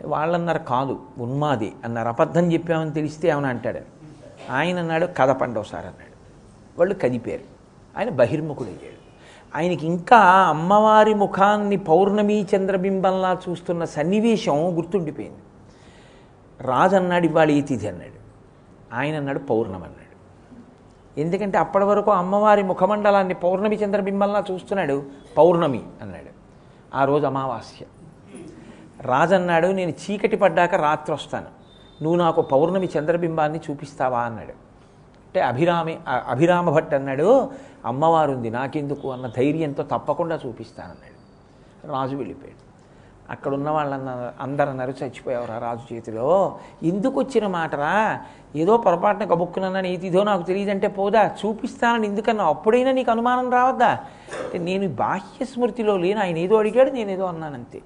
వాళ్ళన్నారు 0.06 0.60
కాదు 0.60 1.00
ఉన్మాది 1.20 1.74
అన్నారు. 1.84 2.08
అబద్ధం 2.08 2.54
చెప్పామని 2.54 2.92
తెలిస్తే 2.92 3.28
ఏమని 3.28 3.48
అంటాడు? 3.48 3.80
ఆయన 4.52 4.80
అన్నాడు 4.80 5.08
కథ 5.18 5.30
పండవసారి 5.30 5.88
అన్నాడు. 5.88 6.14
వాళ్ళు 6.80 6.96
కదిపారు. 6.96 7.60
ఆయన 8.00 8.10
బహిర్ముఖుడయ్యాడు. 8.10 8.99
ఆయనకి 9.56 9.88
ఇంకా 9.88 10.18
అమ్మవారి 10.20 11.14
ముఖాన్ని 11.14 11.78
పౌర్ణమి 11.78 12.48
చంద్రబింబంలా 12.56 13.38
చూస్తున్న 13.50 13.86
సన్నివేశం 13.86 14.78
గుర్తుండిపోయింది. 14.78 15.38
రాజు 16.62 16.96
అన్నాడు 16.96 17.26
ఇవాళ 17.26 17.50
ఈ 17.50 17.62
తిథి 17.62 17.88
అన్నాడు. 17.88 18.20
ఆయన 18.96 19.16
అన్నాడు 19.16 19.40
పౌర్ణమి 19.40 19.84
అన్నాడు. 19.84 20.10
ఎందుకంటే 21.20 21.58
అప్పటి 21.58 21.86
వరకు 21.86 22.12
అమ్మవారి 22.12 22.64
ముఖమండలాన్ని 22.64 23.34
పౌర్ణమి 23.34 23.76
చంద్రబింబంలా 23.76 24.44
చూస్తున్నాడు 24.52 25.04
పౌర్ణమి 25.38 25.84
అన్నాడు. 26.02 26.30
ఆ 26.96 27.06
రోజు 27.06 27.26
అమావాస్య. 27.26 27.86
రాజన్నాడు 29.02 29.68
నేను 29.68 29.92
చీకటి 29.92 30.38
పడ్డాక 30.38 30.76
రాత్రి 30.76 31.14
వస్తాను. 31.14 31.46
నువ్వు 32.04 32.20
నాకు 32.20 32.42
పౌర్ణమి 32.42 32.90
చంద్రబింబాన్ని 33.00 33.60
చూపిస్తావా 33.70 34.20
అన్నాడు. 34.20 34.70
అంటే 35.30 35.42
అభిరామి 35.42 36.00
అభిరామ 36.08 36.70
భట్ 36.70 36.94
అన్నాడు 36.94 37.50
అమ్మవారు 37.86 38.32
ఉంది 38.32 38.50
నాకెందుకు 38.50 39.12
అన్న 39.12 39.28
ధైర్యంతో 39.28 39.84
తప్పకుండా 39.84 40.40
చూపిస్తానన్నాడు. 40.46 41.20
రాజు 41.92 42.16
వెళ్ళిపోయాడు. 42.16 42.70
అక్కడ 43.32 43.54
ఉన్న 43.54 43.70
వాళ్ళన్న 43.70 44.32
అందరు 44.42 44.70
అన్నారు 44.70 44.94
రాజు 45.60 45.94
చేతిలో. 45.94 46.60
ఎందుకు 46.84 47.20
వచ్చిన 47.20 47.48
మాటరా? 47.48 48.20
ఏదో 48.56 48.78
పొరపాటున 48.78 49.24
గబుక్కునన్నా 49.24 49.82
నీ 49.82 49.98
నాకు 50.24 50.44
తెలియదంటే 50.44 50.88
పోదా? 50.88 51.32
చూపిస్తానని 51.46 52.08
ఎందుకన్నా? 52.08 52.44
అప్పుడైనా 52.44 52.92
నీకు 52.92 53.12
అనుమానం 53.12 53.52
రావద్దా? 53.52 53.88
అంటే 54.44 54.58
నేను 54.58 54.88
బాహ్య 54.88 55.46
స్మృతిలో 55.46 55.98
లేను. 55.98 56.20
ఆయన 56.20 56.38
ఏదో 56.38 56.56
అడిగాడు 56.56 56.90
నేను 56.90 57.12
ఏదో 57.12 57.26
అన్నానంతే. 57.26 57.82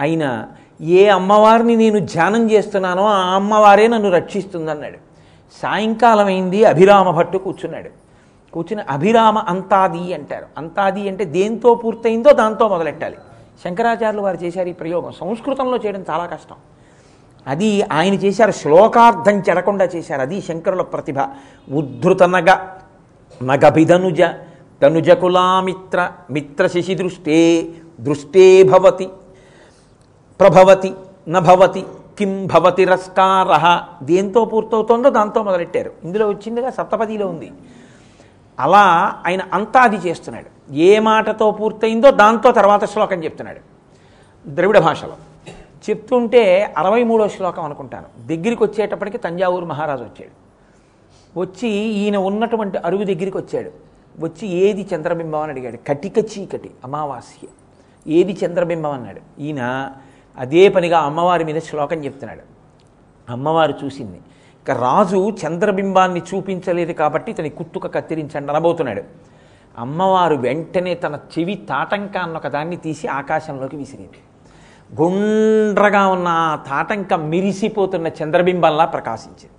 అయినా 0.00 0.48
ఏ 0.80 1.08
అమ్మవారిని 1.08 1.76
నేను 1.76 1.98
ధ్యానం 1.98 2.50
చేస్తున్నానో 2.50 3.06
ఆ 3.06 3.34
అమ్మవారే 3.34 3.88
నన్ను 3.88 4.10
రక్షిస్తుందన్నాడు. 4.10 4.98
సాయంకాలం 5.62 6.26
అయింది 6.26 6.64
అభిరామ 6.64 7.10
భట్టు 7.10 7.38
కూర్చున్నాడు. 7.38 7.90
కూర్చుని 8.52 8.82
అభిరామ 8.82 9.38
అంతాది 9.38 10.14
అంటారు. 10.14 10.46
అంతాది 10.58 11.08
అంటే 11.08 11.24
దేంతో 11.24 11.74
పూర్తయిందో 11.74 12.32
దాంతో 12.32 12.68
మొదలెట్టాలి. 12.68 13.16
శంకరాచార్యులు 13.64 14.22
వారు 14.22 14.36
చేశారు 14.36 14.68
ఈ 14.68 14.72
ప్రయోగం. 14.72 15.12
సంస్కృతంలో 15.12 15.76
చేయడం 15.76 16.04
చాలా 16.10 16.26
కష్టం. 16.26 16.56
అది 17.46 17.82
ఆయన 17.82 18.14
చేశారు 18.14 18.50
శ్లోకార్థం 18.50 19.40
చెడకుండా 19.40 19.84
చేశారు. 19.84 20.20
అది 20.20 20.42
శంకరుల 20.42 20.82
ప్రతిభ. 20.82 21.18
ఉద్ధృత 21.74 22.22
నగ 22.22 22.56
నగభిధనుజ 23.42 24.22
తనుజకులామిత్ర 24.82 26.12
మిత్ర 26.30 26.66
శిశి 26.66 26.94
దృష్టే 26.94 27.68
దృష్టే 28.00 28.62
భవతి 28.62 29.08
ప్రభవతి 30.40 30.94
నభవతి 31.28 31.84
కిం 32.18 32.46
భవతి 32.46 32.84
రస్కార. 32.84 33.80
దేంతో 34.04 34.44
పూర్తవుతోందో 34.44 35.10
దాంతో 35.10 35.42
మొదలెట్టారు. 35.42 35.92
ఇందులో 36.04 36.28
వచ్చిందిగా 36.28 36.70
సప్తపదిలో 36.70 37.26
ఉంది. 37.26 37.52
అలా 38.60 39.22
ఆయన 39.26 39.40
అంతా 39.52 39.80
అది 39.80 39.96
చేస్తున్నాడు. 39.96 40.74
ఏ 40.74 40.98
మాటతో 40.98 41.50
పూర్తయిందో 41.50 42.10
దాంతో 42.10 42.52
తర్వాత 42.52 42.84
శ్లోకం 42.84 43.24
చెప్తున్నాడు. 43.24 43.60
ద్రవిడ 44.46 44.78
భాషలో. 44.78 45.16
చెప్తుంటే 45.90 46.74
అరవై 46.78 47.02
మూడో 47.02 47.28
శ్లోకం 47.28 47.64
అనుకుంటాను. 47.64 48.26
దగ్గరికి 48.26 48.62
వచ్చేటప్పటికి 48.62 49.18
తంజావూరు 49.18 49.64
మహారాజు 49.64 50.02
వచ్చాడు. 50.02 50.50
వచ్చి 51.40 51.68
ఈయన 51.68 52.16
ఉన్నటువంటి 52.16 52.78
అరుగు 52.78 53.04
దగ్గరికి 53.04 53.36
వచ్చాడు. 53.36 53.70
వచ్చి 54.20 54.48
ఏది 54.48 54.88
చంద్రబింబం 54.94 55.40
అని 55.40 55.52
అడిగాడు. 55.52 55.76
కటిక 55.88 56.18
చీకటి 56.18 56.70
అమావాస్య. 56.84 57.48
ఏది 58.06 58.38
చంద్రబింబం 58.46 58.90
అన్నాడు. 58.90 59.40
ఈయన 59.40 59.92
అదే 60.38 60.68
పనిగా 60.68 60.98
అమ్మవారి 60.98 61.44
మీద 61.44 61.60
శ్లోకం 61.60 62.04
చెప్తున్నాడు. 62.04 62.40
అమ్మవారు 63.32 63.74
చూసింది. 63.84 64.20
రాజు 64.72 65.32
చంద్రబింబాన్ని 65.46 66.22
చూపించలేదు 66.34 66.92
కాబట్టి 66.92 67.30
ఇతని 67.30 67.48
కుత్తుక 67.48 67.94
కత్తిరించండి 67.94 68.52
అనబోతున్నాడు. 68.52 69.02
అమ్మవారు 69.78 70.34
వెంటనే 70.34 70.94
తన 70.94 71.18
చెవి 71.38 71.54
తాటంకాన్న 71.54 72.36
ఒకదాన్ని 72.36 72.76
తీసి 72.76 73.08
ఆకాశంలోకి 73.08 73.76
విసిరింది. 73.76 74.18
గుండ్రగా 75.02 76.06
ఉన్న 76.06 76.28
ఆ 76.28 76.56
తాటంక 76.56 77.14
మిరిసిపోతున్న 77.14 78.08
చంద్రబింబంలా 78.08 78.84
ప్రకాశించింది. 78.84 79.50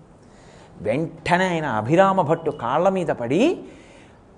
వెంటనే 0.81 1.47
ఆయన 1.47 1.65
అభిరామ 1.65 2.21
భట్టు 2.21 2.51
కాళ్ళ 2.51 2.89
మీద 2.89 3.07
పడి 3.07 3.59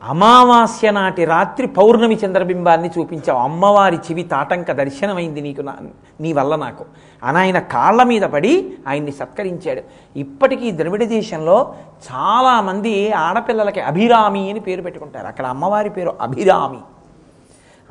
అమావాస్య 0.04 0.92
నాటి 0.92 1.26
రాత్రి 1.26 1.68
పౌర్ణమి 1.68 2.20
చంద్రబింబాన్ని 2.26 2.92
చూపించావు. 3.00 3.40
అమ్మవారి 3.40 3.96
చెవి 3.96 4.24
తాటంక 4.24 4.72
దర్శనమైంది 4.72 5.42
నీకు 5.42 5.62
నా 5.62 5.76
నీ 6.22 6.34
వల్ల 6.34 6.56
నాకు. 6.56 6.86
అని 7.24 7.38
ఆయన 7.38 7.60
కాళ్ళ 7.60 8.04
మీద 8.04 8.22
పడి 8.22 8.78
ఆయన్ని 8.88 9.12
సత్కరించాడు. 9.12 9.82
ఇప్పటికీ 10.16 10.72
ద్రవిడ 10.72 11.04
దేశంలో 11.04 11.76
చాలామంది 12.12 13.12
ఆడపిల్లలకి 13.12 13.80
అభిరామి 13.80 14.50
అని 14.50 14.60
పేరు 14.60 14.82
పెట్టుకుంటారు. 14.82 15.28
అక్కడ 15.28 15.46
అమ్మవారి 15.46 15.90
పేరు 15.90 16.18
అభిరామి. 16.22 16.80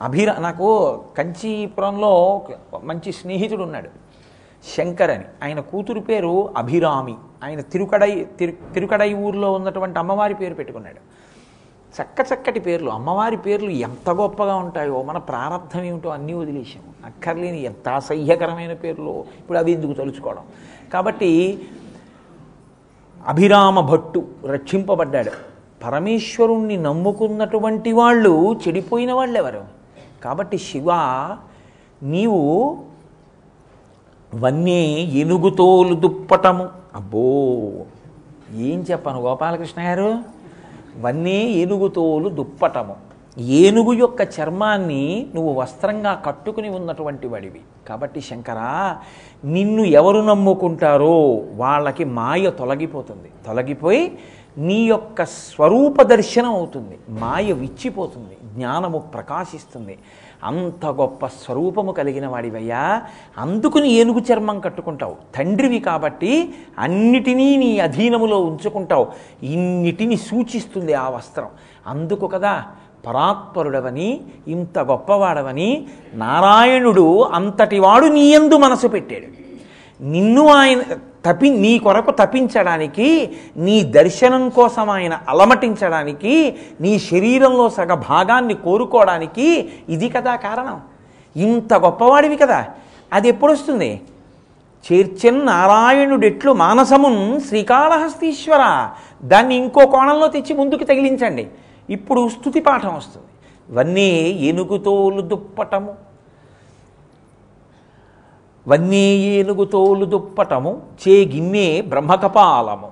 అభిరా 0.00 0.36
నాకు 0.38 1.00
కంచీపురంలో 1.18 2.42
మంచి 2.82 3.12
స్నేహితుడు 3.12 3.62
ఉన్నాడు. 3.62 3.88
శంకర్ 4.76 5.10
అని. 5.10 5.24
ఆయన 5.42 5.60
కూతురు 5.60 6.00
పేరు 6.00 6.50
అభిరామి. 6.56 7.14
ఆయన 7.44 7.60
తిరుకడై 7.60 8.26
తిరు 8.38 8.74
తిరుకడై 8.74 9.14
ఊర్లో 9.14 9.52
ఉన్నటువంటి 9.52 9.98
అమ్మవారి 9.98 10.34
పేరు 10.34 10.54
పెట్టుకున్నాడు. 10.54 11.21
చక్క 11.96 12.26
చక్కటి 12.28 12.60
పేర్లు 12.60 12.90
అమ్మవారి 12.90 13.36
పేర్లు 13.36 13.70
ఎంత 13.70 14.10
గొప్పగా 14.10 14.54
ఉంటాయో 14.54 15.02
మన 15.02 15.18
ప్రారంధం 15.18 15.82
ఏమిటో 15.82 16.08
అన్నీ 16.08 16.32
వదిలేసాం 16.32 16.84
అక్కర్లేని 17.04 17.62
ఎంత 17.62 17.88
అసహ్యకరమైన 17.88 18.72
పేర్లు 18.72 19.24
ఇప్పుడు 19.40 19.58
అవి 19.58 19.72
ఎందుకు 19.72 19.92
తలుచుకోవడం? 19.92 20.44
కాబట్టి 20.92 21.30
అభిరామ 23.26 23.80
భట్టు 23.80 24.20
రక్షింపబడ్డాడు. 24.46 25.32
పరమేశ్వరుణ్ణి 25.84 26.76
నమ్ముకున్నటువంటి 26.76 27.92
వాళ్ళు 27.92 28.32
చెడిపోయిన 28.54 29.12
వాళ్ళు 29.12 29.38
ఎవరు 29.38 29.62
కాబట్టి 30.24 30.58
శివ 30.58 30.90
నీవు 32.02 32.42
వన్నే 34.34 34.82
ఎనుగుతోలు 35.22 35.94
దుప్పటము. 35.94 36.68
అబ్బో 36.94 37.26
ఏం 38.68 38.78
చెప్పను 38.90 39.20
గోపాలకృష్ణ 39.20 39.82
గారు? 39.82 40.41
వన్నే 41.00 41.44
ఏనుగుతోలు 41.44 42.28
దుప్పటము. 42.28 43.12
ఏనుగు 43.38 43.92
యొక్క 43.92 44.28
చర్మాన్ని 44.40 45.26
నువ్వు 45.34 45.52
వస్త్రంగా 45.52 46.14
కట్టుకుని 46.14 46.70
ఉన్నటువంటి 46.70 47.26
వాడివి. 47.26 47.60
కాబట్టి 47.88 48.20
శంకరా 48.20 48.96
నిన్ను 49.44 49.82
ఎవరు 49.82 50.20
నమ్ముకుంటారో 50.20 51.42
వాళ్ళకి 51.54 52.04
మాయ 52.04 52.50
తొలగిపోతుంది. 52.50 53.30
తొలగిపోయి 53.46 54.18
నీ 54.58 54.84
యొక్క 54.84 55.24
స్వరూప 55.24 56.02
దర్శనం 56.02 56.50
అవుతుంది. 56.50 56.98
మాయ 57.08 57.52
విచ్చిపోతుంది. 57.52 58.36
జ్ఞానము 58.44 58.98
ప్రకాశిస్తుంది. 58.98 59.98
అంత 60.44 60.86
గొప్ప 60.86 61.26
స్వరూపము 61.26 61.92
కలిగిన 61.92 62.26
వాడివయ్యా. 62.26 63.02
అందుకుని 63.38 63.88
ఏనుగు 63.88 64.22
చర్మం 64.32 64.60
కట్టుకుంటావు. 64.60 65.16
తండ్రివి 65.34 65.78
కాబట్టి 65.78 66.54
అన్నిటినీ 66.78 67.56
నీ 67.56 67.78
అధీనములో 67.78 68.40
ఉంచుకుంటావు. 68.40 69.06
ఇన్నిటిని 69.42 70.16
సూచిస్తుంది 70.16 70.94
ఆ 70.94 71.08
వస్త్రం. 71.08 71.46
అందుకు 71.86 72.26
కదా 72.26 72.64
పరాత్పరుడవని 73.06 74.20
ఇంత 74.48 74.78
గొప్పవాడవని 74.78 75.86
నారాయణుడు 76.14 77.22
అంతటివాడు 77.22 78.06
నీ 78.06 78.34
యందు 78.34 78.56
మనసు 78.56 78.88
పెట్టాడు. 78.88 79.51
నిన్ను 80.02 80.48
ఆయన 80.48 80.82
తపి 81.24 81.50
నీ 81.50 81.78
కొరకు 81.78 82.10
తపించడానికి 82.10 83.32
నీ 83.56 83.82
దర్శనం 83.82 84.48
కోసం 84.48 84.90
ఆయన 84.90 85.20
అలమటించడానికి 85.28 86.56
నీ 86.80 86.98
శరీరంలో 86.98 87.70
సగ 87.70 87.94
భాగాన్ని 87.94 88.54
కోరుకోవడానికి 88.54 89.68
ఇది 89.88 90.08
కదా 90.08 90.36
కారణం. 90.36 90.80
ఇంత 91.36 91.74
గొప్పవాడివి 91.74 92.36
కదా. 92.36 92.66
అది 93.12 93.28
ఎప్పుడు 93.28 93.52
వస్తుంది 93.52 94.00
చేర్చెన్ 94.92 95.46
నారాయణుడెట్లు 95.46 96.52
మానసమున్ 96.52 97.40
శ్రీకాళహస్తీశ్వర. 97.40 98.88
దాన్ని 99.24 99.56
ఇంకో 99.56 99.86
కోణంలో 99.86 100.26
తెచ్చి 100.26 100.54
ముందుకు 100.54 100.84
తగిలించండి. 100.84 101.48
ఇప్పుడు 101.90 102.28
స్థుతి 102.28 102.60
పాఠం 102.60 102.94
వస్తుంది. 102.96 103.26
ఇవన్నీ 103.70 104.38
ఏనుగుతోలు 104.40 105.20
దుప్పటము 105.20 106.11
వన్నీ 108.68 109.16
ఏనుగుతోలు 109.16 110.04
దుప్పటము 110.04 110.82
చే 111.08 111.24
గిన్నె 111.24 111.80
బ్రహ్మకపాలము. 111.80 112.90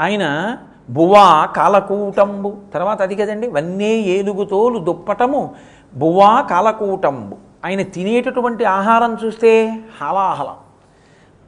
ఆయన 0.00 0.56
బువ్వా 0.90 1.46
కాలకూటంబు. 1.46 2.54
తర్వాత 2.74 3.02
అది 3.02 3.14
కదండి? 3.14 3.48
వన్నే 3.48 3.94
ఏనుగుతోలు 3.94 4.78
దుప్పటము 4.78 5.54
బువ్వా 5.94 6.40
కాలకూటంబు. 6.40 7.36
ఆయన 7.64 7.82
తినేటటువంటి 7.82 8.64
ఆహారం 8.64 9.16
చూస్తే 9.24 9.80
హలాహలం. 10.02 10.54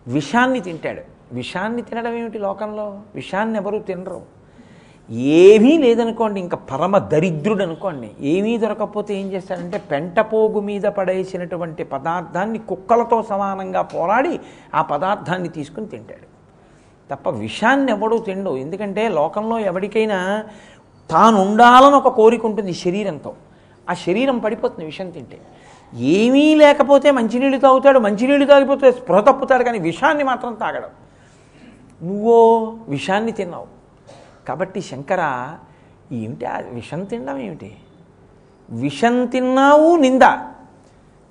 విషాన్ని 0.06 0.60
తింటాడు. 0.60 1.02
విషాన్ని 1.32 1.82
తినడం 1.82 2.14
ఏమిటి 2.14 2.38
లోకంలో? 2.38 2.98
విషాన్ని 3.14 3.58
ఎవరు 3.58 3.78
తినరు. 3.78 4.37
ఏమీ 5.10 5.78
లేదనుకోండి 5.78 6.40
ఇంకా 6.40 6.56
పరమ 6.56 6.98
దరిద్రుడు 6.98 7.62
అనుకోండి 7.62 8.10
ఏమీ 8.20 8.58
దొరకకపోతే 8.58 9.20
ఏం 9.20 9.26
చేస్తాడంటే 9.26 9.78
పెంటపోగు 9.78 10.60
మీద 10.60 10.82
పడేసినటువంటి 10.82 11.84
పదార్థాన్ని 11.84 12.58
కుక్కలతో 12.58 13.22
సమానంగా 13.22 13.82
పోరాడి 13.82 14.40
ఆ 14.74 14.82
పదార్థాన్ని 14.82 15.48
తీసుకుని 15.48 15.86
తింటాడు. 15.86 16.28
తప్ప 17.14 17.30
విషాన్ని 17.30 17.92
ఎవడూ 17.92 18.18
తిండు. 18.18 18.56
ఎందుకంటే 18.56 19.08
లోకంలో 19.08 19.58
ఎవరికైనా 19.58 20.44
తాను 21.10 21.42
ఉండాలని 21.42 21.94
ఒక 21.94 22.08
కోరిక 22.08 22.46
ఉంటుంది 22.46 22.72
శరీరంతో. 22.72 23.34
ఆ 23.90 23.94
శరీరం 23.94 24.38
పడిపోతుంది 24.38 24.84
విషం 24.84 25.10
తింటే. 25.10 25.38
ఏమీ 25.94 26.54
లేకపోతే 26.54 27.10
మంచినీళ్ళు 27.10 27.58
తాగుతాడు 27.58 27.98
మంచినీళ్ళు 27.98 28.46
తాగిపోతే 28.46 28.92
స్పృహ 28.92 29.20
తప్పుతాడు 29.20 29.64
కానీ 29.64 29.78
విషాన్ని 29.78 30.24
మాత్రం 30.24 30.54
తాగడం. 30.54 30.90
నువ్వో 32.02 32.74
విషాన్ని 32.88 33.32
తిన్నావు. 33.32 33.77
కాబట్టి 34.48 34.80
శంకర 34.80 35.52
ఏమిటి 36.12 36.44
ఆ 36.44 36.58
విషం 36.58 37.04
తినడం 37.04 37.38
ఏమిటి? 37.38 37.76
విషం 38.70 39.26
తిన్నావు 39.26 39.96
నింద. 39.96 40.22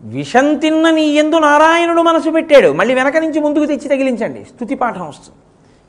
విషం 0.01 0.55
తిన్న 0.55 0.89
నీ 0.89 1.03
ఎందు 1.03 1.39
నారాయణుడు 1.39 2.01
మనసు 2.01 2.29
పెట్టాడు. 2.29 2.73
మళ్ళీ 2.73 2.93
వెనక 2.93 3.17
నుంచి 3.17 3.39
ముందుకు 3.39 3.65
తెచ్చి 3.65 3.89
తగిలించండి. 3.89 4.43
స్థుతి 4.43 4.75
పాఠం 4.75 5.07
వస్తుంది. 5.07 5.37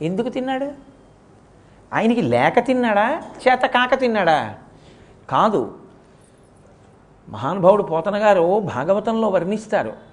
ఎందుకు 0.06 0.28
తిన్నాడు? 0.28 0.68
ఆయనకి 1.92 2.22
లేక 2.22 2.66
తిన్నాడా? 2.66 3.22
చేత 3.48 3.60
కాక 3.60 3.98
తిన్నాడా? 3.98 4.54
కాదు. 5.30 5.78
మహానుభావుడు 7.28 7.82
పోతన 7.82 8.16
గారు 8.16 8.60
భాగవతంలో 8.60 9.28
వర్ణిస్తారు. 9.28 10.07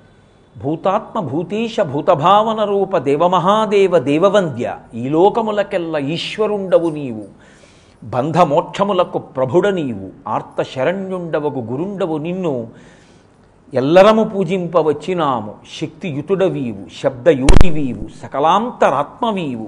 భూతాత్మ 0.64 1.20
భూతీశ 1.20 1.80
భూతభావన 1.80 2.64
రూప 2.64 2.97
దేవమహాదేవ 2.97 3.99
దేవవంద్య. 3.99 4.76
ఈ 4.93 5.10
లోకములకెల్ల 5.10 5.97
ఈశ్వరుండవు 5.97 6.89
నీవు. 6.89 7.26
బంధమోక్షములకు 8.03 9.18
ప్రభుడ 9.18 9.68
నీవు. 9.68 10.30
ఆర్త 10.30 10.64
శరణ్యుండవగు 10.64 11.62
గురుండవు 11.62 12.18
నిన్ను. 12.18 12.68
ఎల్లరము 13.74 14.24
పూజింపవచ్చినాము. 14.24 15.53
శక్తియుతుడవీవు. 15.82 16.99
శబ్దయోగివీవు. 17.03 18.08
సకలాంతరాత్మవీవు. 18.24 19.68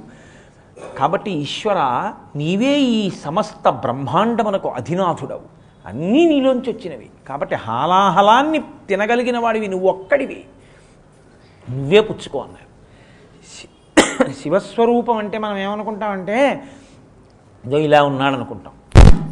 కాబట్టి 0.97 1.31
ఈశ్వర 1.31 2.11
నీవే 2.35 2.79
ఈ 2.79 3.09
సమస్త 3.09 3.69
బ్రహ్మాండమునకు 3.69 4.69
అధినాథుడవు. 4.69 5.57
అన్నీ 5.85 6.25
నీలోంచి 6.25 6.71
వచ్చినవి. 6.71 7.07
కాబట్టి 7.29 7.55
హాలాహలాన్ని 7.55 8.59
తినగలిగిన 8.59 9.37
వాడివి 9.37 9.67
నువ్వు 9.67 9.89
ఒక్కడివి 9.89 10.43
నువ్వే 11.71 11.99
పుచ్చుకో 11.99 12.39
అన్నారు 12.39 12.65
శివస్వరూపం 14.39 15.17
అంటే 15.17 15.37
మనం 15.37 15.57
ఏమనుకుంటామంటే 15.57 16.37
ఇదో 17.63 17.77
ఇలా 17.77 17.99
ఉన్నాడనుకుంటాం. 18.03 18.73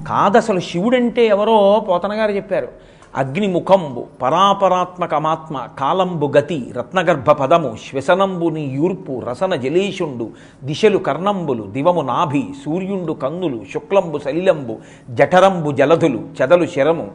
కాదు 0.07 0.37
అసలు 0.37 0.59
శివుడంటే 0.59 1.23
ఎవరో 1.27 1.55
పోతన 1.79 2.13
గారు 2.13 2.31
చెప్పారు. 2.31 2.69
అగ్నిముఖంబు 3.13 4.01
పరాపరాత్మకమాత్మ 4.21 5.67
కాలంబు 5.79 6.27
గతి 6.35 6.57
రత్నగర్భ 6.77 7.29
పదము 7.31 7.69
శ్వసనంబు 7.85 8.49
నీ 8.49 8.63
యూర్పు 8.75 9.13
రసన 9.27 9.55
జలేషుండు 9.55 10.25
దిశలు 10.63 10.97
కర్ణంబులు 10.97 11.63
దివము 11.63 12.01
నాభి 12.01 12.43
సూర్యుండు 12.63 13.13
కన్నులు 13.13 13.59
శుక్లంబు 13.73 14.17
సలిలంబు 14.17 14.75
జఠరంబు 15.09 15.71
జలధులు 15.71 16.21
చెదలు 16.41 16.65
శరము 16.65 17.07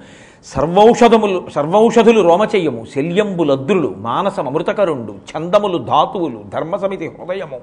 సర్వౌషధములు 0.44 1.48
సర్వౌషధులు 1.54 2.20
రోమచయ్యము 2.20 2.86
శల్యంబు 2.94 3.44
లద్రులు 3.44 3.94
మానసం 3.98 4.48
అమృతకరుండు 4.48 5.14
ఛందములు 5.30 5.78
ధాతువులు 5.78 6.42
ధర్మసమితి 6.54 7.08
హృదయము 7.08 7.60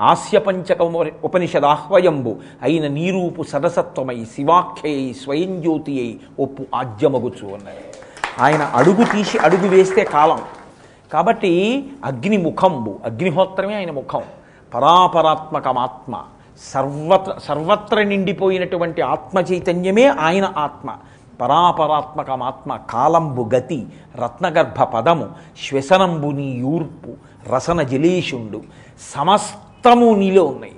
ఆస్యపంచక 0.00 0.82
ఉపనిషదాహ్వయంబు 1.24 2.36
అయిన 2.62 2.86
నీరూపు 2.86 3.42
సదసత్వమై 3.42 4.24
శివాఖ్యై 4.24 5.12
స్వయం 5.12 5.60
జ్యోతి 5.60 5.92
అయి 5.92 6.20
ఒప్పు 6.40 6.64
ఆజ్యమగుచు 6.74 7.46
అన్నారు 7.46 7.84
ఆయన 8.42 8.62
అడుగు 8.62 9.04
తీసి 9.04 9.38
అడుగు 9.38 9.68
వేస్తే 9.68 10.04
కాలం. 10.04 10.40
కాబట్టి 11.12 11.52
అగ్ని 12.04 12.36
ముఖంబు 12.36 12.98
అగ్నిహోత్రమే 13.04 13.74
ఆయన 13.74 13.90
ముఖం. 13.90 14.22
పరాపరాత్మకమాత్మ 14.74 16.22
సర్వత్ర 16.74 17.32
సర్వత్ర 17.44 18.02
నిండిపోయినటువంటి 18.02 19.02
ఆత్మ 19.02 19.38
చైతన్యమే 19.38 20.06
ఆయన 20.06 20.52
ఆత్మ. 20.56 20.90
పరాపరాత్మకమాత్మ 21.40 22.76
కాలంబు 22.90 23.50
గతి 23.54 23.86
రత్నగర్భ 24.16 24.82
పదము 24.82 25.28
శ్వసనంబు 25.68 26.26
నీ 26.26 26.50
యూర్పు 26.50 27.14
రసన 27.54 27.82
జలేషుండు 27.82 28.62
సమస్తము 29.14 30.14
నీలో 30.14 30.44
ఉన్నాయి. 30.44 30.76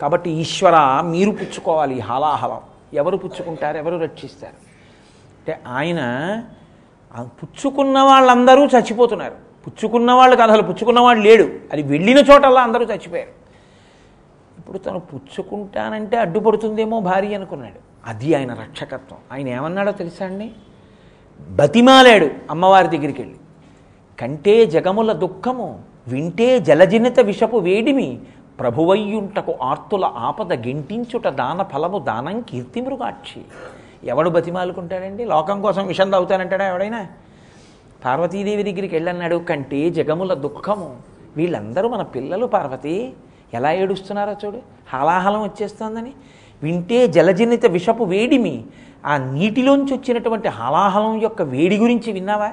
కాబట్టి 0.00 0.30
ఈశ్వర 0.30 1.00
మీరు 1.00 1.30
పుచ్చుకోవాలి 1.30 2.00
హలాహలం. 2.00 2.60
ఎవరు 2.94 3.16
పుచ్చుకుంటారు? 3.16 3.76
ఎవరు 3.76 3.96
రక్షిస్తారు? 3.96 4.72
అంటే 5.38 5.62
ఆయన 5.68 6.00
పుచ్చుకున్న 7.24 8.00
వాళ్ళందరూ 8.00 8.66
చచ్చిపోతున్నారు. 8.66 9.34
పుచ్చుకున్న 9.66 10.12
వాళ్ళు 10.12 10.36
కాదు 10.36 10.52
అసలు 10.52 10.62
పుచ్చుకున్నవాడు 10.62 11.18
లేడు. 11.18 11.48
అది 11.72 11.82
వెళ్ళిన 11.82 12.18
చోటల్లా 12.18 12.62
అందరూ 12.62 12.84
చచ్చిపోయారు. 12.84 13.42
ఇప్పుడు 14.58 14.78
తను 14.78 14.98
పుచ్చుకుంటానంటే 14.98 16.16
అడ్డుపడుతుందేమో 16.16 17.00
భార్య 17.00 17.34
అనుకున్నాడు. 17.34 17.91
అది 18.06 18.34
ఆయన 18.34 18.54
రక్షకత్వం. 18.54 19.18
ఆయన 19.32 19.48
ఏమన్నాడో 19.48 19.92
తెలుసా 19.92 20.26
అండి? 20.26 20.50
బతిమాలాడు 21.50 22.30
అమ్మవారి 22.50 22.88
దగ్గరికి 22.88 23.22
వెళ్ళి 23.22 23.38
కంటే 24.20 24.66
జగముల 24.66 25.12
దుఃఖము 25.12 25.80
వింటే 26.08 26.58
జలజనిత 26.58 27.20
విషపు 27.20 27.56
వేడిమి 27.56 28.20
ప్రభువయ్యుంటకు 28.60 29.54
ఆర్తుల 29.62 30.04
ఆపద 30.04 30.66
గింటించుట 30.66 31.28
దాన 31.28 31.62
ఫలము 31.62 31.98
దానం 31.98 32.40
కీర్తి 32.40 32.80
మృగాక్షి 32.80 33.42
ఎవడు 34.04 34.30
బతిమాలుకుంటాడండి? 34.30 35.24
లోకం 35.24 35.62
కోసం 35.62 35.86
విషం 35.86 36.10
తాగుతానంటాడా 36.10 36.68
ఎవడైనా? 36.68 37.06
పార్వతీదేవి 38.04 38.62
దగ్గరికి 38.62 38.94
వెళ్ళన్నాడు 38.94 39.36
కంటే 39.36 39.90
జగముల 39.90 40.34
దుఃఖము 40.34 40.96
వీళ్ళందరూ 41.36 41.88
మన 41.88 42.02
పిల్లలు 42.02 42.46
పార్వతి 42.46 43.12
ఎలా 43.54 43.72
ఏడుస్తున్నారో 43.72 44.36
చూడు. 44.44 44.58
హాలాహలం 44.92 45.42
వచ్చేస్తోందని. 45.42 46.12
వింటే 46.62 47.06
జలజనిత 47.06 47.66
విషపు 47.66 48.04
వేడిమి. 48.04 48.64
ఆ 49.06 49.16
నీటిలోంచి 49.16 49.94
వచ్చినటువంటి 49.94 50.48
హలాహలం 50.48 51.22
యొక్క 51.22 51.42
వేడి 51.42 51.76
గురించి 51.76 52.12
విన్నావా? 52.12 52.52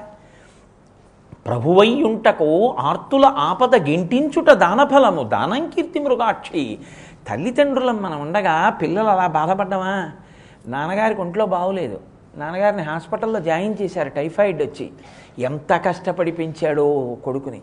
ప్రభువయ్యుంటకు 1.46 2.76
ఆర్తుల 2.78 3.24
ఆపద 3.24 3.74
గెంటించుట 3.76 4.50
దానఫలము 4.50 5.22
దానం 5.22 5.68
కీర్తి 5.68 6.00
మృగాక్షి. 6.00 6.78
తల్లిదండ్రులం 7.28 7.96
మనం 8.02 8.20
ఉండగా 8.20 8.68
పిల్లలు 8.68 9.06
అలా 9.06 9.26
బాధపడ్డమా? 9.26 10.10
నాన్నగారికి 10.66 11.20
ఒంట్లో 11.20 11.46
బాగోలేదు 11.46 12.00
నాన్నగారిని 12.36 12.82
హాస్పిటల్లో 12.82 13.40
జాయిన్ 13.40 13.74
చేశారు 13.82 14.08
టైఫాయిడ్ 14.08 14.62
వచ్చి. 14.62 14.90
ఎంత 15.38 15.82
కష్టపడి 15.86 16.32
పెంచాడో 16.32 17.16
కొడుకుని. 17.24 17.60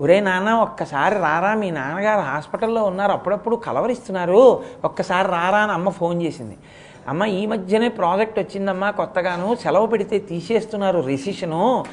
ఒరే 0.00 0.20
నాన్న 0.20 0.50
ఒక్కసారి 0.50 1.14
రారా 1.14 1.54
మీ 1.54 1.70
నాన్నగారు 1.70 2.20
హాస్పిటల్లో 2.20 2.84
ఉన్నారు 2.84 3.12
అప్పుడప్పుడు 3.12 3.56
కలవరిస్తున్నారు 3.56 4.62
ఒక్కసారి 4.84 5.28
రారా 5.28 5.58
అని 5.58 5.72
అమ్మ 5.72 5.88
ఫోన్ 5.88 6.22
చేసింది. 6.22 6.56
అమ్మ 7.08 7.24
ఈ 7.24 7.46
మధ్యనే 7.46 7.88
ప్రాజెక్ట్ 7.88 8.38
వచ్చిందమ్మా 8.38 8.90
కొత్తగాను 8.90 9.54
సెలవు 9.54 9.86
పెడితే 9.86 10.18
తీసేస్తున్నారు 10.18 11.00
రెసిషను. 11.00 11.84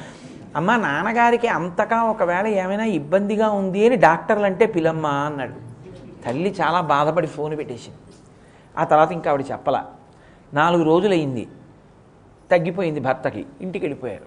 అమ్మ 0.56 0.76
నాన్నగారికి 0.76 1.48
అంతగా 1.48 2.02
ఒకవేళ 2.02 2.46
ఏమైనా 2.46 2.84
ఇబ్బందిగా 2.84 3.50
ఉంది 3.50 3.86
అని 3.86 3.96
డాక్టర్లు 3.96 4.44
అంటే 4.44 4.66
పిలమ్మా 4.66 5.10
అన్నాడు. 5.10 5.54
తల్లి 6.24 6.56
చాలా 6.60 6.80
బాధపడి 6.80 7.26
ఫోన్ 7.26 7.58
పెట్టేసింది. 7.58 7.98
ఆ 8.78 8.84
తర్వాత 8.84 9.12
ఇంకా 9.12 9.30
ఆవిడ 9.30 9.44
చెప్పలా. 9.52 9.86
నాలుగు 10.54 10.82
రోజులయ్యింది. 10.82 11.48
తగ్గిపోయింది 12.50 13.00
భర్తకి. 13.00 13.46
ఇంటికి 13.60 13.86
వెళ్ళిపోయారు 13.86 14.24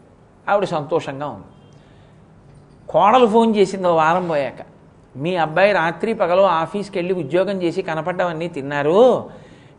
ఆవిడ 0.52 0.66
సంతోషంగా 0.66 1.28
ఉంది. 1.28 1.46
కోడలు 2.90 3.28
ఫోన్ 3.28 3.56
చేసింది 3.56 3.88
వారం 3.88 4.28
పోయాక. 4.28 4.66
మీ 5.16 5.36
అబ్బాయి 5.36 5.72
రాత్రి 5.72 6.14
పగలు 6.14 6.42
ఆఫీస్కి 6.42 6.98
వెళ్ళి 7.00 7.14
ఉద్యోగం 7.14 7.64
చేసి 7.64 7.82
కనపడ్డవన్నీ 7.82 8.48
తిన్నారు. 8.48 9.30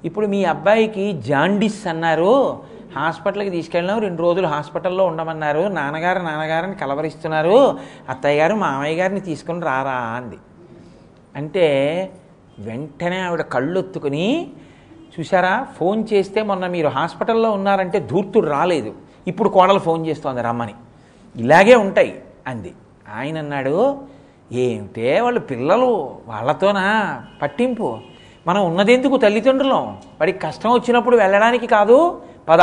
ఇప్పుడు 0.04 0.26
మీ 0.26 0.44
అబ్బాయికి 0.44 1.12
జాండిస్ 1.12 1.86
అన్నారు. 1.86 2.58
హాస్పిటల్కి 2.96 3.50
తీసుకెళ్ళినాం 3.50 4.00
రెండు 4.00 4.22
రోజులు 4.22 4.46
హాస్పిటల్లో 4.46 5.06
ఉండమన్నారు. 5.06 5.68
నాన్నగారు 5.68 6.18
నాన్నగారిని 6.18 6.74
కలవరిస్తున్నారు. 6.74 7.78
అత్తయ్య 8.08 8.40
గారు 8.40 8.54
మామయ్య 8.54 9.02
గారిని 9.02 9.20
తీసుకుని 9.20 9.60
రారా 9.60 9.90
అంది. 9.90 10.36
అంటే 11.36 12.10
వెంటనే 12.58 13.18
ఆవిడ 13.18 13.40
కళ్ళొత్తుకుని 13.40 14.50
చూసారా 15.20 15.66
ఫోన్ 15.78 16.04
చేస్తే 16.12 16.42
మొన్న 16.42 16.66
మీరు 16.66 16.88
హాస్పిటల్లో 16.88 17.50
ఉన్నారంటే 17.50 18.00
ధూర్తుడు 18.00 18.50
రాలేదు. 18.50 18.92
ఇప్పుడు 19.26 19.48
కోడలు 19.48 19.78
ఫోన్ 19.78 20.06
చేస్తోంది 20.06 20.42
రమ్మని. 20.42 20.74
ఇలాగే 21.36 21.74
ఉంటాయి 21.74 22.22
అంది. 22.46 22.72
ఆయన 23.18 23.38
అన్నాడు 23.38 23.98
ఏమిటే 24.52 25.20
వాళ్ళు 25.20 25.40
పిల్లలు? 25.40 26.16
వాళ్ళతోనా? 26.26 27.20
పట్టింపు? 27.42 27.98
మనం 28.46 28.66
ఉన్నదెందుకు 28.66 29.16
తల్లిదండ్రులం? 29.16 29.86
వాడికి 30.20 30.38
కష్టం 30.38 30.70
వచ్చినప్పుడు 30.70 31.16
వెళ్ళడానికి 31.16 31.66
కాదు? 31.66 32.22
పద. 32.48 32.58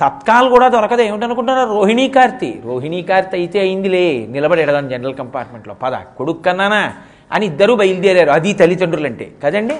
తత్కాల్ 0.00 0.48
కూడా 0.48 0.68
దొరకదు. 0.68 1.02
ఏమిటనుకుంటున్నారు? 1.02 1.68
రోహిణీ 1.68 2.08
కార్తి. 2.08 2.62
రోహిణీ 2.64 3.02
కార్తి 3.02 3.36
అయితే 3.36 3.60
అయిందిలే. 3.60 4.26
నిలబడి 4.30 4.62
జనరల్ 4.64 5.14
కంపార్ట్మెంట్లో. 5.14 5.74
పద. 5.74 5.92
కొడుకు 5.94 6.42
కన్నానా? 6.42 6.92
అని 7.32 7.46
ఇద్దరూ 7.46 7.76
బయలుదేరారు. 7.76 8.30
అది 8.30 8.52
తల్లిదండ్రులు 8.52 9.06
అంటే 9.06 9.32
కదండి? 9.44 9.74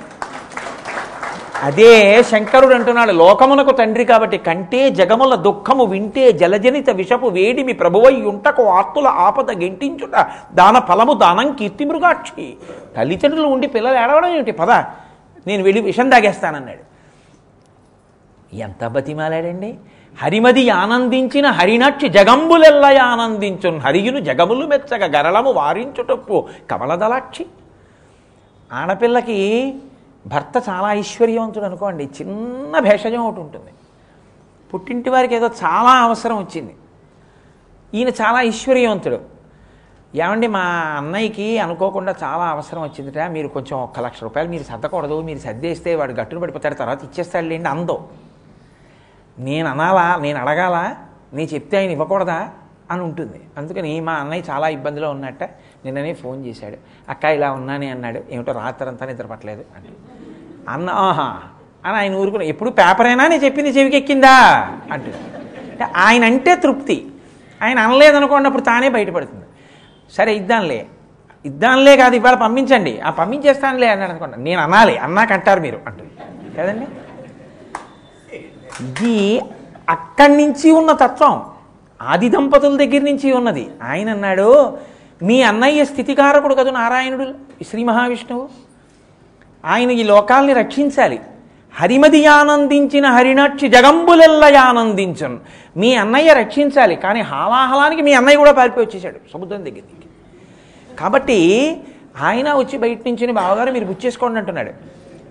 అదే 1.63 2.23
శంకరుడు 2.23 2.75
అంటున్నాడు 2.75 3.13
లోకమునకు 3.13 3.71
తండ్రి 3.71 4.05
కాబట్టి 4.05 4.39
కంటే 4.39 4.91
జగముల 4.91 5.35
దుఃఖము 5.35 5.85
వింటే 5.85 6.33
జలజనిత 6.33 6.91
విషపు 6.91 7.27
వేడిమి 7.27 7.73
ప్రభువై 7.73 8.23
ఉంటకు 8.23 8.63
ఆర్తుల 8.63 9.07
ఆపద 9.07 9.51
గెంటించుట. 9.51 10.27
దాన 10.55 10.79
ఫలము 10.79 11.13
దానం 11.13 11.53
కీర్తి 11.53 11.85
మృగాక్షి. 11.85 12.55
తల్లిదండ్రులు 12.97 13.47
ఉండి 13.47 13.67
పిల్లలు 13.67 13.99
ఏడవడం 13.99 14.29
ఏమిటి? 14.29 14.53
పద 14.53 14.71
నేను 15.47 15.63
వెళ్ళి 15.63 15.83
విషం 15.83 16.11
తాగేస్తానన్నాడు. 16.11 16.93
ఎంత 18.57 18.87
బతిమాలాడండి? 18.87 19.75
హరిమది 20.23 20.71
ఆనందించిన 20.71 21.47
హరినక్షి 21.47 22.09
జగంబులెల్ల 22.09 22.99
ఆనందించున్. 23.03 23.81
హరియును 23.81 24.21
జగములు 24.21 24.67
మెచ్చగ 24.67 25.19
గరళము 25.19 25.51
వారించుటప్పు 25.51 26.49
కమలదలాక్షి. 26.71 27.47
ఆడపిల్లకి 28.73 29.75
భర్త 30.27 30.63
చాలా 30.69 30.93
ఐశ్వర్యవంతుడు 30.93 31.65
అనుకోండి 31.65 32.05
చిన్న 32.05 32.79
భేషజం 32.79 33.21
ఒకటి 33.21 33.41
ఉంటుంది. 33.41 33.71
పుట్టింటి 34.75 35.11
వారికి 35.11 35.35
ఏదో 35.35 35.47
చాలా 35.47 36.03
అవసరం 36.03 36.37
వచ్చింది. 36.37 36.75
ఈయన 37.95 38.09
చాలా 38.09 38.43
ఐశ్వర్యవంతుడు. 38.43 39.21
ఏమండి 40.15 40.47
మా 40.47 40.61
అన్నయ్యకి 40.99 41.59
అనుకోకుండా 41.59 42.15
చాలా 42.23 42.49
అవసరం 42.49 42.83
వచ్చిందిట 42.83 43.19
మీరు 43.19 43.49
కొంచెం 43.49 43.79
ఒక్క 43.79 44.01
లక్ష 44.01 44.23
రూపాయలు 44.23 44.49
మీరు 44.49 44.63
సర్దకూడదు 44.63 45.21
మీరు 45.21 45.39
సర్దేస్తే 45.39 45.95
వాడు 45.95 46.13
గట్టును 46.13 46.41
పడిపోతాడు 46.41 46.75
తర్వాత 46.75 47.05
ఇచ్చేస్తాడు 47.05 47.47
లేండి 47.47 47.69
అందో. 47.69 48.09
నేను 49.39 49.69
అనాలా 49.69 50.17
నేను 50.17 50.39
అడగాలా 50.39 50.97
నేను 51.33 51.55
చెప్తే 51.55 51.79
ఆయన 51.79 51.91
ఇవ్వకూడదా 51.91 52.51
అని 52.91 53.03
ఉంటుంది. 53.03 53.41
అందుకని 53.57 54.01
మా 54.01 54.13
అన్నయ్య 54.13 54.43
చాలా 54.51 54.69
ఇబ్బందిలో 54.69 55.11
ఉన్నట్ట 55.11 55.43
నిన్ననే 55.85 56.15
ఫోన్ 56.15 56.47
చేశాడు. 56.47 56.77
అక్క 57.09 57.25
ఇలా 57.25 57.53
ఉన్నానే 57.53 57.89
అన్నాడు. 57.89 58.23
ఏమిటో 58.31 58.53
రాత్రంతా 58.53 59.07
నిద్ర 59.07 59.27
పట్టలేదు 59.27 59.65
అని 59.77 59.89
అన్న 60.69 60.91
ఆహా. 60.91 61.41
అని 61.87 61.97
ఆయన 61.97 62.15
ఊరుకుని 62.15 62.49
ఎప్పుడు 62.49 62.71
పేపరేనా 62.71 63.29
నేను 63.29 63.45
చెప్పింది 63.45 63.71
చెవికి 63.71 63.97
ఎక్కిందా? 63.97 64.69
అంటే 64.93 65.15
ఆయన 65.97 66.25
అంటే 66.25 66.57
తృప్తి. 66.57 67.07
ఆయన 67.63 67.79
అనలేదనుకోండి 67.79 68.47
అప్పుడు 68.47 68.63
తానే 68.63 68.89
బయటపడుతుంది. 68.89 69.45
సరే 70.13 70.35
ఇద్దాంలే. 70.35 70.87
ఇద్దాంలే 71.45 71.97
కాదు 71.97 72.17
ఇవాళ 72.17 72.35
పంపించండి. 72.35 73.01
ఆ 73.01 73.11
పంపించేస్తానులే 73.11 73.87
అన్నాడు 73.87 74.11
అనుకోండి. 74.11 74.43
నేను 74.43 74.63
అనాలి 74.63 74.99
అన్నాకంటారు 74.99 75.61
మీరు. 75.61 75.81
అంటుంది. 75.87 76.11
కదండి? 76.57 76.87
ఇది 78.85 79.43
అక్కడి 79.89 80.37
నుంచి 80.37 80.71
ఉన్న 80.71 80.93
తత్వం. 80.93 81.43
ఆది 82.03 82.29
దంపతుల 82.29 82.77
దగ్గర 82.77 83.01
నుంచి 83.03 83.33
ఉన్నది. 83.33 83.71
ఆయన 83.83 84.11
అన్నాడు 84.11 84.79
మీ 85.23 85.43
అన్నయ్య 85.43 85.85
స్థితికారకుడు 85.85 86.55
కదా 86.55 86.71
నారాయణుడు 86.71 87.35
శ్రీ 87.71 87.85
మహావిష్ణువు? 87.85 88.49
ఆయన 89.65 89.91
ఈ 89.91 90.03
లోకాల్ని 90.03 90.53
రక్షించాలి. 90.53 91.21
హరిమది 91.75 92.27
ఆనందించిన 92.27 93.07
హరినక్షి 93.07 93.69
జగంబులెల్ల 93.69 94.57
ఆనందించను 94.57 95.39
మీ 95.77 95.95
అన్నయ్య 95.95 96.33
రక్షించాలి 96.33 96.97
కానీ 96.97 97.21
హాలాహలానికి 97.21 98.03
మీ 98.03 98.13
అన్నయ్య 98.13 98.37
కూడా 98.37 98.53
పారిపోయి 98.53 98.87
వచ్చేసాడు 98.87 99.17
సముద్రం 99.33 99.65
దగ్గర 99.65 99.81
కాబట్టి 100.99 101.81
ఆయన 102.21 102.53
వచ్చి 102.53 102.79
బయట 102.79 102.99
నుంచి 103.07 103.33
బావగారు 103.33 103.73
మీరు 103.73 103.85
బుచ్చేసుకోండి 103.85 104.39
అంటున్నాడు. 104.39 104.71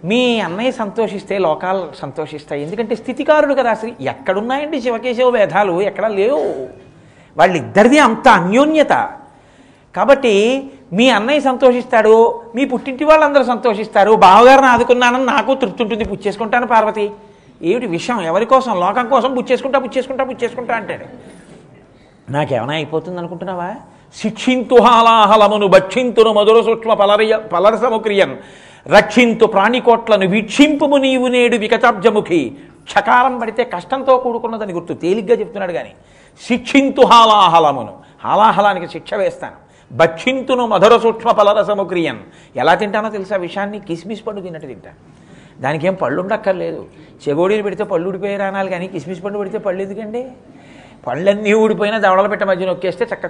మీ 0.05 0.39
అన్నయ్య 0.39 0.71
సంతోషిస్తే 0.71 1.37
లోకాలు 1.37 1.87
సంతోషిస్తాయి. 1.99 2.63
ఎందుకంటే 2.63 2.95
స్థితికారుడు 2.95 3.53
కదా 3.53 3.69
అసలు. 3.69 3.91
ఎక్కడున్నాయండి 4.01 4.81
శివకేశవ 4.81 5.29
వేధాలు 5.29 5.81
ఎక్కడ 5.81 6.07
లేవు. 6.07 6.69
వాళ్ళిద్దరిది 7.37 7.99
అంత 7.99 8.27
అన్యోన్యత. 8.27 9.09
కాబట్టి 9.95 10.63
మీ 10.93 11.09
అన్నయ్య 11.09 11.39
సంతోషిస్తాడు 11.39 12.41
మీ 12.55 12.65
పుట్టింటి 12.65 13.05
వాళ్ళందరూ 13.05 13.43
సంతోషిస్తారు 13.43 14.11
బావగారిని 14.11 14.67
ఆదుకున్నానని 14.67 15.25
నాకు 15.25 15.55
తృప్తి 15.55 15.83
ఉంటుంది 15.83 16.03
పుచ్చేసుకుంటాను 16.03 16.67
పార్వతి. 16.67 17.11
ఏమిటి 17.61 17.85
విషయం? 17.85 18.21
ఎవరి 18.21 18.45
కోసం? 18.45 18.79
లోకం 18.79 19.07
కోసం 19.07 19.35
పుచ్చేసుకుంటా 19.35 19.79
పుచ్చేసుకుంటా 19.79 20.23
పుచ్చేసుకుంటా 20.23 20.75
అంటాడు. 20.75 21.05
నాకేమైనా 22.31 22.73
అయిపోతుంది 22.73 23.19
అనుకుంటున్నావా 23.19 23.75
శిక్షింతు 24.15 24.75
హాలాహలమును 24.81 25.67
భక్షింతును 25.67 26.33
మధుర 26.33 26.61
సూక్ష్మ 26.61 26.93
పలరియ 26.93 27.37
పలర 27.37 27.97
క్రియన్ 27.97 28.37
రక్షింతు 28.87 29.45
ప్రాణికోట్లను 29.45 30.27
వీక్షింపుము 30.27 30.97
నీవు 30.97 31.27
నేడు 31.27 31.57
వికటాబ్జముఖి. 31.57 32.55
క్షకారం 32.83 33.39
పడితే 33.39 33.63
కష్టంతో 33.63 34.17
కూడుకున్నదని 34.17 34.73
గుర్తు 34.73 34.93
తేలిగ్గా 34.93 35.35
చెప్తున్నాడు 35.39 35.71
కానీ 35.71 35.91
శిక్షింతు 36.47 37.01
హాలాహలమును. 37.01 37.93
హాలాహలానికి 38.23 38.87
శిక్ష 38.87 39.13
వేస్తాను. 39.13 39.70
బచ్చింతును 39.91 40.65
మధుర 40.65 40.97
సూక్ష్మ 40.97 41.31
ఫలరసము 41.31 41.83
క్రియన్. 41.83 42.19
ఎలా 42.55 42.75
తింటానో 42.75 43.09
తెలుసా? 43.09 43.35
విషయాన్ని 43.35 43.79
కిస్మిస్ 43.79 44.27
పండు 44.27 44.41
తిన్నట్టు 44.41 44.67
తింటా. 44.67 44.89
దానికి 45.59 45.87
ఏం 45.87 45.93
పళ్ళు 45.93 46.21
ఉండక్కర్లేదు. 46.21 46.85
చెగోడీలు 47.29 47.63
పెడితే 47.63 47.83
పళ్ళు 47.83 48.07
ఊడిపోయి 48.07 48.37
రానాలి 48.37 48.71
కానీ 48.71 48.87
కిస్మిస్ 48.87 49.23
పండు 49.23 49.37
పెడితే 49.37 49.57
పళ్ళు 49.57 49.83
ఎందుకండి? 49.83 50.31
పళ్ళన్నీ 51.07 51.53
ఊడిపోయినా 51.53 51.97
దవడల 51.97 52.27
పెట్ట 52.27 52.43
మధ్య 52.43 52.65
నొక్కేస్తే 52.65 53.05
చక్క 53.05 53.25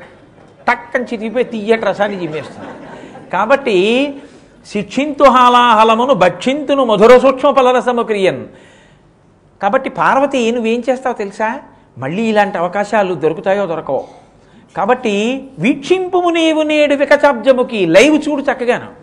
టక్కని 0.67 1.03
చితికిపోయి 1.03 1.45
తీయటి 1.45 1.85
రసాన్ని 1.85 2.19
జిమ్మేస్తుంది. 2.19 2.69
కాబట్టి 3.29 3.77
శిక్షింతు 4.65 5.23
హాలాహలమును 5.23 6.13
భక్షింతును 6.13 6.85
మధుర 6.85 7.17
సూక్ష్మ 7.17 7.51
ఫలరసము 7.51 8.03
క్రియన్. 8.03 8.45
కాబట్టి 9.61 9.89
పార్వతి 9.89 10.51
నువ్వేం 10.51 10.83
చేస్తావు 10.89 11.15
తెలుసా? 11.15 11.61
మళ్ళీ 11.97 12.23
ఇలాంటి 12.23 12.57
అవకాశాలు 12.57 13.13
దొరుకుతాయో 13.13 13.65
దొరకవో? 13.65 14.03
కాబట్టి 14.77 15.45
వీక్షింపుము 15.59 16.29
నీవు 16.29 16.61
నేడు 16.61 16.95
వికచాబ్జముకి 16.95 17.85
లైవ్ 17.85 18.29
చూడు 18.29 18.41
చక్కగాను. 18.41 19.01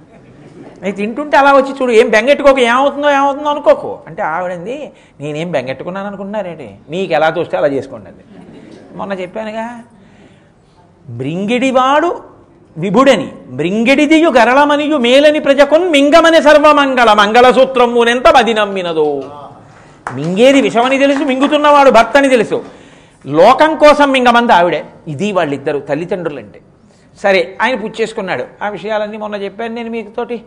నేను 0.83 0.97
తింటుంటే 0.97 1.37
అలా 1.37 1.53
వచ్చి 1.53 1.73
చూడు 1.83 1.93
ఏం 1.93 2.09
బెంగెట్టుకోక 2.09 2.59
ఏమవుతుందో 2.59 3.11
ఏమవుతుందో 3.11 3.49
అనుకోకు. 3.49 3.99
అంటే 4.07 4.23
ఆవిడంది 4.23 4.93
నేనేం 5.21 5.53
బెంగెట్టుకున్నాను 5.53 6.07
అనుకుంటున్నారేంటి 6.07 6.75
మీకు 6.91 7.13
ఎలా 7.13 7.35
చూస్తే 7.39 7.57
అలా 7.57 7.67
చేసుకోండి 7.67 8.09
అది. 8.09 8.25
మొన్న 8.97 9.13
చెప్పానుగా 9.13 9.83
బ్రింగిడివాడు 11.09 12.23
విభుడని 12.79 13.33
బ్రింగిడిదియు 13.49 14.31
గరళమనియు 14.31 14.97
మేలని 14.97 15.41
ప్రజకున్ 15.41 15.91
మింగమని 15.91 16.43
సర్వమంగళ 16.43 17.13
మంగళసూత్రమునెంత 17.13 18.29
మది 18.29 18.55
నమ్మినదో. 18.55 19.23
మింగేది 20.15 20.61
విషమని 20.61 20.99
తెలుసు 20.99 21.19
మింగుతున్నవాడు 21.19 21.91
భర్తని 21.91 22.29
తెలుసు. 22.29 22.78
లోకం 23.27 23.77
కోసం 23.77 24.13
మింగమంది 24.13 24.53
ఆవిడే. 24.53 24.85
ఇది 25.09 25.33
వాళ్ళిద్దరు 25.33 25.79
తల్లిదండ్రులంటే. 25.79 26.61
సరే 27.23 27.57
ఆయన 27.63 27.75
పుచ్చేసుకున్నాడు 27.75 28.45
ఆ 28.63 28.69
విషయాలన్నీ 28.69 29.19
మొన్న 29.19 29.37
చెప్పాను 29.37 29.75
నేను 29.75 29.91
మీతోటి. 29.91 30.41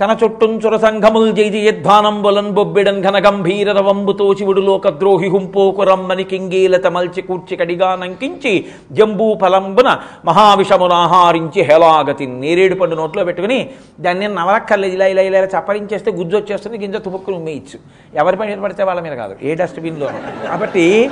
తన 0.00 0.16
చుట్టుంచుర 0.24 0.76
సంఘముల్ 0.76 1.32
జైజయధ్వానంబులన్ 1.32 2.50
బొబ్బిడన్ 2.50 3.02
ఘన 3.02 3.28
గంభీర 3.28 3.72
రవంబు 3.72 4.12
తోచివుడు 4.12 4.60
లోకద్రోహి 4.60 5.28
హుంపోకు 5.28 5.82
రమ్మని 5.82 6.24
కింగీలత 6.24 6.86
మల్చి 6.86 7.22
కూర్చి 7.22 7.56
కడిగా 7.56 7.96
నంకించి 7.96 8.64
జంబూ 8.92 9.38
ఫలంబున 9.42 9.98
మహావిషమునాహారించి 10.24 11.62
హేలాగతి 11.62 12.26
నేరేడు 12.26 12.74
పండు 12.74 12.94
నోట్లో 12.94 13.24
పెట్టుకుని 13.24 13.70
దాన్ని 14.00 14.28
నవలక్కర్లేదు 14.28 14.94
ఇలా 14.94 15.06
ఇలా 15.06 15.22
ఇలా 15.22 15.38
చప్పరించేస్తే 15.38 16.12
గుజ్జు 16.12 16.36
వచ్చేస్తుంది 16.36 16.78
గింజ 16.78 16.96
తుపుక్కులు 16.96 17.36
ఉమ్మేయచ్చు. 17.36 17.78
ఎవరి 18.14 18.36
పని 18.36 18.60
పడితే 18.60 18.84
వాళ్ళ 18.84 19.00
మీద 19.00 19.12
కాదు. 19.12 19.36
ఏ 19.42 19.54
డస్ట్బిన్లో 19.54 20.10
కాబట్టి 20.48 21.10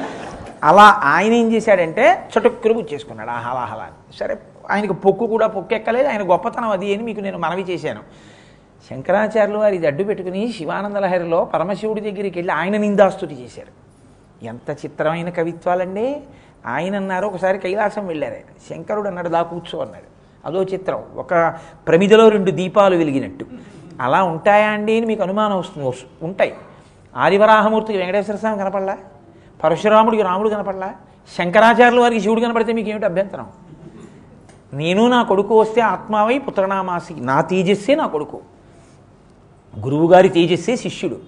అలా 0.65 0.83
ఆయన 0.83 1.33
ఏం 1.33 1.53
చేశాడంటే 1.53 2.29
చటుక్కులు 2.33 2.75
గుచ్చేసుకున్నాడు. 2.75 3.31
ఆహలాహలా 3.31 3.89
సరే 4.21 4.39
ఆయనకు 4.71 4.93
పొక్కు 4.93 5.27
కూడా 5.27 5.47
పొక్కెక్కలేదు. 5.47 6.09
ఆయన 6.09 6.31
గొప్పతనం 6.31 6.71
అది 6.71 6.95
అని 6.95 7.03
మీకు 7.03 7.21
నేను 7.21 7.39
మనవి 7.39 7.63
చేశాను. 7.63 8.01
శంకరాచార్యులు 8.91 9.59
వారి 9.59 9.87
అడ్డు 9.87 10.05
పెట్టుకుని 10.05 10.53
శివానంద 10.53 10.97
లహరిలో 10.97 11.45
పరమశివుడి 11.45 12.01
దగ్గరికి 12.01 12.39
వెళ్ళి 12.39 12.53
ఆయన 12.53 12.77
నిందాస్తుతి 12.77 13.35
చేశారు. 13.45 13.73
ఎంత 14.45 14.71
చిత్రమైన 14.71 15.31
కవిత్వాలండి. 15.31 16.17
ఆయన 16.67 16.97
అన్నారు 16.97 17.27
ఒకసారి 17.27 17.59
కైలాసం 17.59 18.07
వెళ్ళారు. 18.07 18.33
ఆయన 18.33 18.77
శంకరుడు 18.77 19.09
అన్నాడు 19.09 19.29
దా 19.29 19.43
కూర్చో 19.43 19.79
అన్నాడు. 19.79 20.09
అదో 20.47 20.65
చిత్రం 20.65 21.05
ఒక 21.17 21.55
ప్రమిదలో 21.89 22.29
రెండు 22.29 22.51
దీపాలు 22.51 22.97
వెలిగినట్టు. 22.97 23.47
అలా 24.01 24.23
ఉంటాయా 24.23 24.69
అండి 24.71 24.97
అని 24.97 25.07
మీకు 25.07 25.23
అనుమానం 25.23 25.59
వస్తుంది 25.59 25.97
ఉంటాయి. 26.23 26.55
ఆదివరాహమూర్తికి 27.17 27.99
వెంకటేశ్వర 27.99 28.37
స్వామి 28.37 28.59
కనపడలా? 28.59 28.99
పరశురాముడికి 29.65 30.23
రాముడు 30.23 30.49
కనపడలా? 30.49 30.95
శంకరాచార్యుల 31.39 32.01
వారికి 32.01 32.21
శివుడు 32.21 32.41
కనపడితే 32.41 32.73
మీకు 32.73 32.91
ఏమిటి 32.91 33.05
అభ్యంతరం? 33.05 33.47
నేను 34.73 35.09
నా 35.09 35.23
కొడుకు 35.23 35.61
వస్తే 35.61 35.81
ఆత్మావై 35.81 36.39
పుత్రనామాసి 36.39 37.15
నా 37.19 37.41
తేజస్సే 37.41 37.95
నా 37.95 38.07
కొడుకు. 38.07 38.41
గురువుగారి 39.79 40.29
తేజస్సే 40.29 40.77
శిష్యుడు. 40.77 41.19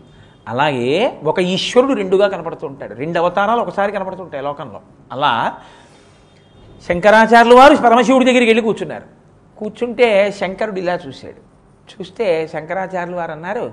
అలాగే 0.48 1.20
ఒక 1.24 1.38
ఈశ్వరుడు 1.38 1.92
రెండుగా 1.92 2.28
కనపడుతూ 2.28 2.66
ఉంటాడు. 2.66 2.94
రెండు 2.94 3.18
అవతారాలు 3.18 3.60
ఒకసారి 3.60 3.92
కనపడుతుంటాయి 3.92 4.44
లోకంలో. 4.44 4.80
అలా 5.12 5.54
శంకరాచార్యులు 6.88 7.56
వారు 7.56 7.76
పరమశివుడి 7.76 8.24
దగ్గరికి 8.24 8.46
వెళ్ళి 8.46 8.62
కూర్చున్నారు. 8.62 9.04
కూర్చుంటే 9.58 10.32
శంకరుడు 10.32 10.78
ఇలా 10.78 10.98
చూశాడు. 11.06 11.52
చూస్తే 11.92 12.46
శంకరాచార్యులు 12.52 13.16
వారు 13.16 13.32
అన్నారు 13.32 13.72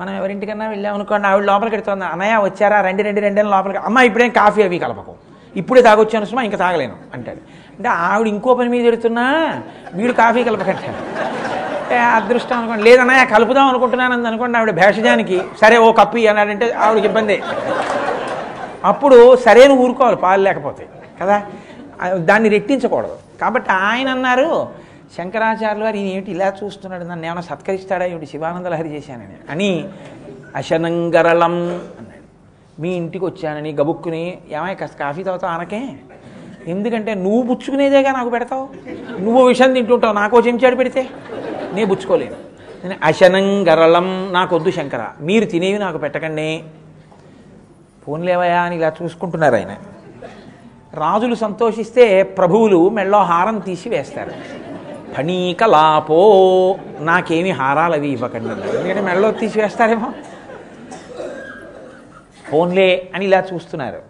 మనం 0.00 0.16
ఎవరింటికన్నా 0.16 0.68
వెళ్ళామనుకోండి 0.68 1.28
ఆవిడ 1.28 1.44
లోపలికి 1.44 1.76
ఎడుతుంది 1.76 2.04
అన్నయ్య 2.04 2.36
వచ్చారా? 2.36 2.80
రెండు 2.80 3.02
రెండు 3.02 3.20
రెండు 3.20 3.42
లోపలికి 3.42 3.78
అమ్మ 3.78 3.98
ఇప్పుడేం 3.98 4.30
కాఫీ 4.30 4.62
అవి 4.62 4.78
కలపకు. 4.78 5.14
ఇప్పుడే 5.56 5.82
తాగొచ్చాను 5.82 6.24
సుమా 6.24 6.42
ఇంకా 6.42 6.56
తాగలేను 6.56 6.96
అంటాడు. 7.14 7.36
అంటే 7.76 7.88
ఆవిడ 7.88 8.26
ఇంకో 8.26 8.54
పని 8.54 8.68
మీద 8.68 8.86
ఎడుతున్నా 8.86 9.54
వీడు 9.94 10.12
కాఫీ 10.12 10.44
కలపకంటాడు. 10.44 11.20
అంటే 11.82 11.98
అదృష్టం 11.98 12.58
అనుకోండి. 12.58 12.84
లేదన్నయ్య 12.84 13.24
కలుపుదాం 13.24 13.68
అనుకుంటున్నాను 13.68 14.12
అని 14.12 14.26
అనుకోండి 14.26 14.58
ఆవిడ 14.58 14.70
భేషజానికి. 14.70 15.42
సరే 15.60 15.76
ఓ 15.76 15.92
కప్పి 15.92 16.26
అన్నాడంటే 16.26 16.72
ఆవిడకి 16.72 17.06
ఇబ్బంది. 17.06 17.42
అప్పుడు 18.84 19.36
సరైన 19.36 19.72
ఊరుకోవాలి 19.72 20.16
పాలు 20.16 20.42
లేకపోతే. 20.42 20.86
కదా? 21.22 21.42
దాన్ని 22.14 22.48
రెట్టించకూడదు. 22.48 23.16
కాబట్టి 23.40 23.72
ఆయన 23.72 24.08
అన్నారు 24.08 24.68
శంకరాచార్యులు 25.18 25.84
వారు 25.84 25.96
ఈయన 25.96 26.06
ఏమిటి 26.06 26.30
ఇలా 26.30 26.52
చూస్తున్నాడు? 26.64 27.04
నన్ను 27.04 27.26
ఏమైనా 27.26 27.40
సత్కరిస్తాడా? 27.40 28.04
ఏమిటి 28.04 28.26
శివానందలహరి 28.26 28.96
చేశానని 28.96 29.50
అని 29.50 29.88
అశనంగరళం 30.56 31.54
అన్నాడు. 31.54 32.80
మీ 32.80 32.94
ఇంటికి 32.94 33.24
వచ్చానని 33.24 33.72
గబుక్కుని 33.72 34.38
ఏమై 34.52 34.74
కాస్త 34.74 34.98
కాఫీ 34.98 35.22
తాగుతావు 35.22 35.52
ఆనకే? 35.52 35.88
ఎందుకంటే 36.66 37.14
నువ్వు 37.14 37.42
పుచ్చుకునేదేగా 37.42 38.12
నాకు 38.12 38.30
పెడతావు? 38.30 38.68
నువ్వు 39.20 39.46
విషయం 39.46 39.72
తింటుంటావు 39.72 40.12
నాకో 40.12 40.40
చెంచాడు 40.40 40.76
పెడితే? 40.76 41.06
నేను 41.72 41.86
పుచ్చుకోలేను. 41.86 42.36
నేను 42.86 43.00
అశనంగరళం 43.02 44.28
నాకొద్దు 44.32 44.70
శంకర. 44.70 45.06
మీరు 45.20 45.44
తినేవి 45.44 45.78
నాకు 45.78 45.98
పెట్టకండి. 45.98 46.64
పోన్లేవయా 48.08 48.60
అని 48.62 48.76
ఇలా 48.76 48.92
చూసుకుంటున్నారు 49.02 49.54
ఆయన. 49.54 49.76
రాజులు 50.94 51.34
సంతోషిస్తే 51.34 52.22
ప్రభువులు 52.22 52.88
మెళ్ళో 52.88 53.18
హారం 53.18 53.58
తీసి 53.58 53.88
వేస్తారు. 53.88 54.32
ఫణీకలాపో 55.16 56.20
నాకేమి 57.00 57.50
హారాలు 57.50 57.94
అవి 57.94 58.08
ఇవ్వకండి. 58.08 58.76
ఎందుకంటే 58.76 59.00
మెడలో 59.00 59.30
తీసివేస్తారేమో. 59.30 60.12
ఫోన్లే 62.50 63.10
అని 63.14 63.24
ఇలా 63.24 63.44
చూస్తున్నారు. 63.54 64.02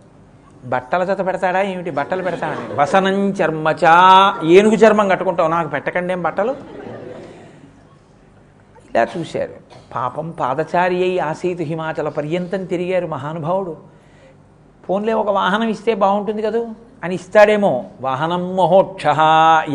బట్టల 0.65 1.05
జత 1.05 1.27
పెడతాడా 1.27 1.63
ఏమిటి? 1.63 1.91
బట్టలు 1.91 2.23
పెడతాడని 2.23 2.75
వసనం 2.75 3.31
చర్మచా 3.31 4.35
ఏనుగు 4.45 4.75
చర్మం 4.75 5.09
కట్టుకుంటావు. 5.09 5.49
నాకు 5.49 5.69
పెట్టకండి 5.69 6.13
ఏం 6.13 6.23
బట్టలు? 6.23 6.57
ఇలా 8.95 9.07
చూశారు. 9.19 9.55
పాపం 9.95 10.31
పాదచారి 10.31 11.03
అయి 11.03 11.19
ఆసీతు 11.19 11.63
హిమాచల 11.63 12.09
పర్యంతం 12.09 12.65
తిరిగారు 12.65 13.07
మహానుభావుడు. 13.07 13.77
ఫోన్లే 14.87 15.13
ఒక 15.13 15.31
వాహనం 15.31 15.69
ఇస్తే 15.69 15.95
బాగుంటుంది 15.95 16.43
కదూ? 16.43 16.69
అని 17.05 17.15
ఇస్తాడేమో. 17.15 17.85
వాహనం 18.01 18.57
మహోక్ష 18.57 19.05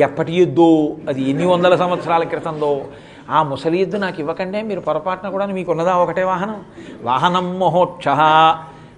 ఎప్పటి 0.02 0.34
యుద్ధో 0.34 0.70
అది 1.10 1.22
ఎన్ని 1.30 1.46
వందల 1.46 1.76
సంవత్సరాల 1.76 2.24
క్రితందో. 2.24 2.82
ఆ 3.30 3.44
ముసలి 3.44 3.78
ఎద్దు 3.82 3.98
నాకు 3.98 4.20
ఇవ్వకంటే 4.20 4.62
మీరు 4.62 4.80
పొరపాటున 4.80 5.30
కూడా 5.30 5.46
మీకు 5.46 5.72
ఉన్నదా 5.72 5.94
ఒకటే 5.96 6.24
వాహనం? 6.24 6.60
వాహనం 7.04 7.60
మహోక్ష 7.60 8.08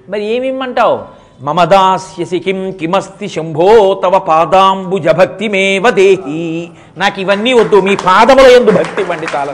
మరి 0.09 0.25
ఏమిమ్మంటావు? 0.25 0.97
మమ 1.41 1.63
దాస్యసి 1.63 2.39
కిం 2.39 2.71
కిమస్తి 2.71 3.28
శంభో 3.28 3.67
తవ 4.03 4.19
పాదాంబుజభక్తిమేవ 4.19 5.89
దేహి. 5.89 6.71
నాకు 6.97 7.21
ఇవన్నీ 7.21 7.54
వద్దు 7.54 7.82
మీ 7.87 7.95
పాదముల 7.95 8.47
ఎందు 8.59 8.71
భక్తి 8.71 9.01
ఇవ్వండి 9.01 9.28
చాలా 9.36 9.54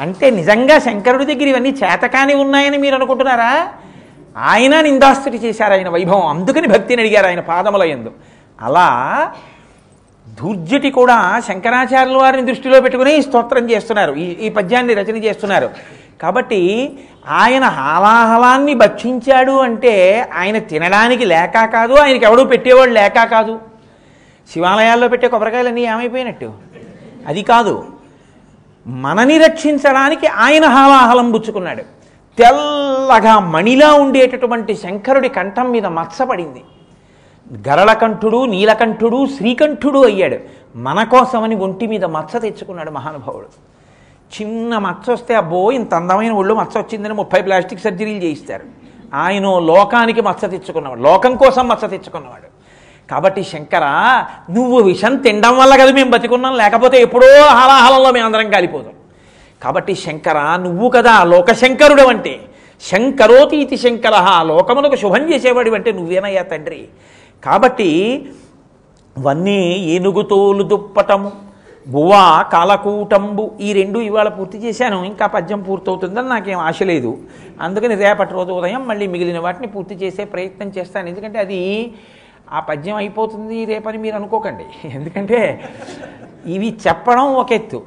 అంటే 0.00 0.30
నిజంగా 0.30 0.78
శంకరుడి 0.78 1.24
దగ్గర 1.24 1.48
ఇవన్నీ 1.48 1.70
చేతకాని 1.70 2.34
ఉన్నాయని 2.34 2.78
మీరు 2.78 2.94
అనుకుంటున్నారా? 2.94 3.52
ఆయన 4.38 4.80
నిందాస్తుతి 4.80 5.36
చేశారు 5.36 5.72
ఆయన 5.72 5.88
వైభవం. 5.88 6.26
అందుకని 6.26 6.68
భక్తిని 6.68 7.02
అడిగారు 7.02 7.26
ఆయన 7.26 7.40
పాదముల 7.40 7.82
ఎందు. 7.82 8.12
అలా 8.60 9.32
ధూర్జటి 10.40 10.90
కూడా 10.90 11.42
శంకరాచార్యుల 11.48 12.16
వారిని 12.16 12.46
దృష్టిలో 12.46 12.80
పెట్టుకుని 12.80 13.18
ఈ 13.18 13.22
స్తోత్రం 13.22 13.70
చేస్తున్నారు. 13.70 14.12
ఈ 14.12 14.24
ఈ 14.24 14.48
పద్యాన్ని 14.48 14.94
రచన 14.94 15.16
చేస్తున్నారు. 15.16 15.70
కాబట్టి 16.22 16.92
ఆయన 17.28 17.64
హాలాహలాన్ని 17.64 18.74
భక్షించాడు 18.74 19.52
అంటే 19.52 20.28
ఆయన 20.34 20.58
తినడానికి 20.58 21.24
లేక 21.24 21.64
కాదు 21.64 21.92
ఆయనకి 21.92 22.24
ఎవడూ 22.24 22.44
పెట్టేవాడు 22.44 22.90
లేక 22.90 23.24
కాదు. 23.24 23.60
శివాలయాల్లో 24.52 25.08
పెట్టే 25.08 25.28
కొబ్బరికాయలన్నీ 25.28 25.84
ఏమైపోయినట్టు? 25.84 26.52
అది 27.26 27.42
కాదు. 27.42 27.86
మనని 28.86 29.38
రక్షించడానికి 29.38 30.26
ఆయన 30.26 30.64
హాలాహలం 30.64 31.32
పుచ్చుకున్నాడు. 31.32 31.97
తెల్లగా 32.38 33.38
మణిలా 33.38 33.92
ఉండేటటువంటి 33.92 34.74
శంకరుడి 34.74 35.28
కంఠం 35.28 35.70
మీద 35.70 35.86
మత్సపడింది. 35.86 36.64
గరళకంఠుడు 37.68 38.44
నీలకంఠుడు 38.44 39.26
శ్రీకంఠుడు 39.36 40.04
అయ్యాడు. 40.04 40.36
మన 40.76 41.04
కోసమని 41.04 41.54
ఒంటి 41.54 41.86
మీద 41.86 42.04
మచ్చ 42.04 42.38
తెచ్చుకున్నాడు 42.38 42.90
మహానుభావుడు. 42.90 43.46
చిన్న 44.40 44.78
మచ్చ 44.78 45.12
వస్తే 45.12 45.34
అబ్బో 45.34 45.72
ఇంత 45.72 45.94
అందమైన 45.94 46.32
ఒళ్ళు 46.32 46.54
మచ్చ 46.54 46.78
వచ్చిందని 46.78 47.14
ముప్పై 47.14 47.42
ప్లాస్టిక్ 47.42 47.80
సర్జరీలు 47.80 48.24
చేయిస్తారు. 48.24 48.64
ఆయన 49.14 49.42
లోకానికి 49.42 50.20
మచ్చ 50.20 50.48
తెచ్చుకున్నవాడు. 50.48 51.00
లోకం 51.00 51.36
కోసం 51.36 51.68
మచ్చ 51.68 51.88
తెచ్చుకున్నవాడు. 51.88 52.48
కాబట్టి 53.10 53.44
శంకర 53.44 53.84
నువ్వు 54.50 54.80
విషం 54.80 55.16
తినడం 55.16 55.58
వల్ల 55.58 55.76
కదా 55.76 55.92
మేము 55.92 56.10
బతికున్నాం. 56.10 56.56
లేకపోతే 56.56 57.02
ఎప్పుడో 57.02 57.46
హాలాహలంలో 57.46 58.12
మేము 58.12 58.26
అందరం 58.26 58.50
కాలిపోతాం. 58.50 58.97
కాబట్టి 59.62 59.94
శంకర 59.94 60.38
నువ్వు 60.56 60.88
కదా 60.88 61.24
లోకశంకరుడు 61.24 62.02
అంటే 62.02 62.34
శంకరోతి 62.82 63.56
ఇది 63.56 63.76
శంకర 63.76 64.16
లోకమునకు 64.46 64.96
శుభం 64.96 65.22
చేసేవాడు 65.32 65.70
అంటే 65.70 65.92
నువ్వేనయ్యా 65.92 66.42
తండ్రి? 66.42 66.88
కాబట్టి 67.44 67.90
వన్నీ 69.16 69.60
ఏనుగుతోలు 69.94 70.64
దుప్పటము 70.64 71.30
బువా 71.86 72.42
కాలకూటంబు 72.52 73.44
ఈ 73.60 73.72
రెండు 73.72 73.98
ఇవాళ 73.98 74.28
పూర్తి 74.28 74.58
చేశాను. 74.58 75.04
ఇంకా 75.04 75.26
పద్యం 75.26 75.60
పూర్తవుతుందని 75.62 76.28
నాకేం 76.28 76.58
ఆశ 76.58 76.82
లేదు. 76.82 77.18
అందుకని 77.60 77.94
రేపటి 77.94 78.32
రోజు 78.34 78.52
ఉదయం 78.52 78.82
మళ్ళీ 78.88 79.06
మిగిలిన 79.06 79.38
వాటిని 79.38 79.68
పూర్తి 79.68 79.94
చేసే 79.94 80.24
ప్రయత్నం 80.24 80.68
చేస్తాను. 80.78 81.06
ఎందుకంటే 81.08 81.38
అది 81.38 81.60
ఆ 82.52 82.60
పద్యం 82.60 82.96
అయిపోతుంది 82.96 83.64
రేపని 83.64 83.98
మీరు 83.98 84.16
అనుకోకండి. 84.16 84.66
ఎందుకంటే 84.96 85.40
ఇవి 86.46 86.68
చెప్పడం 86.86 87.26
ఒక 87.34 87.52
ఎత్తు. 87.52 87.80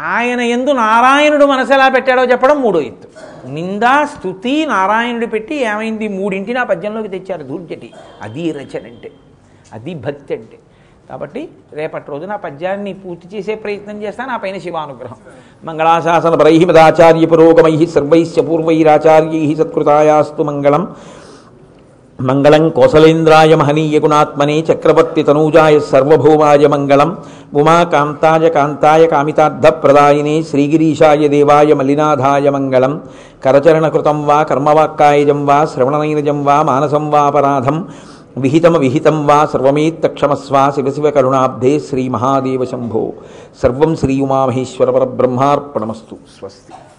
ఆయన 0.00 0.40
ఎందు 0.40 0.70
నారాయణుడు 0.70 1.44
మనసు 1.44 1.72
ఎలా 1.72 1.88
పెట్టాడో 1.88 2.22
చెప్పడం 2.22 2.62
మూడో 2.62 2.80
ఎత్తు. 2.80 3.08
నిందా 3.48 4.04
స్థుతి 4.04 4.66
నారాయణుడు 4.66 5.26
పెట్టి 5.26 5.54
ఏమైంది? 5.54 6.08
మూడింటిని 6.08 6.58
ఆ 6.58 6.62
పద్యంలోకి 6.62 7.08
తెచ్చారు 7.08 7.42
దూర్జటి. 7.42 7.92
అది 8.22 8.52
రచన 8.52 8.84
అంటే 8.84 9.10
అది 9.72 9.94
భక్తి 9.94 10.34
అంటే. 10.34 10.58
కాబట్టి 11.10 11.48
రేపటి 11.72 12.10
రోజు 12.10 12.26
నా 12.26 12.36
పద్యాన్ని 12.36 12.92
పూర్తి 12.92 13.36
చేసే 13.36 13.54
ప్రయత్నం 13.54 14.02
చేస్తాను 14.02 14.32
ఆ 14.32 14.36
పైన 14.36 14.58
శివానుగ్రహం. 14.58 15.16
మంగళాశాసన 15.64 16.34
పరై 16.34 16.64
మదాచార్య 16.64 17.26
పురోగమై 17.26 17.86
సర్వైశ్చ 17.86 18.40
పూర్వైరాచార్యై 18.40 19.54
సత్కృతాయాస్తు 19.54 20.42
మంగళం. 20.42 20.96
మంగళం 22.20 22.68
కోసలేంద్రాయ 22.68 23.54
మహనీయ 23.54 23.98
గుణాత్మనే 23.98 24.60
చక్రవర్తి 24.60 25.22
తనూజాయ 25.22 25.80
సర్వభౌమాయ 25.80 26.66
మంగళం 26.66 27.16
ఉమాకాంతాయ 27.54 28.48
కాంతాయ 28.48 29.06
కామితార్థప్రదాయినే 29.06 30.42
శ్రీగిరీశాయ 30.42 31.28
దేవాయ 31.28 31.74
మలినాథాయ 31.74 32.50
మంగళం 32.50 33.00
కరచరణకృతం 33.44 34.26
వా 34.26 34.42
కర్మవాక్కాయజం 34.42 35.46
వా 35.46 35.64
శ్రవణనైనజం 35.64 36.44
వా 36.44 36.62
మానసం 36.62 37.10
వాపరాధం 37.10 37.88
విహితమ 38.38 38.76
విహితం 38.76 39.26
వా 39.26 39.46
సర్వమేత్తక్షమస్వ 39.52 40.72
శివశివ 40.74 41.10
కరుణాబ్ధే 41.10 41.78
శ్రీ 41.78 42.08
మహాదేవ 42.08 42.64
శంభో. 42.64 43.12
సర్వం 43.62 43.96
శ్రీ 43.96 44.20
ఉమామహేశ్వర 44.20 44.90
పరబ్రహ్మార్పణమస్తు. 44.90 46.14
స్వస్తి. 46.14 46.89